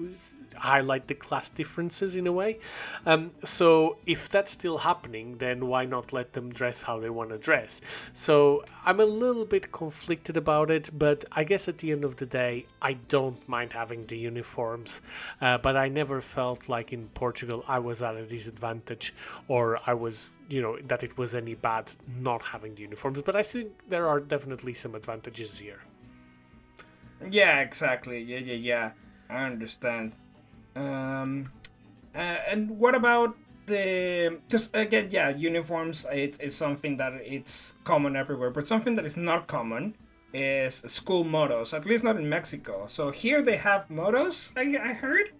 highlight 0.55 1.07
the 1.07 1.13
class 1.13 1.49
differences 1.49 2.15
in 2.15 2.25
a 2.25 2.31
way. 2.31 2.59
Um, 3.05 3.31
so 3.43 3.97
if 4.05 4.29
that's 4.29 4.51
still 4.51 4.79
happening 4.79 5.37
then 5.37 5.67
why 5.67 5.85
not 5.85 6.13
let 6.13 6.33
them 6.33 6.51
dress 6.51 6.83
how 6.83 6.99
they 6.99 7.09
want 7.09 7.29
to 7.29 7.37
dress? 7.37 7.81
So 8.13 8.63
i'm 8.85 8.99
a 8.99 9.05
little 9.05 9.45
bit 9.45 9.71
conflicted 9.71 10.37
about 10.37 10.71
it 10.71 10.89
but 10.97 11.25
i 11.33 11.43
guess 11.43 11.67
at 11.67 11.77
the 11.79 11.91
end 11.91 12.03
of 12.03 12.15
the 12.15 12.25
day 12.25 12.65
i 12.81 12.93
don't 12.93 13.47
mind 13.47 13.73
having 13.73 14.05
the 14.05 14.17
uniforms. 14.17 15.01
Uh, 15.41 15.57
but 15.57 15.75
i 15.75 15.87
never 15.87 16.21
felt 16.21 16.67
like 16.69 16.93
in 16.93 17.07
portugal 17.09 17.63
i 17.67 17.79
was 17.79 18.01
at 18.01 18.15
a 18.15 18.25
disadvantage 18.25 19.13
or 19.47 19.79
i 19.85 19.93
was 19.93 20.37
you 20.49 20.61
know 20.61 20.77
that 20.87 21.03
it 21.03 21.17
was 21.17 21.35
any 21.35 21.55
bad 21.55 21.91
not 22.19 22.41
having 22.41 22.73
the 22.75 22.81
uniforms. 22.81 23.21
But 23.21 23.35
i 23.35 23.43
think 23.43 23.71
there 23.87 24.07
are 24.07 24.19
definitely 24.19 24.73
some 24.73 24.95
advantages 24.95 25.59
here 25.59 25.81
yeah, 27.29 27.59
exactly. 27.61 28.21
Yeah, 28.21 28.39
yeah, 28.39 28.53
yeah. 28.53 28.91
I 29.29 29.45
understand. 29.45 30.13
Um, 30.75 31.51
uh, 32.15 32.37
and 32.47 32.69
what 32.69 32.95
about 32.95 33.35
the? 33.65 34.39
Because 34.47 34.69
again, 34.73 35.09
yeah, 35.11 35.29
uniforms. 35.29 36.05
It 36.11 36.37
is 36.39 36.55
something 36.55 36.97
that 36.97 37.13
it's 37.23 37.73
common 37.83 38.15
everywhere, 38.15 38.51
but 38.51 38.67
something 38.67 38.95
that 38.95 39.05
is 39.05 39.17
not 39.17 39.47
common 39.47 39.95
is 40.33 40.83
school 40.87 41.23
mottos. 41.23 41.73
At 41.73 41.85
least 41.85 42.03
not 42.03 42.17
in 42.17 42.29
Mexico. 42.29 42.85
So 42.87 43.11
here 43.11 43.41
they 43.41 43.57
have 43.57 43.89
mottos. 43.89 44.51
I, 44.55 44.77
I 44.81 44.93
heard. 44.93 45.31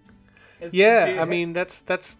Is, 0.60 0.74
yeah, 0.74 1.20
I 1.22 1.26
mean 1.26 1.54
that's 1.54 1.82
that's 1.82 2.18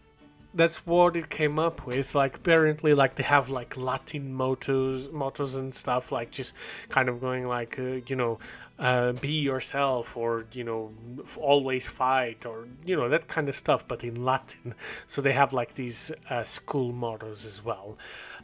that's 0.58 0.86
what 0.86 1.16
it 1.16 1.30
came 1.30 1.60
up 1.60 1.86
with. 1.86 2.16
Like 2.16 2.38
apparently, 2.38 2.94
like 2.94 3.16
they 3.16 3.24
have 3.24 3.50
like 3.50 3.78
Latin 3.78 4.34
mottos, 4.34 5.12
mottos 5.12 5.56
and 5.56 5.74
stuff. 5.74 6.12
Like 6.12 6.32
just 6.32 6.56
kind 6.90 7.08
of 7.10 7.22
going 7.22 7.48
like 7.48 7.80
uh, 7.80 8.00
you 8.08 8.16
know, 8.16 8.40
uh, 8.80 9.12
be 9.14 9.40
yourself 9.40 10.16
or 10.16 10.46
you 10.52 10.64
know 10.64 10.92
always 11.38 11.90
fight 11.90 12.46
or 12.46 12.68
you 12.86 12.96
know 12.96 13.10
that 13.10 13.28
kind 13.28 13.50
of 13.50 13.56
stuff 13.56 13.88
but 13.88 14.04
in 14.04 14.24
latin 14.24 14.76
so 15.08 15.20
they 15.22 15.34
have 15.34 15.52
like 15.52 15.74
these 15.74 16.12
uh, 16.30 16.44
school 16.44 16.92
mottos 16.92 17.44
as 17.46 17.64
well 17.64 17.98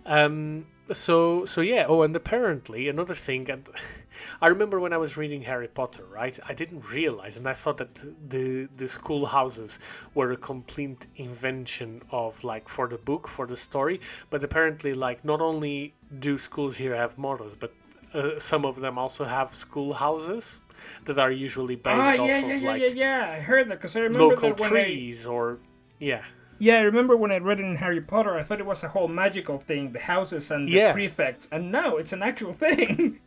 um, 0.06 0.66
so 0.92 1.46
so 1.46 1.62
yeah 1.62 1.86
oh 1.88 2.02
and 2.02 2.14
apparently 2.16 2.90
another 2.90 3.14
thing 3.14 3.50
and 3.50 3.70
i 4.42 4.48
remember 4.48 4.80
when 4.80 4.92
i 4.92 4.98
was 4.98 5.16
reading 5.16 5.44
harry 5.44 5.68
potter 5.68 6.04
right 6.12 6.40
i 6.48 6.54
didn't 6.54 6.92
realize 6.92 7.38
and 7.38 7.48
i 7.48 7.54
thought 7.54 7.78
that 7.78 7.96
the 8.30 8.68
the 8.76 8.88
schoolhouses 8.88 9.80
were 10.14 10.32
a 10.34 10.38
complete 10.38 11.08
invention 11.16 12.02
of 12.12 12.44
like 12.44 12.68
for 12.68 12.88
the 12.90 12.98
book 12.98 13.28
for 13.30 13.48
the 13.48 13.56
story 13.56 14.02
but 14.30 14.44
apparently 14.44 14.94
like 14.94 15.24
not 15.24 15.42
only 15.42 15.94
do 16.20 16.38
schools 16.38 16.78
here 16.78 16.96
have 16.96 17.18
mottos 17.18 17.56
but 17.56 17.74
uh, 18.14 18.38
some 18.38 18.66
of 18.66 18.80
them 18.82 18.98
also 18.98 19.24
have 19.26 19.50
schoolhouses 19.50 20.60
that 21.06 21.18
are 21.18 21.32
usually 21.32 21.76
based 21.76 22.20
ah, 22.20 22.22
off 22.22 22.28
yeah, 22.28 22.38
of 22.40 22.62
yeah, 22.62 22.70
like 22.70 22.82
yeah, 22.82 22.88
yeah, 22.88 23.36
I 23.38 23.40
heard 23.40 23.70
that 23.70 23.76
because 23.76 23.96
I 23.96 24.02
remember 24.02 24.36
local 24.36 24.54
trees 24.54 25.26
I, 25.26 25.30
or 25.30 25.60
yeah. 26.00 26.24
Yeah, 26.64 26.78
I 26.78 26.84
remember 26.84 27.18
when 27.18 27.34
I 27.34 27.40
read 27.40 27.60
it 27.60 27.66
in 27.66 27.76
Harry 27.76 28.00
Potter, 28.00 28.36
I 28.38 28.44
thought 28.44 28.62
it 28.62 28.66
was 28.66 28.84
a 28.84 28.88
whole 28.88 29.10
magical 29.10 29.58
thing, 29.60 29.92
the 29.92 30.00
houses 30.00 30.50
and 30.50 30.66
the 30.66 30.72
yeah. 30.72 30.94
prefects, 30.94 31.46
and 31.52 31.74
no, 31.74 31.98
it's 31.98 32.14
an 32.14 32.24
actual 32.24 32.54
thing. 32.66 33.20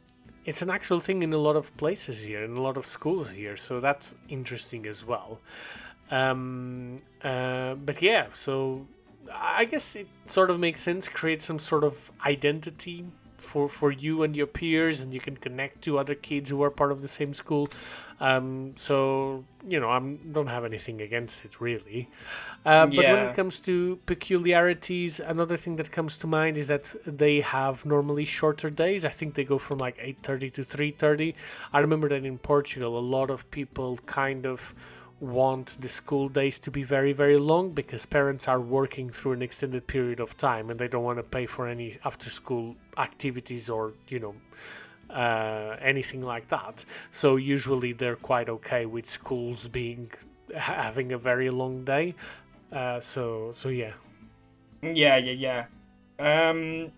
it's 0.46 0.62
an 0.62 0.70
actual 0.70 1.00
thing 1.00 1.22
in 1.22 1.34
a 1.34 1.36
lot 1.36 1.54
of 1.54 1.76
places 1.76 2.22
here, 2.22 2.42
in 2.42 2.56
a 2.56 2.62
lot 2.62 2.78
of 2.78 2.86
schools 2.86 3.32
here, 3.32 3.54
so 3.54 3.78
that's 3.78 4.14
interesting 4.30 4.86
as 4.86 5.04
well. 5.04 5.38
Um, 6.10 7.02
uh, 7.22 7.74
but 7.74 8.00
yeah, 8.00 8.28
so 8.32 8.86
I 9.30 9.66
guess 9.66 9.96
it 9.96 10.08
sort 10.28 10.48
of 10.48 10.58
makes 10.58 10.80
sense, 10.80 11.06
create 11.06 11.42
some 11.42 11.58
sort 11.58 11.84
of 11.84 12.10
identity 12.24 13.04
for 13.36 13.68
for 13.68 13.90
you 13.92 14.22
and 14.22 14.36
your 14.36 14.46
peers 14.46 15.00
and 15.00 15.12
you 15.12 15.20
can 15.20 15.36
connect 15.36 15.82
to 15.82 15.98
other 15.98 16.14
kids 16.14 16.50
who 16.50 16.62
are 16.62 16.70
part 16.70 16.90
of 16.90 17.02
the 17.02 17.08
same 17.08 17.32
school 17.32 17.68
um, 18.20 18.72
so 18.76 19.44
you 19.66 19.78
know 19.78 19.90
i 19.90 19.98
don't 20.32 20.46
have 20.48 20.64
anything 20.64 21.00
against 21.00 21.44
it 21.44 21.60
really 21.60 22.08
uh, 22.66 22.86
but 22.86 22.94
yeah. 22.94 23.12
when 23.12 23.22
it 23.30 23.34
comes 23.34 23.60
to 23.60 23.96
peculiarities 24.06 25.20
another 25.20 25.56
thing 25.56 25.76
that 25.76 25.90
comes 25.90 26.18
to 26.18 26.26
mind 26.26 26.58
is 26.58 26.68
that 26.68 26.94
they 27.06 27.40
have 27.40 27.86
normally 27.86 28.24
shorter 28.24 28.68
days. 28.68 29.04
I 29.04 29.10
think 29.10 29.34
they 29.34 29.44
go 29.44 29.58
from 29.58 29.78
like 29.78 29.96
8.30 29.98 30.52
to 30.54 30.62
3.30 30.62 31.34
i 31.72 31.78
remember 31.78 32.08
that 32.08 32.24
in 32.24 32.38
portugal 32.38 32.98
a 32.98 33.06
lot 33.16 33.30
of 33.30 33.50
people 33.50 33.98
kind 34.06 34.46
of 34.46 34.74
want 35.20 35.78
the 35.80 35.88
school 35.88 36.28
days 36.28 36.58
to 36.58 36.70
be 36.70 36.82
very 36.82 37.12
very 37.12 37.38
long 37.38 37.70
because 37.70 38.04
parents 38.04 38.48
are 38.48 38.60
working 38.60 39.08
through 39.08 39.32
an 39.32 39.42
extended 39.42 39.86
period 39.86 40.20
of 40.20 40.36
time 40.36 40.68
and 40.70 40.78
they 40.78 40.88
don't 40.88 41.04
want 41.04 41.18
to 41.18 41.22
pay 41.22 41.46
for 41.46 41.66
any 41.66 41.96
after 42.04 42.28
school 42.28 42.76
activities 42.98 43.70
or 43.70 43.94
you 44.08 44.18
know 44.18 44.34
uh, 45.10 45.76
anything 45.80 46.20
like 46.20 46.48
that. 46.48 46.84
So 47.10 47.36
usually 47.36 47.92
they're 47.92 48.16
quite 48.16 48.48
okay 48.48 48.86
with 48.86 49.06
schools 49.06 49.68
being 49.68 50.10
having 50.54 51.12
a 51.12 51.18
very 51.18 51.50
long 51.50 51.84
day 51.84 52.14
uh, 52.72 53.00
so 53.00 53.52
so 53.54 53.68
yeah 53.68 53.92
yeah 54.82 55.16
yeah 55.16 55.64
yeah 56.18 56.48
um 56.50 56.92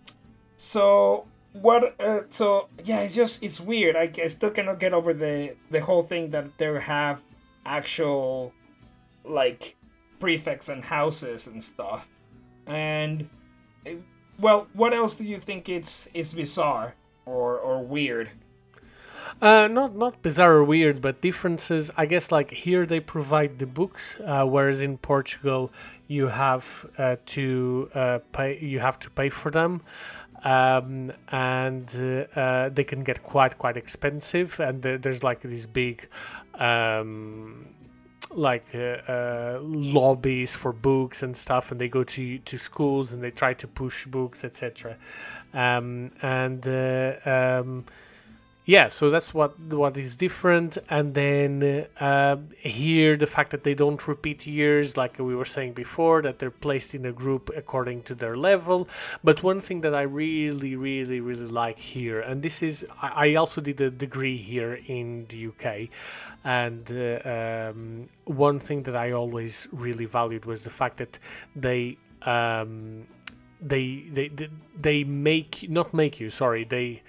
so 0.56 1.26
what 1.52 1.98
uh, 2.00 2.20
so 2.28 2.68
yeah 2.84 3.00
it's 3.00 3.14
just 3.14 3.42
it's 3.42 3.60
weird 3.60 3.96
I, 3.96 4.10
I 4.22 4.26
still 4.26 4.50
cannot 4.50 4.78
get 4.78 4.92
over 4.92 5.14
the 5.14 5.54
the 5.70 5.80
whole 5.80 6.02
thing 6.02 6.30
that 6.30 6.58
they 6.58 6.78
have 6.80 7.22
actual 7.64 8.52
like 9.24 9.76
prefects 10.20 10.68
and 10.68 10.84
houses 10.84 11.46
and 11.46 11.62
stuff. 11.62 12.08
And 12.66 13.28
uh, 13.86 13.92
well, 14.38 14.66
what 14.72 14.92
else 14.92 15.16
do 15.16 15.24
you 15.24 15.38
think 15.38 15.68
it's 15.68 16.08
it's 16.14 16.32
bizarre 16.32 16.94
or 17.26 17.58
or 17.58 17.82
weird? 17.82 18.30
Uh, 19.40 19.68
not 19.68 19.94
not 19.94 20.20
bizarre 20.20 20.54
or 20.54 20.64
weird, 20.64 21.00
but 21.00 21.20
differences. 21.20 21.92
I 21.96 22.06
guess 22.06 22.32
like 22.32 22.50
here 22.50 22.84
they 22.84 22.98
provide 22.98 23.60
the 23.60 23.66
books, 23.66 24.18
uh, 24.24 24.44
whereas 24.44 24.82
in 24.82 24.98
Portugal 24.98 25.70
you 26.08 26.26
have 26.28 26.86
uh, 26.98 27.16
to 27.26 27.90
uh, 27.94 28.18
pay. 28.32 28.58
You 28.58 28.80
have 28.80 28.98
to 29.00 29.10
pay 29.10 29.28
for 29.28 29.52
them, 29.52 29.82
um, 30.42 31.12
and 31.30 31.88
uh, 31.96 32.40
uh, 32.40 32.68
they 32.70 32.82
can 32.82 33.04
get 33.04 33.22
quite 33.22 33.58
quite 33.58 33.76
expensive. 33.76 34.58
And 34.58 34.82
there's 34.82 35.22
like 35.22 35.40
these 35.40 35.66
big. 35.66 36.08
Um, 36.54 37.74
like 38.30 38.74
uh, 38.74 38.78
uh, 39.08 39.58
lobbies 39.62 40.54
for 40.54 40.72
books 40.72 41.22
and 41.22 41.36
stuff, 41.36 41.70
and 41.70 41.80
they 41.80 41.88
go 41.88 42.04
to 42.04 42.38
to 42.38 42.58
schools 42.58 43.12
and 43.12 43.22
they 43.22 43.30
try 43.30 43.54
to 43.54 43.66
push 43.66 44.06
books, 44.06 44.44
etc. 44.44 44.96
Um, 45.54 46.10
and 46.20 46.66
uh, 46.68 47.14
um, 47.24 47.84
yeah, 48.68 48.88
so 48.88 49.08
that's 49.08 49.32
what 49.32 49.58
what 49.58 49.96
is 49.96 50.18
different. 50.18 50.76
And 50.90 51.14
then 51.14 51.86
uh, 51.98 52.36
here, 52.58 53.16
the 53.16 53.26
fact 53.26 53.50
that 53.52 53.64
they 53.64 53.72
don't 53.72 54.06
repeat 54.06 54.46
years, 54.46 54.94
like 54.94 55.18
we 55.18 55.34
were 55.34 55.46
saying 55.46 55.72
before, 55.72 56.20
that 56.20 56.38
they're 56.38 56.50
placed 56.50 56.94
in 56.94 57.06
a 57.06 57.12
group 57.12 57.50
according 57.56 58.02
to 58.02 58.14
their 58.14 58.36
level. 58.36 58.86
But 59.24 59.42
one 59.42 59.62
thing 59.62 59.80
that 59.80 59.94
I 59.94 60.02
really, 60.02 60.76
really, 60.76 61.18
really 61.18 61.46
like 61.46 61.78
here, 61.78 62.20
and 62.20 62.42
this 62.42 62.62
is, 62.62 62.86
I, 63.00 63.36
also 63.36 63.62
did 63.62 63.80
a 63.80 63.90
degree 63.90 64.36
here 64.36 64.78
in 64.86 65.24
the 65.30 65.46
UK, 65.46 65.88
and 66.44 66.84
uh, 66.92 67.70
um, 67.70 68.10
one 68.26 68.58
thing 68.58 68.82
that 68.82 68.94
I 68.94 69.12
always 69.12 69.66
really 69.72 70.04
valued 70.04 70.44
was 70.44 70.64
the 70.64 70.70
fact 70.80 70.98
that 70.98 71.18
they. 71.56 71.96
Um, 72.20 73.06
they, 73.60 74.04
they 74.12 74.28
they 74.28 74.48
they 74.80 75.02
make 75.02 75.68
not 75.68 75.92
make 75.92 76.20
you 76.20 76.30
sorry 76.30 76.62
they 76.62 77.02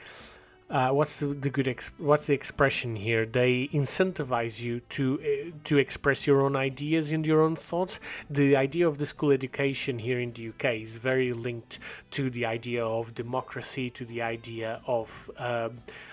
uh, 0.69 0.91
what's 0.91 1.19
the, 1.19 1.27
the 1.27 1.49
good 1.49 1.67
ex- 1.67 1.91
what's 1.97 2.27
the 2.27 2.33
expression 2.33 2.95
here? 2.95 3.25
They 3.25 3.69
incentivize 3.73 4.63
you 4.63 4.81
to 4.81 5.19
uh, 5.19 5.51
to 5.63 5.77
express 5.79 6.27
your 6.27 6.41
own 6.41 6.55
ideas 6.55 7.11
and 7.11 7.25
your 7.25 7.41
own 7.41 7.55
thoughts. 7.55 7.99
The 8.29 8.55
idea 8.55 8.87
of 8.87 8.99
the 8.99 9.07
school 9.07 9.31
education 9.31 9.97
here 9.99 10.19
in 10.19 10.31
the 10.33 10.49
UK 10.49 10.65
is 10.81 10.97
very 10.97 11.33
linked 11.33 11.79
to 12.11 12.29
the 12.29 12.45
idea 12.45 12.85
of 12.85 13.15
democracy 13.15 13.89
to 13.89 14.05
the 14.05 14.21
idea 14.21 14.79
of 14.85 15.31
uh, 15.39 15.69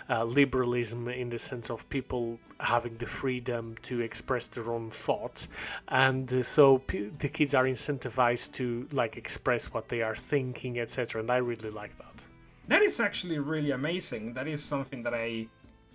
uh, 0.08 0.24
liberalism 0.24 1.08
in 1.08 1.28
the 1.28 1.38
sense 1.38 1.70
of 1.70 1.88
people 1.90 2.38
having 2.58 2.96
the 2.96 3.06
freedom 3.06 3.74
to 3.82 4.00
express 4.00 4.48
their 4.48 4.70
own 4.72 4.88
thoughts. 4.88 5.48
And 5.88 6.32
uh, 6.32 6.42
so 6.42 6.78
p- 6.78 7.10
the 7.18 7.28
kids 7.28 7.54
are 7.54 7.64
incentivized 7.64 8.52
to 8.52 8.88
like 8.90 9.18
express 9.18 9.74
what 9.74 9.88
they 9.88 10.00
are 10.00 10.14
thinking 10.14 10.78
etc 10.78 11.20
and 11.20 11.30
I 11.30 11.36
really 11.36 11.70
like 11.70 11.96
that 11.98 12.35
that 12.68 12.82
is 12.82 13.00
actually 13.00 13.38
really 13.38 13.70
amazing. 13.70 14.34
That 14.34 14.46
is 14.48 14.62
something 14.62 15.02
that 15.04 15.14
I 15.14 15.48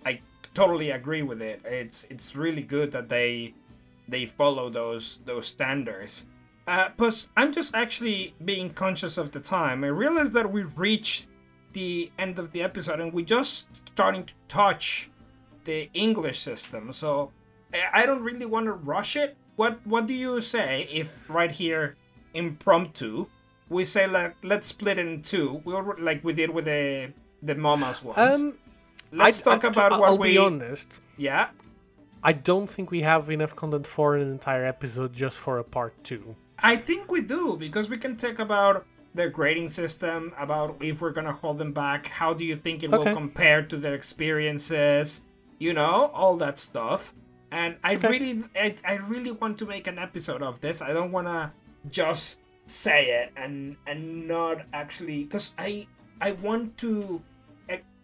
I 0.04 0.20
totally 0.54 0.90
agree 0.90 1.22
with 1.22 1.42
it. 1.42 1.60
It's 1.64 2.04
it's 2.10 2.36
really 2.36 2.62
good 2.62 2.92
that 2.92 3.08
they 3.08 3.54
they 4.08 4.26
follow 4.26 4.70
those 4.70 5.18
those 5.24 5.46
standards. 5.46 6.26
Uh, 6.66 6.90
plus, 6.96 7.28
I'm 7.36 7.52
just 7.52 7.74
actually 7.74 8.34
being 8.44 8.70
conscious 8.70 9.18
of 9.18 9.32
the 9.32 9.40
time. 9.40 9.82
I 9.82 9.88
realize 9.88 10.30
that 10.32 10.50
we 10.50 10.62
reached 10.62 11.26
the 11.72 12.12
end 12.18 12.38
of 12.38 12.52
the 12.52 12.62
episode 12.62 13.00
and 13.00 13.12
we're 13.12 13.24
just 13.24 13.88
starting 13.88 14.24
to 14.24 14.34
touch 14.46 15.10
the 15.64 15.90
English 15.94 16.40
system. 16.40 16.92
So 16.92 17.32
I 17.92 18.06
don't 18.06 18.22
really 18.22 18.46
want 18.46 18.66
to 18.66 18.72
rush 18.72 19.16
it. 19.16 19.36
What 19.56 19.84
what 19.86 20.06
do 20.06 20.14
you 20.14 20.40
say 20.40 20.88
if 20.90 21.28
right 21.28 21.50
here 21.50 21.96
impromptu 22.34 23.26
we 23.72 23.84
say 23.84 24.06
like 24.06 24.36
let's 24.42 24.66
split 24.66 24.98
it 24.98 25.06
in 25.06 25.22
two. 25.22 25.62
We 25.64 25.74
like 25.98 26.22
we 26.22 26.32
did 26.32 26.50
with 26.50 26.66
the 26.66 27.12
the 27.42 27.54
mamas 27.54 28.02
ones. 28.02 28.18
Um, 28.18 28.54
let's 29.10 29.40
I, 29.40 29.44
talk 29.44 29.64
I, 29.64 29.68
about 29.68 29.92
I'll, 29.92 30.00
what 30.00 30.08
I'll 30.10 30.18
we. 30.18 30.32
be 30.32 30.38
honest. 30.38 31.00
Yeah. 31.16 31.48
I 32.22 32.32
don't 32.32 32.70
think 32.70 32.92
we 32.92 33.00
have 33.02 33.30
enough 33.30 33.56
content 33.56 33.86
for 33.86 34.14
an 34.16 34.30
entire 34.30 34.64
episode 34.64 35.12
just 35.12 35.36
for 35.38 35.58
a 35.58 35.64
part 35.64 35.92
two. 36.04 36.36
I 36.58 36.76
think 36.76 37.10
we 37.10 37.20
do 37.20 37.56
because 37.56 37.88
we 37.88 37.98
can 37.98 38.16
talk 38.16 38.38
about 38.38 38.86
their 39.14 39.28
grading 39.28 39.68
system, 39.68 40.32
about 40.38 40.76
if 40.80 41.02
we're 41.02 41.10
gonna 41.10 41.32
hold 41.32 41.58
them 41.58 41.72
back, 41.72 42.06
how 42.06 42.32
do 42.32 42.44
you 42.44 42.56
think 42.56 42.82
it 42.82 42.92
okay. 42.92 43.08
will 43.08 43.14
compare 43.14 43.62
to 43.62 43.76
their 43.76 43.94
experiences, 43.94 45.22
you 45.58 45.72
know, 45.72 46.10
all 46.14 46.36
that 46.36 46.58
stuff. 46.58 47.12
And 47.50 47.76
I 47.84 47.96
okay. 47.96 48.08
really, 48.08 48.44
I, 48.56 48.74
I 48.84 48.94
really 48.94 49.32
want 49.32 49.58
to 49.58 49.66
make 49.66 49.86
an 49.86 49.98
episode 49.98 50.42
of 50.42 50.60
this. 50.60 50.80
I 50.80 50.92
don't 50.94 51.12
want 51.12 51.26
to 51.26 51.50
just 51.90 52.38
say 52.72 53.10
it 53.10 53.30
and 53.36 53.76
and 53.86 54.26
not 54.26 54.62
actually 54.72 55.24
because 55.24 55.52
I 55.58 55.86
I 56.20 56.32
want 56.32 56.78
to 56.78 57.22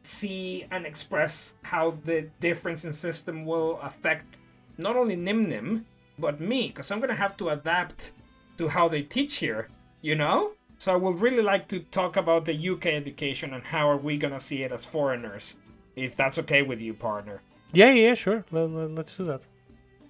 see 0.08 0.64
and 0.70 0.86
express 0.86 1.54
how 1.62 1.98
the 2.04 2.22
difference 2.40 2.84
in 2.84 2.92
system 2.92 3.44
will 3.44 3.78
affect 3.82 4.36
not 4.78 4.96
only 4.96 5.16
Nim 5.16 5.48
Nim 5.48 5.86
but 6.18 6.40
me 6.40 6.68
because 6.68 6.90
I'm 6.90 7.00
gonna 7.00 7.14
have 7.14 7.36
to 7.38 7.50
adapt 7.50 8.12
to 8.56 8.68
how 8.68 8.88
they 8.88 9.02
teach 9.02 9.36
here, 9.36 9.68
you 10.02 10.14
know. 10.14 10.52
So 10.78 10.92
I 10.92 10.96
would 10.96 11.20
really 11.20 11.42
like 11.42 11.68
to 11.68 11.80
talk 11.80 12.16
about 12.16 12.44
the 12.44 12.68
UK 12.70 12.86
education 12.86 13.54
and 13.54 13.62
how 13.64 13.88
are 13.88 13.96
we 13.96 14.16
gonna 14.16 14.40
see 14.40 14.62
it 14.62 14.72
as 14.72 14.84
foreigners, 14.84 15.56
if 15.94 16.16
that's 16.16 16.38
okay 16.38 16.62
with 16.62 16.80
you, 16.80 16.94
partner. 16.94 17.42
Yeah, 17.72 17.92
yeah, 17.92 18.14
sure. 18.14 18.44
Let's 18.50 19.16
do 19.16 19.24
that. 19.24 19.46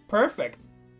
Perfect. 0.06 0.58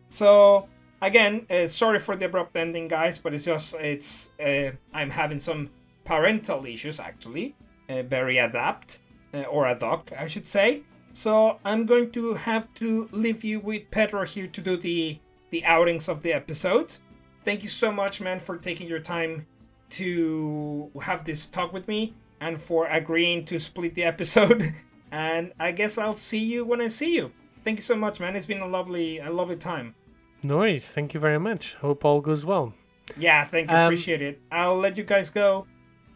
So 0.09 0.67
again, 1.01 1.45
uh, 1.49 1.67
sorry 1.67 1.99
for 1.99 2.15
the 2.15 2.25
abrupt 2.25 2.55
ending, 2.55 2.87
guys, 2.87 3.17
but 3.17 3.33
it's 3.33 3.45
just 3.45 3.75
it's 3.75 4.29
uh, 4.39 4.71
I'm 4.93 5.09
having 5.09 5.39
some 5.39 5.69
parental 6.05 6.65
issues 6.65 6.99
actually, 6.99 7.55
uh, 7.89 8.03
very 8.03 8.37
adapt 8.37 8.99
uh, 9.33 9.43
or 9.43 9.67
ad 9.67 9.81
hoc, 9.81 10.11
I 10.17 10.27
should 10.27 10.47
say. 10.47 10.83
So 11.13 11.59
I'm 11.65 11.85
going 11.85 12.11
to 12.11 12.35
have 12.35 12.73
to 12.75 13.07
leave 13.11 13.43
you 13.43 13.59
with 13.59 13.89
Pedro 13.91 14.25
here 14.25 14.47
to 14.47 14.61
do 14.61 14.77
the 14.77 15.19
the 15.49 15.65
outings 15.65 16.07
of 16.07 16.21
the 16.21 16.33
episode. 16.33 16.95
Thank 17.43 17.63
you 17.63 17.69
so 17.69 17.91
much, 17.91 18.21
man, 18.21 18.39
for 18.39 18.57
taking 18.57 18.87
your 18.87 18.99
time 18.99 19.45
to 19.91 20.91
have 21.01 21.23
this 21.23 21.47
talk 21.47 21.73
with 21.73 21.87
me 21.87 22.13
and 22.41 22.59
for 22.59 22.85
agreeing 22.87 23.45
to 23.45 23.59
split 23.59 23.95
the 23.95 24.03
episode. 24.03 24.73
and 25.11 25.51
I 25.59 25.71
guess 25.71 25.97
I'll 25.97 26.13
see 26.13 26.43
you 26.43 26.63
when 26.65 26.81
I 26.81 26.87
see 26.87 27.15
you. 27.15 27.31
Thank 27.63 27.79
you 27.79 27.83
so 27.83 27.95
much, 27.95 28.19
man. 28.19 28.35
It's 28.35 28.45
been 28.45 28.61
a 28.61 28.67
lovely, 28.67 29.19
a 29.19 29.29
lovely 29.29 29.57
time. 29.57 29.95
No 30.43 30.57
worries. 30.57 30.91
Thank 30.91 31.13
you 31.13 31.19
very 31.19 31.39
much. 31.39 31.75
Hope 31.75 32.05
all 32.05 32.21
goes 32.21 32.45
well. 32.45 32.73
Yeah, 33.17 33.45
thank 33.45 33.69
you. 33.69 33.75
Um, 33.75 33.85
Appreciate 33.85 34.21
it. 34.21 34.41
I'll 34.51 34.77
let 34.77 34.97
you 34.97 35.03
guys 35.03 35.29
go. 35.29 35.67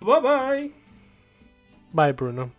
Bye 0.01 0.19
bye. 0.19 0.69
Bye, 1.93 2.11
Bruno. 2.11 2.51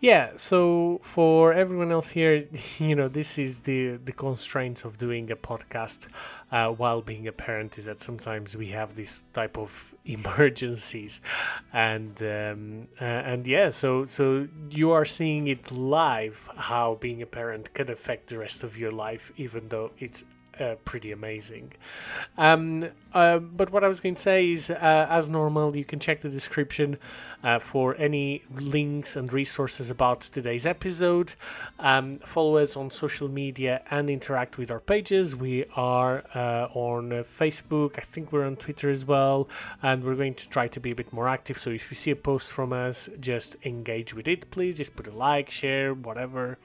Yeah, 0.00 0.30
so 0.36 1.00
for 1.02 1.52
everyone 1.52 1.90
else 1.90 2.10
here, 2.10 2.46
you 2.78 2.94
know, 2.94 3.08
this 3.08 3.36
is 3.36 3.60
the 3.60 3.96
the 3.96 4.12
constraints 4.12 4.84
of 4.84 4.96
doing 4.96 5.30
a 5.30 5.36
podcast 5.36 6.06
uh, 6.52 6.68
while 6.68 7.02
being 7.02 7.26
a 7.26 7.32
parent 7.32 7.78
is 7.78 7.86
that 7.86 8.00
sometimes 8.00 8.56
we 8.56 8.68
have 8.68 8.94
this 8.94 9.24
type 9.32 9.58
of 9.58 9.94
emergencies, 10.04 11.20
and 11.72 12.22
um, 12.22 12.86
uh, 13.00 13.04
and 13.04 13.46
yeah, 13.48 13.70
so 13.70 14.04
so 14.04 14.46
you 14.70 14.92
are 14.92 15.04
seeing 15.04 15.48
it 15.48 15.72
live 15.72 16.48
how 16.56 16.94
being 17.00 17.20
a 17.20 17.26
parent 17.26 17.74
can 17.74 17.90
affect 17.90 18.28
the 18.28 18.38
rest 18.38 18.62
of 18.62 18.78
your 18.78 18.92
life, 18.92 19.32
even 19.36 19.66
though 19.68 19.90
it's 19.98 20.24
uh, 20.60 20.74
pretty 20.84 21.12
amazing. 21.12 21.72
Um, 22.36 22.88
uh, 23.14 23.38
but 23.38 23.72
what 23.72 23.84
I 23.84 23.88
was 23.88 24.00
going 24.00 24.14
to 24.16 24.20
say 24.20 24.50
is, 24.50 24.70
uh, 24.70 25.06
as 25.08 25.30
normal, 25.30 25.76
you 25.76 25.84
can 25.84 25.98
check 25.98 26.20
the 26.20 26.28
description 26.28 26.98
uh, 27.42 27.58
for 27.58 27.96
any 27.96 28.42
links 28.54 29.16
and 29.16 29.32
resources 29.32 29.90
about 29.90 30.20
today's 30.20 30.66
episode. 30.66 31.34
Um, 31.78 32.14
follow 32.16 32.58
us 32.58 32.76
on 32.76 32.90
social 32.90 33.28
media 33.28 33.82
and 33.90 34.10
interact 34.10 34.58
with 34.58 34.70
our 34.70 34.80
pages. 34.80 35.34
We 35.34 35.64
are 35.74 36.24
uh, 36.34 36.68
on 36.74 37.10
Facebook, 37.24 37.98
I 37.98 38.02
think 38.02 38.32
we're 38.32 38.46
on 38.46 38.56
Twitter 38.56 38.90
as 38.90 39.06
well, 39.06 39.48
and 39.82 40.04
we're 40.04 40.16
going 40.16 40.34
to 40.34 40.48
try 40.48 40.68
to 40.68 40.80
be 40.80 40.90
a 40.90 40.94
bit 40.94 41.12
more 41.12 41.28
active. 41.28 41.58
So 41.58 41.70
if 41.70 41.90
you 41.90 41.94
see 41.94 42.10
a 42.10 42.16
post 42.16 42.52
from 42.52 42.72
us, 42.72 43.08
just 43.20 43.56
engage 43.64 44.14
with 44.14 44.28
it, 44.28 44.50
please. 44.50 44.76
Just 44.76 44.96
put 44.96 45.06
a 45.06 45.12
like, 45.12 45.50
share, 45.50 45.94
whatever, 45.94 46.58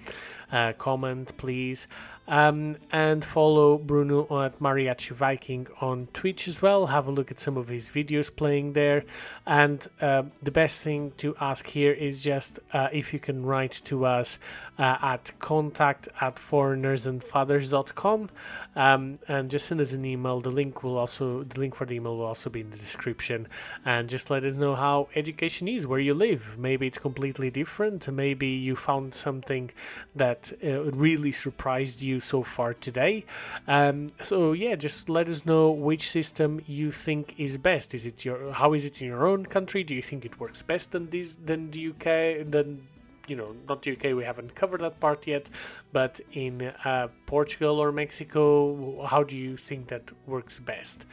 uh, 0.51 0.73
comment, 0.73 1.35
please. 1.37 1.87
Um, 2.25 2.77
and 2.91 3.23
follow 3.23 3.77
Bruno 3.77 4.23
at 4.43 4.59
Mariachi 4.59 5.11
Viking 5.11 5.67
on 5.81 6.07
Twitch 6.13 6.47
as 6.47 6.61
well. 6.61 6.87
Have 6.87 7.07
a 7.07 7.11
look 7.11 7.31
at 7.31 7.39
some 7.39 7.57
of 7.57 7.67
his 7.67 7.89
videos 7.89 8.33
playing 8.33 8.73
there. 8.73 9.03
And 9.45 9.85
uh, 9.99 10.23
the 10.41 10.51
best 10.51 10.83
thing 10.83 11.11
to 11.17 11.35
ask 11.41 11.67
here 11.67 11.91
is 11.91 12.23
just 12.23 12.59
uh, 12.71 12.87
if 12.93 13.13
you 13.13 13.19
can 13.19 13.45
write 13.45 13.81
to 13.85 14.05
us 14.05 14.39
uh, 14.79 14.97
at 15.01 15.33
contact 15.39 16.07
at 16.19 16.35
foreignersandfathers.com 16.35 18.29
um, 18.75 19.15
and 19.27 19.51
just 19.51 19.67
send 19.67 19.81
us 19.81 19.93
an 19.93 20.05
email. 20.05 20.39
The 20.39 20.49
link 20.49 20.83
will 20.83 20.97
also 20.97 21.43
the 21.43 21.59
link 21.59 21.75
for 21.75 21.85
the 21.85 21.95
email 21.95 22.17
will 22.17 22.25
also 22.25 22.49
be 22.49 22.61
in 22.61 22.71
the 22.71 22.77
description. 22.77 23.47
And 23.85 24.09
just 24.09 24.29
let 24.31 24.43
us 24.45 24.55
know 24.55 24.75
how 24.75 25.09
education 25.15 25.67
is 25.67 25.85
where 25.85 25.99
you 25.99 26.13
live. 26.13 26.57
Maybe 26.57 26.87
it's 26.87 26.97
completely 26.97 27.51
different. 27.51 28.07
Maybe 28.09 28.47
you 28.47 28.75
found 28.75 29.13
something 29.13 29.71
that 30.15 30.51
uh, 30.63 30.83
really 30.91 31.31
surprised 31.31 32.01
you 32.01 32.12
you 32.13 32.19
so 32.19 32.43
far 32.43 32.73
today. 32.73 33.25
Um, 33.67 34.09
so 34.21 34.53
yeah, 34.53 34.75
just 34.75 35.09
let 35.09 35.27
us 35.27 35.45
know 35.45 35.71
which 35.71 36.09
system 36.09 36.61
you 36.67 36.91
think 36.91 37.35
is 37.37 37.57
best. 37.57 37.93
Is 37.93 38.05
it 38.05 38.25
your 38.25 38.53
how 38.53 38.73
is 38.73 38.85
it 38.85 39.01
in 39.01 39.07
your 39.07 39.25
own 39.27 39.45
country? 39.45 39.83
Do 39.83 39.93
you 39.95 40.01
think 40.09 40.25
it 40.25 40.39
works 40.39 40.61
best 40.61 40.91
than 40.91 41.09
this 41.09 41.35
than 41.35 41.71
the 41.71 41.81
UK 41.91 42.07
than 42.55 42.87
you 43.27 43.35
know, 43.35 43.55
not 43.67 43.81
the 43.81 43.93
UK, 43.93 44.15
we 44.15 44.23
haven't 44.23 44.53
covered 44.55 44.81
that 44.81 44.99
part 44.99 45.27
yet, 45.27 45.49
but 45.91 46.19
in 46.33 46.73
uh, 46.83 47.07
Portugal 47.25 47.79
or 47.79 47.91
Mexico, 47.91 49.05
how 49.05 49.23
do 49.23 49.37
you 49.37 49.55
think 49.55 49.87
that 49.87 50.11
works 50.27 50.59
best? 50.59 51.05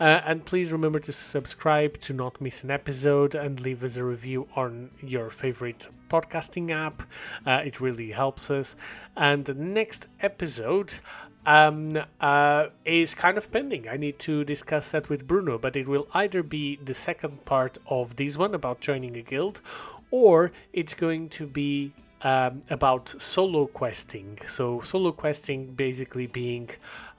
Uh, 0.00 0.20
and 0.24 0.44
please 0.44 0.72
remember 0.72 0.98
to 1.00 1.12
subscribe 1.12 1.98
to 1.98 2.12
not 2.12 2.40
miss 2.40 2.64
an 2.64 2.70
episode 2.70 3.34
and 3.34 3.60
leave 3.60 3.84
us 3.84 3.96
a 3.96 4.04
review 4.04 4.48
on 4.56 4.90
your 5.02 5.28
favorite 5.30 5.88
podcasting 6.08 6.70
app. 6.70 7.02
Uh, 7.46 7.62
it 7.64 7.80
really 7.80 8.12
helps 8.12 8.50
us. 8.50 8.76
And 9.16 9.44
the 9.44 9.54
next 9.54 10.08
episode, 10.20 10.98
um, 11.46 11.98
uh, 12.20 12.66
is 12.84 13.14
kind 13.14 13.38
of 13.38 13.50
pending. 13.50 13.88
I 13.88 13.96
need 13.96 14.18
to 14.20 14.44
discuss 14.44 14.90
that 14.90 15.08
with 15.08 15.26
Bruno, 15.26 15.56
but 15.56 15.76
it 15.76 15.88
will 15.88 16.06
either 16.12 16.42
be 16.42 16.76
the 16.76 16.92
second 16.94 17.46
part 17.46 17.78
of 17.86 18.16
this 18.16 18.36
one 18.36 18.54
about 18.54 18.80
joining 18.80 19.16
a 19.16 19.22
guild, 19.22 19.62
or 20.10 20.52
it's 20.72 20.94
going 20.94 21.28
to 21.30 21.46
be 21.46 21.92
um, 22.22 22.62
about 22.70 23.08
solo 23.08 23.66
questing. 23.66 24.38
So, 24.48 24.80
solo 24.80 25.12
questing 25.12 25.74
basically 25.74 26.26
being 26.26 26.68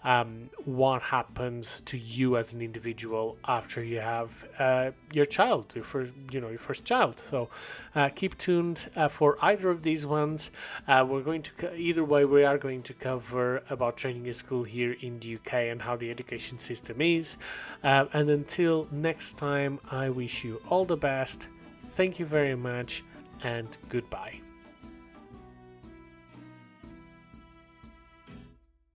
um, 0.03 0.49
what 0.63 1.01
happens 1.01 1.81
to 1.81 1.97
you 1.97 2.37
as 2.37 2.53
an 2.53 2.61
individual 2.61 3.37
after 3.45 3.83
you 3.83 3.99
have 3.99 4.45
uh, 4.57 4.91
your 5.11 5.25
child, 5.25 5.73
your 5.75 5.83
first, 5.83 6.13
you 6.31 6.39
know, 6.39 6.49
your 6.49 6.57
first 6.57 6.85
child. 6.85 7.19
So, 7.19 7.49
uh, 7.95 8.09
keep 8.09 8.37
tuned 8.37 8.87
uh, 8.95 9.07
for 9.07 9.37
either 9.41 9.69
of 9.69 9.83
these 9.83 10.05
ones. 10.05 10.51
Uh, 10.87 11.05
we're 11.07 11.23
going 11.23 11.43
to 11.43 11.51
co- 11.53 11.73
either 11.73 12.03
way. 12.03 12.25
We 12.25 12.43
are 12.43 12.57
going 12.57 12.83
to 12.83 12.93
cover 12.93 13.63
about 13.69 13.97
training 13.97 14.27
a 14.29 14.33
school 14.33 14.63
here 14.63 14.95
in 15.01 15.19
the 15.19 15.35
UK 15.35 15.53
and 15.53 15.81
how 15.81 15.95
the 15.95 16.11
education 16.11 16.57
system 16.57 17.01
is. 17.01 17.37
Uh, 17.83 18.05
and 18.13 18.29
until 18.29 18.87
next 18.91 19.37
time, 19.37 19.79
I 19.89 20.09
wish 20.09 20.43
you 20.43 20.61
all 20.69 20.85
the 20.85 20.97
best. 20.97 21.47
Thank 21.89 22.19
you 22.19 22.25
very 22.25 22.55
much 22.55 23.03
and 23.43 23.77
goodbye. 23.89 24.39